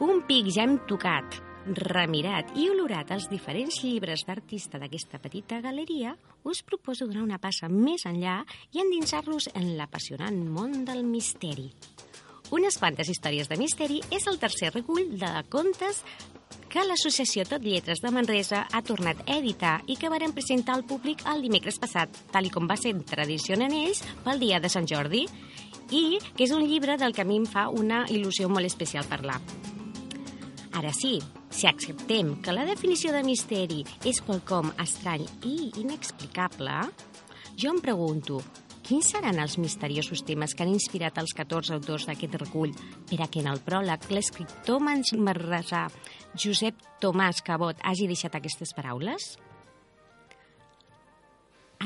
un 0.05 0.22
pic 0.28 0.51
ja 0.53 0.64
hem 0.66 0.78
tocat, 0.88 1.38
remirat 1.76 2.51
i 2.57 2.66
olorat 2.72 3.11
els 3.14 3.28
diferents 3.30 3.82
llibres 3.84 4.24
d'artista 4.26 4.78
d'aquesta 4.80 5.18
petita 5.20 5.61
galeria, 5.61 6.14
us 6.45 6.62
proposo 6.64 7.07
donar 7.07 7.22
una 7.22 7.38
passa 7.38 7.68
més 7.68 8.05
enllà 8.09 8.41
i 8.72 8.80
endinsar-los 8.80 9.51
en 9.55 9.76
l'apassionant 9.78 10.41
món 10.49 10.84
del 10.88 11.05
misteri. 11.05 11.70
Unes 12.51 12.80
quantes 12.82 13.07
històries 13.07 13.46
de 13.46 13.55
misteri 13.61 14.01
és 14.11 14.24
el 14.26 14.40
tercer 14.42 14.72
recull 14.74 15.12
de 15.20 15.28
contes 15.53 16.01
que 16.70 16.82
l'Associació 16.82 17.44
Tot 17.46 17.62
Lletres 17.62 18.03
de 18.03 18.11
Manresa 18.11 18.64
ha 18.66 18.80
tornat 18.82 19.20
a 19.26 19.36
editar 19.38 19.76
i 19.86 19.94
que 19.98 20.11
varen 20.11 20.34
presentar 20.34 20.74
al 20.74 20.82
públic 20.86 21.22
el 21.30 21.44
dimecres 21.46 21.78
passat, 21.82 22.11
tal 22.34 22.46
i 22.46 22.51
com 22.51 22.66
va 22.70 22.76
ser 22.78 22.96
tradició 23.07 23.55
en 23.55 23.70
ells 23.70 24.03
pel 24.24 24.42
dia 24.42 24.59
de 24.59 24.70
Sant 24.70 24.88
Jordi, 24.90 25.24
i 25.94 26.18
que 26.34 26.46
és 26.46 26.55
un 26.55 26.66
llibre 26.66 26.96
del 26.98 27.14
que 27.14 27.22
a 27.22 27.28
mi 27.28 27.38
em 27.38 27.46
fa 27.46 27.68
una 27.70 28.05
il·lusió 28.11 28.51
molt 28.51 28.66
especial 28.66 29.07
parlar. 29.11 29.38
Ara 30.74 30.90
sí, 30.94 31.18
si 31.51 31.66
acceptem 31.70 32.36
que 32.42 32.55
la 32.55 32.66
definició 32.66 33.14
de 33.14 33.22
misteri 33.26 33.84
és 34.07 34.22
quelcom 34.26 34.70
estrany 34.82 35.26
i 35.46 35.70
inexplicable, 35.82 36.82
jo 37.59 37.74
em 37.74 37.80
pregunto, 37.82 38.42
quins 38.91 39.07
seran 39.12 39.38
els 39.38 39.55
misteriosos 39.62 40.24
temes 40.26 40.51
que 40.51 40.64
han 40.64 40.72
inspirat 40.72 41.18
els 41.20 41.30
14 41.38 41.76
autors 41.76 42.09
d'aquest 42.09 42.32
recull 42.41 42.72
per 43.07 43.20
a 43.22 43.28
que 43.30 43.38
en 43.38 43.47
el 43.47 43.61
pròleg 43.62 44.09
l'escriptor 44.11 44.82
manresà 44.82 45.84
Josep 46.34 46.80
Tomàs 46.99 47.38
Cabot 47.47 47.78
hagi 47.86 48.09
deixat 48.11 48.34
aquestes 48.34 48.74
paraules? 48.74 49.28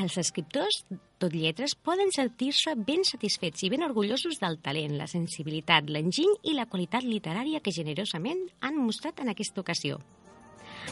Els 0.01 0.17
escriptors, 0.19 0.81
tot 1.21 1.37
lletres, 1.37 1.77
poden 1.77 2.09
sentir-se 2.11 2.73
ben 2.89 3.05
satisfets 3.05 3.69
i 3.69 3.71
ben 3.71 3.85
orgullosos 3.85 4.41
del 4.41 4.57
talent, 4.65 4.97
la 4.97 5.07
sensibilitat, 5.07 5.93
l'enginy 5.93 6.41
i 6.49 6.57
la 6.57 6.65
qualitat 6.73 7.05
literària 7.05 7.61
que 7.61 7.77
generosament 7.83 8.47
han 8.65 8.81
mostrat 8.81 9.21
en 9.21 9.31
aquesta 9.37 9.61
ocasió. 9.61 10.01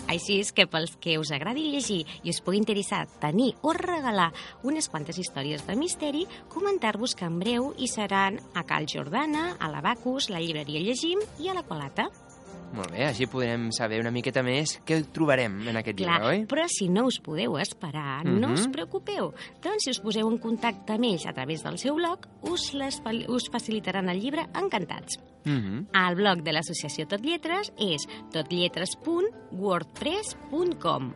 Així 0.09 0.41
és 0.43 0.53
que 0.53 0.67
pels 0.67 0.97
que 1.03 1.19
us 1.21 1.33
agradi 1.35 1.69
llegir 1.73 2.03
i 2.23 2.33
us 2.33 2.43
pugui 2.45 2.61
interessar 2.61 3.05
tenir 3.23 3.53
o 3.63 3.75
regalar 3.77 4.33
unes 4.63 4.89
quantes 4.93 5.19
històries 5.19 5.67
de 5.67 5.77
misteri, 5.79 6.27
comentar-vos 6.53 7.17
que 7.19 7.29
en 7.29 7.39
breu 7.43 7.73
hi 7.79 7.89
seran 7.91 8.41
a 8.55 8.67
Cal 8.69 8.89
Jordana, 8.91 9.57
a 9.59 9.73
l'Abacus, 9.73 10.31
la 10.31 10.43
llibreria 10.43 10.83
Llegim 10.83 11.23
i 11.41 11.51
a 11.51 11.59
la 11.59 11.67
Colata. 11.67 12.11
Molt 12.73 12.91
bé, 12.91 13.05
així 13.05 13.27
podrem 13.27 13.71
saber 13.71 14.01
una 14.01 14.11
miqueta 14.11 14.43
més 14.43 14.81
què 14.87 15.05
trobarem 15.13 15.69
en 15.69 15.77
aquest 15.77 15.99
Clar, 15.99 16.21
llibre, 16.23 16.29
oi? 16.29 16.47
però 16.49 16.65
si 16.69 16.89
no 16.89 17.05
us 17.07 17.21
podeu 17.21 17.59
esperar, 17.59 18.25
no 18.25 18.49
Mhm. 18.49 18.55
us 18.55 18.69
preocupeu. 18.69 19.33
Doncs 19.63 19.85
si 19.85 19.91
us 19.91 20.01
poseu 20.01 20.27
en 20.31 20.39
contacte 20.39 20.95
amb 20.95 21.05
ells 21.05 21.27
a 21.27 21.33
través 21.35 21.63
del 21.63 21.77
seu 21.79 21.95
blog, 21.95 22.27
us, 22.43 22.73
les, 22.75 23.03
us 23.29 23.51
facilitaran 23.53 24.09
el 24.09 24.21
llibre 24.21 24.47
encantats. 24.55 25.19
Mhm. 25.45 25.87
El 25.93 26.15
blog 26.17 26.43
de 26.43 26.53
l'associació 26.53 27.07
Tot 27.07 27.21
Lletres 27.21 27.73
és 27.77 28.07
totlletres.wordpress.com 28.33 31.13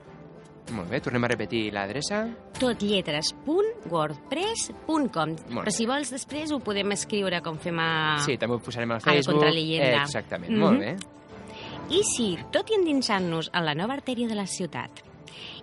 Molt 0.74 0.90
bé, 0.90 0.98
tornem 1.00 1.22
a 1.22 1.28
repetir 1.28 1.70
l'adreça. 1.72 2.24
totlletres.wordpress.com 2.58 5.36
Però 5.62 5.70
si 5.70 5.86
vols 5.86 6.10
després 6.10 6.50
ho 6.50 6.58
podem 6.58 6.90
escriure 6.96 7.38
com 7.44 7.56
fem 7.62 7.78
a... 7.78 8.16
Sí, 8.24 8.34
també 8.36 8.56
ho 8.56 8.58
posarem 8.58 8.90
al 8.90 8.96
a 8.96 8.98
la 8.98 9.04
Facebook. 9.12 9.36
contrallegenda. 9.36 10.02
Exactament, 10.02 10.50
Mhm. 10.52 10.58
molt 10.60 10.78
bé. 10.80 10.96
I 11.86 12.00
sí, 12.02 12.32
tot 12.50 12.66
i 12.72 12.74
endinsant-nos 12.74 13.46
en 13.54 13.62
la 13.62 13.72
nova 13.78 13.94
artèria 13.94 14.26
de 14.26 14.34
la 14.34 14.48
ciutat. 14.50 15.04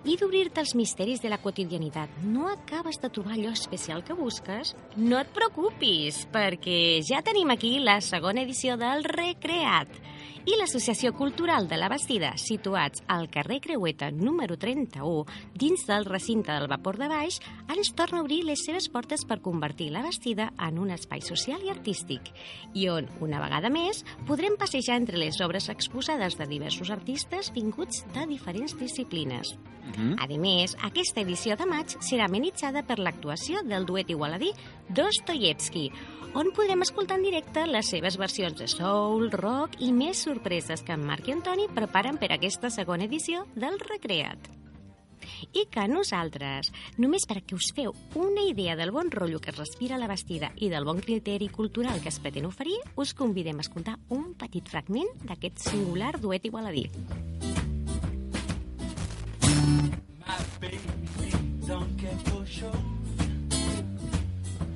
I 0.08 0.14
d'obrir-te 0.16 0.62
els 0.62 0.72
misteris 0.72 1.20
de 1.20 1.28
la 1.28 1.36
quotidianitat, 1.36 2.14
no 2.24 2.46
acabes 2.48 2.96
de 3.02 3.10
trobar 3.12 3.34
allò 3.36 3.52
especial 3.52 4.00
que 4.06 4.16
busques? 4.16 4.72
No 4.96 5.18
et 5.20 5.28
preocupis, 5.36 6.22
perquè 6.32 7.02
ja 7.04 7.20
tenim 7.26 7.52
aquí 7.52 7.74
la 7.76 7.98
segona 8.00 8.40
edició 8.48 8.78
del 8.80 9.04
Recreat 9.04 10.00
i 10.44 10.56
l'Associació 10.58 11.14
Cultural 11.16 11.68
de 11.68 11.78
la 11.80 11.88
Bastida, 11.88 12.34
situats 12.40 13.02
al 13.08 13.30
carrer 13.32 13.60
Creueta 13.64 14.10
número 14.12 14.58
31, 14.60 15.24
dins 15.56 15.86
del 15.88 16.04
recinte 16.04 16.52
del 16.52 16.68
Vapor 16.68 16.98
de 17.00 17.08
Baix, 17.08 17.40
ens 17.72 17.92
torna 17.96 18.20
a 18.20 18.24
obrir 18.24 18.42
les 18.44 18.64
seves 18.66 18.88
portes 18.92 19.24
per 19.24 19.40
convertir 19.44 19.90
la 19.94 20.02
Bastida 20.04 20.50
en 20.68 20.78
un 20.82 20.90
espai 20.94 21.24
social 21.24 21.64
i 21.64 21.72
artístic, 21.72 22.32
i 22.74 22.88
on, 22.92 23.08
una 23.24 23.40
vegada 23.42 23.72
més, 23.72 24.04
podrem 24.28 24.58
passejar 24.60 24.98
entre 25.00 25.20
les 25.20 25.40
obres 25.44 25.70
exposades 25.72 26.36
de 26.38 26.48
diversos 26.50 26.90
artistes 26.90 27.52
vinguts 27.54 28.04
de 28.14 28.26
diferents 28.30 28.76
disciplines. 28.78 29.56
Mhm. 29.84 30.16
A 30.18 30.26
més, 30.38 30.76
aquesta 30.82 31.20
edició 31.20 31.56
de 31.56 31.66
maig 31.66 31.96
serà 32.00 32.26
amenitzada 32.26 32.82
per 32.82 32.98
l'actuació 32.98 33.62
del 33.62 33.84
duet 33.84 34.10
igualadí 34.10 34.52
Dostoyevsky, 34.88 35.90
on 36.34 36.50
podrem 36.50 36.82
escoltar 36.82 37.16
en 37.18 37.24
directe 37.28 37.62
les 37.70 37.86
seves 37.86 38.16
versions 38.18 38.58
de 38.58 38.66
soul, 38.68 39.30
rock 39.30 39.78
i 39.78 39.92
més 39.94 40.24
sorpreses 40.26 40.82
que 40.82 40.94
en 40.96 41.04
Marc 41.06 41.28
i 41.30 41.34
Antoni 41.36 41.68
preparen 41.70 42.18
per 42.18 42.32
aquesta 42.34 42.70
segona 42.74 43.06
edició 43.06 43.44
del 43.54 43.78
Recreat. 43.78 44.50
I 45.54 45.64
que 45.70 45.84
nosaltres, 45.88 46.72
només 46.98 47.24
perquè 47.30 47.54
us 47.56 47.70
feu 47.76 47.94
una 48.18 48.42
idea 48.44 48.74
del 48.76 48.90
bon 48.92 49.10
rotllo 49.14 49.40
que 49.40 49.52
es 49.54 49.58
respira 49.58 49.94
a 49.96 50.02
la 50.02 50.10
bastida 50.10 50.50
i 50.56 50.68
del 50.72 50.84
bon 50.84 51.00
criteri 51.00 51.48
cultural 51.48 52.02
que 52.02 52.10
es 52.10 52.18
pretén 52.18 52.50
oferir, 52.50 52.76
us 52.96 53.14
convidem 53.14 53.62
a 53.62 53.66
escoltar 53.66 53.96
un 54.10 54.34
petit 54.34 54.68
fragment 54.68 55.14
d'aquest 55.22 55.62
singular 55.70 56.18
duet 56.20 56.44
igualadí. 56.50 56.90
My 60.24 60.40
baby 60.60 60.80
don't 61.66 62.00
for. 62.28 62.93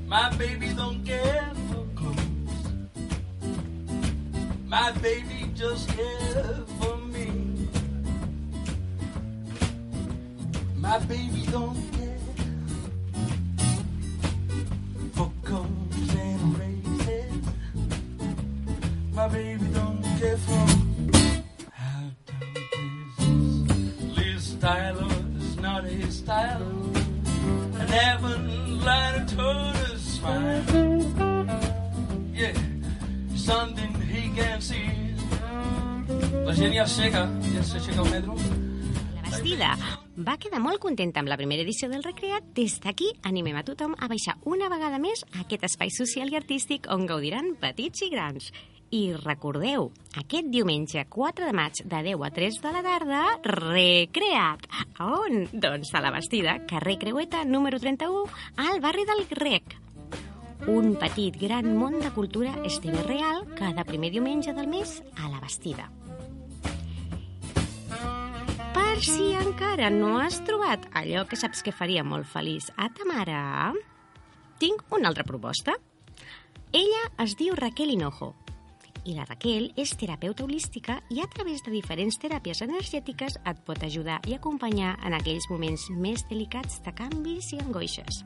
My 0.09 0.31
baby 0.39 0.73
don't 0.73 1.05
care 1.05 1.53
for 1.71 1.85
clothes. 1.95 2.17
My 4.67 4.91
baby 5.03 5.51
just 5.55 5.87
cares 5.91 6.67
for 6.81 6.97
me. 6.97 7.69
My 10.77 10.99
baby 11.01 11.45
don't 11.51 11.77
care 11.93 12.19
for 15.13 15.31
combs 15.45 16.15
and 16.15 16.59
races. 16.59 17.45
My 19.13 19.29
baby 19.29 19.67
don't 19.75 20.03
care 20.19 20.39
for 20.39 20.67
how 21.71 22.11
Liz 24.17 24.55
Tyler 24.59 25.13
is 25.37 25.57
not 25.57 25.85
his 25.85 26.17
style. 26.17 26.63
And 27.79 27.91
lied 28.85 29.29
told 29.29 29.57
us 29.57 29.78
smile. 29.78 29.78
Yeah, 32.39 32.55
something 33.35 33.93
he 34.07 34.31
can 34.31 34.61
see. 34.63 34.87
La 36.47 36.53
gent 36.55 36.71
ja 36.71 36.85
aixeca, 36.85 37.25
ja 37.51 37.65
s'aixeca 37.67 38.05
el 38.05 38.11
metro. 38.13 38.37
La 39.17 39.25
Bastida 39.25 39.71
va 40.23 40.37
quedar 40.39 40.61
molt 40.63 40.79
contenta 40.79 41.19
amb 41.19 41.33
la 41.33 41.39
primera 41.41 41.65
edició 41.67 41.89
del 41.91 42.05
Recreat. 42.07 42.47
Des 42.55 42.77
d'aquí 42.85 43.09
animem 43.27 43.59
a 43.59 43.65
tothom 43.67 43.97
a 43.99 44.07
baixar 44.07 44.37
una 44.47 44.71
vegada 44.71 45.01
més 45.03 45.25
a 45.33 45.43
aquest 45.43 45.67
espai 45.67 45.91
social 45.91 46.31
i 46.31 46.39
artístic 46.39 46.87
on 46.95 47.09
gaudiran 47.11 47.57
petits 47.59 48.07
i 48.07 48.11
grans. 48.15 48.53
I 48.95 49.03
recordeu, 49.19 49.91
aquest 50.23 50.47
diumenge 50.55 51.09
4 51.11 51.51
de 51.51 51.59
maig 51.59 51.83
de 51.83 52.05
10 52.07 52.23
a 52.23 52.31
3 52.39 52.63
de 52.63 52.77
la 52.77 52.85
tarda, 52.87 53.25
Recreat. 53.51 54.71
A 54.95 55.11
on? 55.19 55.43
Doncs 55.51 55.91
a 55.91 56.07
la 56.07 56.15
Bastida, 56.15 56.61
carrer 56.71 57.01
Creueta, 57.03 57.43
número 57.45 57.83
31, 57.83 58.25
al 58.63 58.79
barri 58.81 59.11
del 59.11 59.27
Rec. 59.43 59.81
Un 60.67 60.97
petit 60.99 61.37
gran 61.39 61.71
món 61.79 62.01
de 62.01 62.11
cultura 62.11 62.57
esteve 62.65 63.03
real 63.07 63.45
cada 63.59 63.85
primer 63.85 64.11
diumenge 64.11 64.53
del 64.53 64.67
mes 64.67 65.03
a 65.17 65.29
la 65.29 65.39
Bastida. 65.41 65.87
Per 68.75 68.99
si 69.05 69.31
encara 69.39 69.93
no 69.95 70.19
has 70.19 70.41
trobat 70.45 70.89
allò 70.99 71.25
que 71.29 71.39
saps 71.39 71.63
que 71.63 71.73
faria 71.73 72.03
molt 72.03 72.27
feliç 72.27 72.73
a 72.77 72.91
ta 72.91 73.07
mare, 73.07 73.39
tinc 74.59 74.83
una 74.91 75.09
altra 75.09 75.25
proposta. 75.25 75.79
Ella 76.73 77.07
es 77.23 77.39
diu 77.39 77.55
Raquel 77.57 77.95
Hinojo 77.95 78.35
I 79.09 79.15
la 79.17 79.25
Raquel 79.25 79.71
és 79.81 79.95
terapeuta 79.97 80.45
holística 80.45 80.99
i 81.09 81.23
a 81.23 81.29
través 81.33 81.63
de 81.65 81.73
diferents 81.73 82.19
teràpies 82.21 82.61
energètiques 82.67 83.39
et 83.41 83.63
pot 83.65 83.81
ajudar 83.87 84.19
i 84.29 84.35
acompanyar 84.37 84.97
en 85.07 85.17
aquells 85.17 85.49
moments 85.49 85.87
més 85.97 86.27
delicats 86.29 86.83
de 86.85 86.93
canvis 86.93 87.55
i 87.55 87.63
angoixes. 87.63 88.21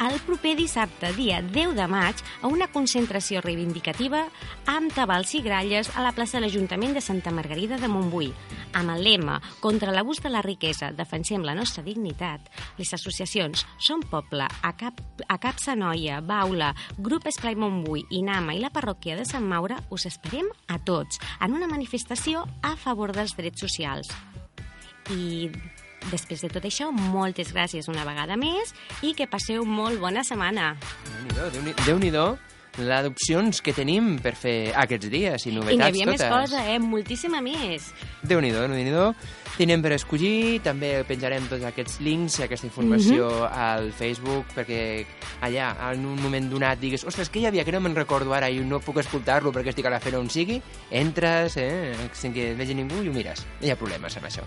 el 0.09 0.18
proper 0.24 0.55
dissabte, 0.57 1.11
dia 1.12 1.42
10 1.42 1.74
de 1.76 1.86
maig, 1.90 2.16
a 2.40 2.48
una 2.48 2.70
concentració 2.72 3.42
reivindicativa 3.44 4.22
amb 4.70 4.94
tabals 4.96 5.34
i 5.36 5.42
gralles 5.44 5.90
a 5.92 6.01
la 6.01 6.14
plaça 6.16 6.38
de 6.38 6.46
l'Ajuntament 6.46 6.94
de 6.96 7.03
Santa 7.05 7.32
Margarida 7.34 7.76
de 7.76 7.88
Montbui, 7.92 8.30
amb 8.72 8.94
el 8.94 9.05
lema 9.05 9.40
Contra 9.61 9.92
l'abús 9.92 10.22
de 10.24 10.32
la 10.32 10.40
riquesa, 10.40 10.88
defensem 10.96 11.44
la 11.44 11.55
nostra 11.55 11.84
dignitat. 11.84 12.48
Les 12.78 12.94
associacions 12.96 13.66
Som 13.76 14.01
Poble, 14.01 14.46
a 14.48 14.72
Cap, 14.80 15.03
a 15.28 15.36
Cap 15.42 15.61
Sanoia, 15.61 16.22
Baula, 16.24 16.72
Grup 16.96 17.28
Esplai 17.28 17.59
Montbui, 17.61 18.07
Inama 18.16 18.57
i 18.57 18.62
la 18.64 18.72
parròquia 18.72 19.18
de 19.18 19.28
Sant 19.28 19.44
Maure 19.44 19.82
us 19.90 20.09
esperem 20.09 20.48
a 20.68 20.78
tots 20.80 21.20
en 21.40 21.59
una 21.59 21.68
manifestació 21.68 22.46
a 22.62 22.72
favor 22.76 23.12
dels 23.12 23.36
drets 23.36 23.61
socials. 23.61 24.09
I 25.11 25.51
després 26.11 26.40
de 26.40 26.48
tot 26.48 26.64
això, 26.64 26.90
moltes 26.92 27.53
gràcies 27.53 27.88
una 27.88 28.05
vegada 28.05 28.36
més 28.36 28.74
i 29.03 29.14
que 29.14 29.26
passeu 29.26 29.64
molt 29.64 30.01
bona 30.01 30.24
setmana. 30.24 30.76
Déu-n'hi-do, 31.34 31.51
Déu-n'hi- 31.51 31.74
Déu-n'hi-do 31.86 32.38
les 32.78 33.05
opcions 33.05 33.61
que 33.61 33.72
tenim 33.74 34.20
per 34.22 34.36
fer 34.38 34.72
aquests 34.78 35.11
dies 35.11 35.44
i 35.44 35.48
I 35.48 35.53
n'hi 35.53 35.59
novetats 35.59 35.88
havia 35.88 36.07
més 36.07 36.20
totes. 36.20 36.32
cosa, 36.51 36.61
eh? 36.72 36.78
Moltíssima 36.78 37.40
més. 37.42 37.90
Déu-n'hi-do, 38.22 38.61
Déu-n'hi-do. 38.68 39.14
Tenim 39.59 39.82
per 39.82 39.92
escollir, 39.92 40.61
també 40.62 41.05
penjarem 41.05 41.44
tots 41.51 41.64
aquests 41.64 41.98
links 42.01 42.38
i 42.38 42.44
aquesta 42.44 42.64
informació 42.66 43.26
Mhm. 43.28 43.53
al 43.53 43.92
Facebook 43.92 44.46
perquè 44.57 45.05
allà, 45.42 45.92
en 45.92 46.07
un 46.07 46.22
moment 46.22 46.48
donat, 46.48 46.78
digues 46.78 47.05
ostres, 47.05 47.30
què 47.30 47.40
hi 47.40 47.46
havia 47.46 47.64
que 47.64 47.72
no 47.72 47.80
me'n 47.80 47.94
recordo 47.94 48.32
ara 48.32 48.48
i 48.48 48.61
no 48.61 48.80
puc 48.80 48.98
escoltar-lo 48.98 49.53
perquè 49.53 49.68
estic 49.70 49.84
a 49.86 49.90
la 49.90 50.01
feina 50.01 50.18
on 50.18 50.30
sigui, 50.30 50.62
entres, 50.90 51.57
eh, 51.59 51.92
sense 52.12 52.32
que 52.32 52.55
vegi 52.55 52.74
ningú 52.74 53.03
i 53.03 53.09
ho 53.09 53.12
mires. 53.12 53.44
No 53.61 53.66
hi 53.66 53.70
ha 53.70 53.76
problemes 53.76 54.16
amb 54.16 54.26
això. 54.26 54.42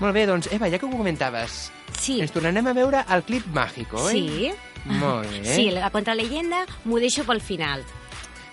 Molt 0.00 0.12
bé, 0.14 0.26
doncs, 0.28 0.50
Eva, 0.52 0.68
ja 0.68 0.78
que 0.78 0.84
ho 0.86 0.90
comentaves, 0.92 1.70
sí. 1.98 2.18
ens 2.20 2.32
tornarem 2.32 2.66
a 2.68 2.72
veure 2.76 3.00
al 3.08 3.22
clip 3.24 3.46
màgico, 3.54 4.02
oi? 4.10 4.18
Sí. 4.28 4.50
Molt 5.00 5.30
bé. 5.30 5.44
Sí, 5.48 5.70
la 5.72 5.88
contrallegenda 5.90 6.64
m'ho 6.84 6.98
deixo 7.02 7.24
pel 7.26 7.40
final. 7.40 7.82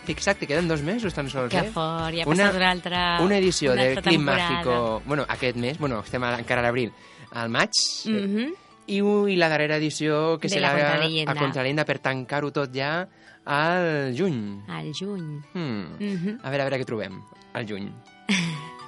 Fixa't 0.07 0.39
que 0.39 0.47
queden 0.47 0.67
dos 0.67 0.81
mesos 0.83 1.13
tan 1.13 1.29
sols, 1.29 1.51
Que 1.51 1.59
eh? 1.67 1.71
fort, 1.71 2.15
ja 2.15 2.23
ha 2.23 2.27
passat 2.27 2.55
una 2.57 2.71
altra... 2.71 3.03
Una 3.23 3.37
edició 3.37 3.71
una 3.73 3.83
de 3.83 3.89
altra 3.89 4.01
Clip 4.03 4.19
temporada. 4.19 4.49
Mágico, 4.49 5.01
bueno, 5.05 5.25
aquest 5.29 5.55
mes, 5.57 5.77
bueno, 5.79 5.99
estem 6.03 6.23
encara 6.23 6.59
a 6.61 6.63
l'abril, 6.65 6.91
al 7.31 7.49
maig, 7.49 7.71
Mhm. 8.05 8.53
i, 8.87 9.01
u- 9.01 9.27
i 9.31 9.35
la 9.37 9.47
darrera 9.47 9.77
edició 9.77 10.37
que 10.39 10.47
De 10.49 10.55
serà 10.57 10.73
la 10.73 11.31
a 11.31 11.35
Contrallegenda 11.35 11.85
per 11.85 11.99
tancar-ho 11.99 12.51
tot 12.51 12.71
ja 12.75 13.07
al 13.45 14.13
juny. 14.17 14.63
Al 14.67 14.91
juny. 14.93 15.39
Hmm. 15.53 15.95
Mhm. 15.99 16.39
A 16.43 16.49
veure, 16.49 16.63
a 16.63 16.69
veure 16.69 16.79
què 16.81 16.85
trobem 16.85 17.21
al 17.53 17.65
juny. 17.67 17.87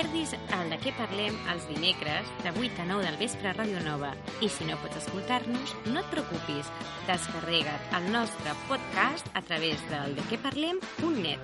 perdis 0.00 0.30
el 0.56 0.70
de 0.72 0.78
què 0.80 0.92
parlem 0.96 1.34
els 1.52 1.66
dimecres 1.68 2.28
de 2.40 2.50
8 2.56 2.80
a 2.80 2.86
9 2.88 3.04
del 3.04 3.18
vespre 3.20 3.50
a 3.50 3.52
Ràdio 3.52 3.82
Nova. 3.84 4.14
I 4.40 4.48
si 4.48 4.64
no 4.64 4.78
pots 4.80 4.96
escoltar-nos, 4.96 5.74
no 5.92 6.00
et 6.00 6.08
preocupis. 6.08 6.70
Descarrega't 7.04 7.92
el 7.98 8.06
nostre 8.14 8.54
podcast 8.70 9.28
a 9.36 9.42
través 9.44 9.82
del 9.90 10.16
dequeparlem.net. 10.16 11.40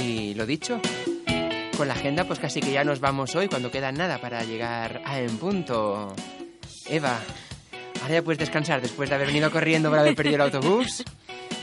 Y 0.00 0.32
lo 0.32 0.46
dicho, 0.46 0.80
con 1.76 1.88
la 1.88 1.94
agenda 1.94 2.24
pues 2.24 2.38
casi 2.38 2.60
que 2.60 2.72
ya 2.72 2.84
nos 2.84 3.00
vamos 3.00 3.34
hoy 3.34 3.48
cuando 3.48 3.70
queda 3.70 3.92
nada 3.92 4.22
para 4.22 4.42
llegar 4.44 5.02
a 5.04 5.20
En 5.20 5.36
Punto. 5.36 6.14
Eva, 6.88 7.20
ahora 8.04 8.14
ya 8.14 8.22
puedes 8.22 8.38
descansar 8.38 8.80
después 8.80 9.08
de 9.08 9.14
haber 9.16 9.26
venido 9.28 9.50
corriendo 9.50 9.90
por 9.90 9.98
haber 9.98 10.14
perdido 10.14 10.36
el 10.36 10.40
autobús. 10.42 11.02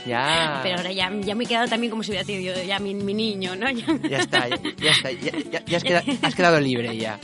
Ya. 0.06 0.60
Pero 0.64 0.78
ahora 0.78 0.90
ya, 0.90 1.12
ya 1.20 1.34
me 1.36 1.44
he 1.44 1.46
quedado 1.46 1.68
también 1.68 1.90
como 1.90 2.02
si 2.02 2.10
hubiera 2.10 2.26
sido 2.26 2.60
ya 2.64 2.80
mi, 2.80 2.92
mi 2.94 3.14
niño, 3.14 3.54
¿no? 3.54 3.70
Ya, 3.70 3.86
Ya 4.08 4.18
está, 4.18 4.48
ya, 4.48 4.56
ya 4.76 4.90
está, 4.90 5.12
ya, 5.12 5.62
ya- 5.64 5.76
has, 5.76 5.84
queda- 5.84 6.02
has 6.22 6.34
quedado 6.34 6.58
libre 6.60 6.96
ya. 6.96 7.20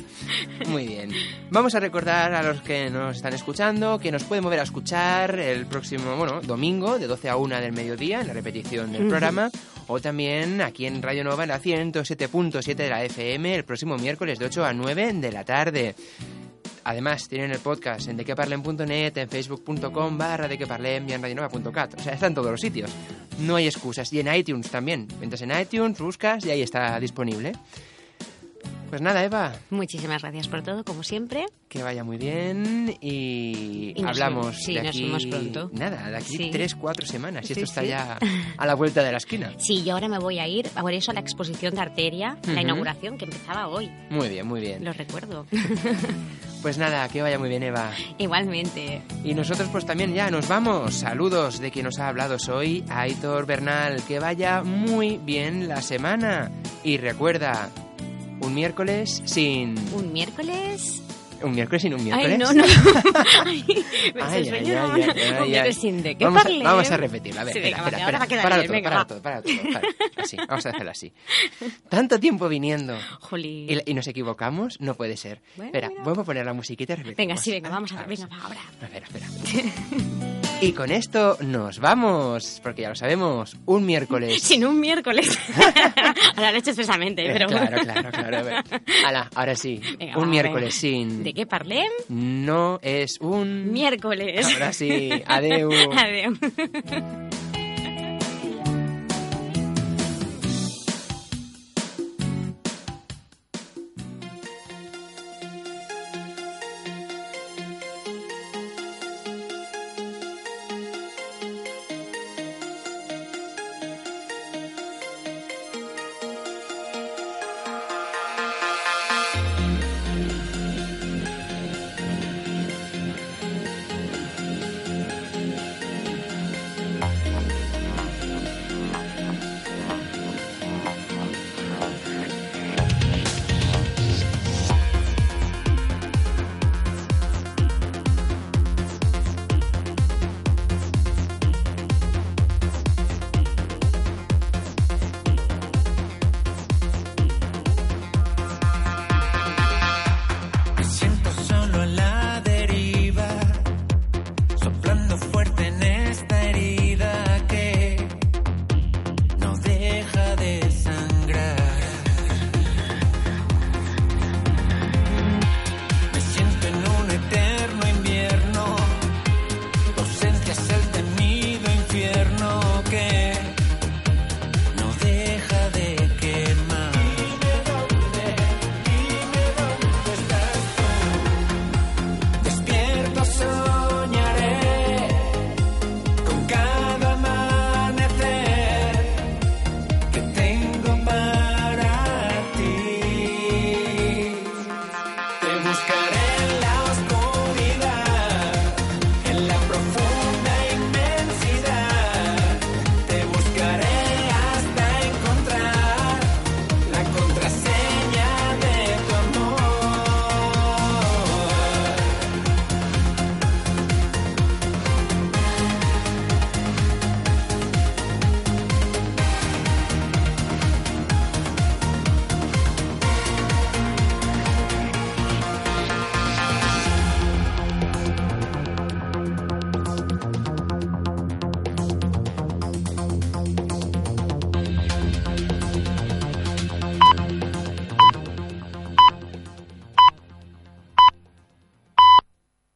Muy 0.69 0.87
bien. 0.87 1.11
Vamos 1.51 1.75
a 1.75 1.81
recordar 1.81 2.33
a 2.35 2.43
los 2.43 2.61
que 2.61 2.89
nos 2.91 3.17
están 3.17 3.33
escuchando 3.35 3.99
que 3.99 4.13
nos 4.13 4.23
pueden 4.23 4.45
mover 4.45 4.61
a 4.61 4.63
escuchar 4.63 5.39
el 5.41 5.67
próximo, 5.67 6.15
bueno, 6.17 6.41
domingo 6.41 6.99
de 7.01 7.09
12 7.09 7.29
a 7.29 7.37
1 7.37 7.61
del 7.61 7.73
mediodía 7.73 8.21
en 8.21 8.29
la 8.29 8.33
repetición 8.35 8.93
del 8.93 9.03
Ujú. 9.03 9.11
programa 9.11 9.51
o 9.89 10.01
también 10.01 10.61
aquí 10.61 10.87
en 10.87 11.03
Radio 11.03 11.25
Nova 11.25 11.43
en 11.45 11.49
la 11.49 11.61
107.7 11.61 12.75
de 12.77 12.91
la 12.91 13.03
FM 13.05 13.57
el 13.57 13.65
próximo 13.65 13.97
miércoles 13.99 14.39
de 14.39 14.45
8 14.47 14.65
a 14.65 14.73
9 14.73 15.15
de 15.15 15.33
la 15.33 15.45
tarde. 15.45 15.95
Además, 16.89 17.29
tienen 17.29 17.51
el 17.51 17.59
podcast 17.59 18.09
en 18.09 18.17
dequeparlem.net, 18.17 19.19
en 19.19 19.29
facebook.com 19.29 20.17
barra 20.17 20.49
dequeparlem 20.49 21.07
y 21.07 21.13
en 21.13 21.21
radionova.cat. 21.21 22.01
O 22.01 22.03
sea, 22.03 22.15
está 22.15 22.29
en 22.29 22.35
todos 22.35 22.51
los 22.51 22.61
sitios. 22.63 22.91
No 23.41 23.57
hay 23.57 23.67
excusas. 23.67 24.11
Y 24.15 24.21
en 24.21 24.35
iTunes 24.35 24.71
también. 24.71 25.07
Entras 25.21 25.43
en 25.43 25.51
iTunes, 25.61 25.99
buscas 25.99 26.47
y 26.47 26.51
ahí 26.51 26.63
está 26.63 26.99
disponible. 26.99 27.53
Pues 28.89 29.03
nada, 29.03 29.23
Eva, 29.23 29.53
Muchísimas 29.69 30.23
gracias 30.23 30.49
por 30.49 30.63
todo, 30.63 30.83
como 30.83 31.03
siempre. 31.03 31.45
que 31.69 31.83
vaya 31.83 32.05
muy 32.05 32.17
bien 32.17 32.97
y, 33.03 33.93
Y 33.95 34.01
nos 34.01 34.13
hablamos. 34.13 34.57
Sí, 34.57 34.73
de 34.73 34.81
nos 34.85 34.89
aquí... 34.97 35.03
vemos 35.05 35.27
pronto. 35.27 35.71
Nada, 35.75 36.09
de 36.09 36.17
aquí 36.17 36.37
Sí. 36.39 36.49
tres, 36.51 36.75
cuatro 36.75 37.05
semanas 37.07 37.45
y 37.45 37.49
Sí, 37.49 37.53
esto 37.61 37.65
está 37.65 37.85
ya 37.85 38.19
a 38.57 38.67
la 38.67 38.75
vuelta 38.75 39.03
de 39.03 39.13
la 39.13 39.19
esquina. 39.19 39.53
Sí, 39.59 39.85
yo 39.85 39.93
ahora 39.93 40.09
me 40.09 40.19
voy 40.19 40.39
a 40.39 40.49
ir, 40.49 40.71
por 40.71 40.95
eso 40.95 41.11
a 41.11 41.15
la 41.15 41.21
exposición 41.21 41.75
de 41.75 41.83
Arteria, 41.83 42.39
la 42.47 42.63
inauguración 42.63 43.19
que 43.19 43.27
empezaba 43.27 43.69
hoy. 43.69 43.91
Muy 44.09 44.31
bien, 44.31 44.47
muy 44.47 44.63
bien. 44.63 44.83
Lo 44.83 44.95
recuerdo. 44.95 45.45
Pues 46.63 46.77
nada, 46.77 47.09
que 47.09 47.23
vaya 47.23 47.39
muy 47.39 47.49
bien, 47.49 47.63
Eva. 47.63 47.93
Igualmente. 48.19 49.03
Y 49.23 49.35
nosotros 49.35 49.69
pues 49.71 49.87
también 49.87 50.13
ya 50.13 50.31
nos 50.31 50.49
vamos. 50.49 50.95
Saludos 50.95 51.61
de 51.61 51.71
quien 51.71 51.85
nos 51.85 51.99
ha 51.99 52.09
hablado 52.09 52.39
soy, 52.39 52.85
Aitor 52.89 53.47
Bernal. 53.47 54.03
Que 54.03 54.19
vaya 54.19 54.63
muy 54.63 55.19
bien 55.19 55.69
la 55.69 55.83
semana. 55.83 56.51
Y 56.83 56.97
recuerda, 56.97 57.71
un 58.41 58.55
miércoles 58.55 59.23
sin... 59.25 59.77
Un 59.95 60.13
miércoles. 60.13 61.03
¿Un 61.43 61.53
miércoles 61.53 61.83
sin 61.83 61.95
un 61.95 62.03
miércoles? 62.05 62.33
Ay, 62.33 62.39
no, 62.39 62.53
no. 62.53 62.65
Ay, 63.45 63.65
Ay, 64.21 64.45
sueño, 64.45 64.91
ay, 64.93 65.01
no, 65.01 65.07
no. 65.07 65.43
Un 65.45 65.49
miércoles 65.51 65.77
sin 65.79 66.03
de 66.03 66.17
qué 66.17 66.25
vamos, 66.25 66.45
a, 66.45 66.49
vamos 66.63 66.91
a 66.91 66.97
repetirlo. 66.97 67.41
A 67.41 67.45
ver, 67.45 67.53
Sí, 67.53 67.59
espera, 67.61 67.77
venga, 67.85 67.99
espera, 67.99 68.19
a 68.19 68.23
espera. 68.23 68.43
Para 68.43 68.57
bien, 68.57 68.67
todo, 68.67 68.73
venga, 68.75 68.89
para 68.91 68.99
va. 69.01 69.07
todo, 69.07 69.23
para 69.23 69.43
todo. 69.43 69.53
para. 69.73 69.89
Así, 70.23 70.37
vamos 70.37 70.67
a 70.67 70.69
hacerlo 70.71 70.91
así. 70.91 71.13
Tanto 71.89 72.19
tiempo 72.19 72.49
viniendo 72.49 72.97
Jolín. 73.21 73.71
y, 73.71 73.91
y 73.91 73.95
nos 73.95 74.07
equivocamos, 74.09 74.81
no 74.81 74.95
puede 74.95 75.17
ser. 75.17 75.41
Bueno, 75.57 75.69
espera, 75.69 75.89
mira. 75.91 76.03
vamos 76.03 76.19
a 76.19 76.25
poner 76.25 76.45
la 76.45 76.53
musiquita 76.53 76.95
y 76.95 76.97
repetimos. 76.97 77.17
Venga, 77.19 77.37
sí, 77.37 77.51
venga, 77.53 77.69
vamos 77.71 77.93
a 77.93 77.97
ver. 78.05 78.07
Venga, 78.09 78.27
va, 78.27 78.43
ahora. 78.43 78.61
Espera, 78.83 79.07
espera. 79.07 79.27
Y 80.61 80.73
con 80.73 80.91
esto 80.91 81.39
nos 81.43 81.79
vamos, 81.79 82.59
porque 82.65 82.83
ya 82.83 82.89
lo 82.89 82.97
sabemos, 82.97 83.57
un 83.67 83.87
miércoles. 83.87 84.43
Sin 84.43 84.65
un 84.67 84.81
miércoles. 84.81 85.39
Ahora 86.35 86.51
lo 86.51 86.57
he 86.57 86.59
hecho 86.59 86.71
expresamente, 86.71 87.25
Eh, 87.27 87.31
pero... 87.33 87.47
Claro, 87.47 87.79
claro, 87.81 88.11
claro. 88.11 88.39
A 88.39 88.43
ver. 88.43 88.65
Ala, 89.07 89.31
ahora 89.37 89.55
sí, 89.55 89.81
Venga, 89.97 90.19
un 90.19 90.29
miércoles 90.29 90.75
sin... 90.75 91.23
¿De 91.29 91.35
qué 91.35 91.45
parlem? 91.45 91.91
No 92.09 92.79
es 92.81 93.21
un... 93.21 93.71
Miércoles. 93.71 94.47
Ahora 94.51 94.73
sí, 94.73 95.11
adeu. 95.27 95.71
Adeu. 95.95 96.33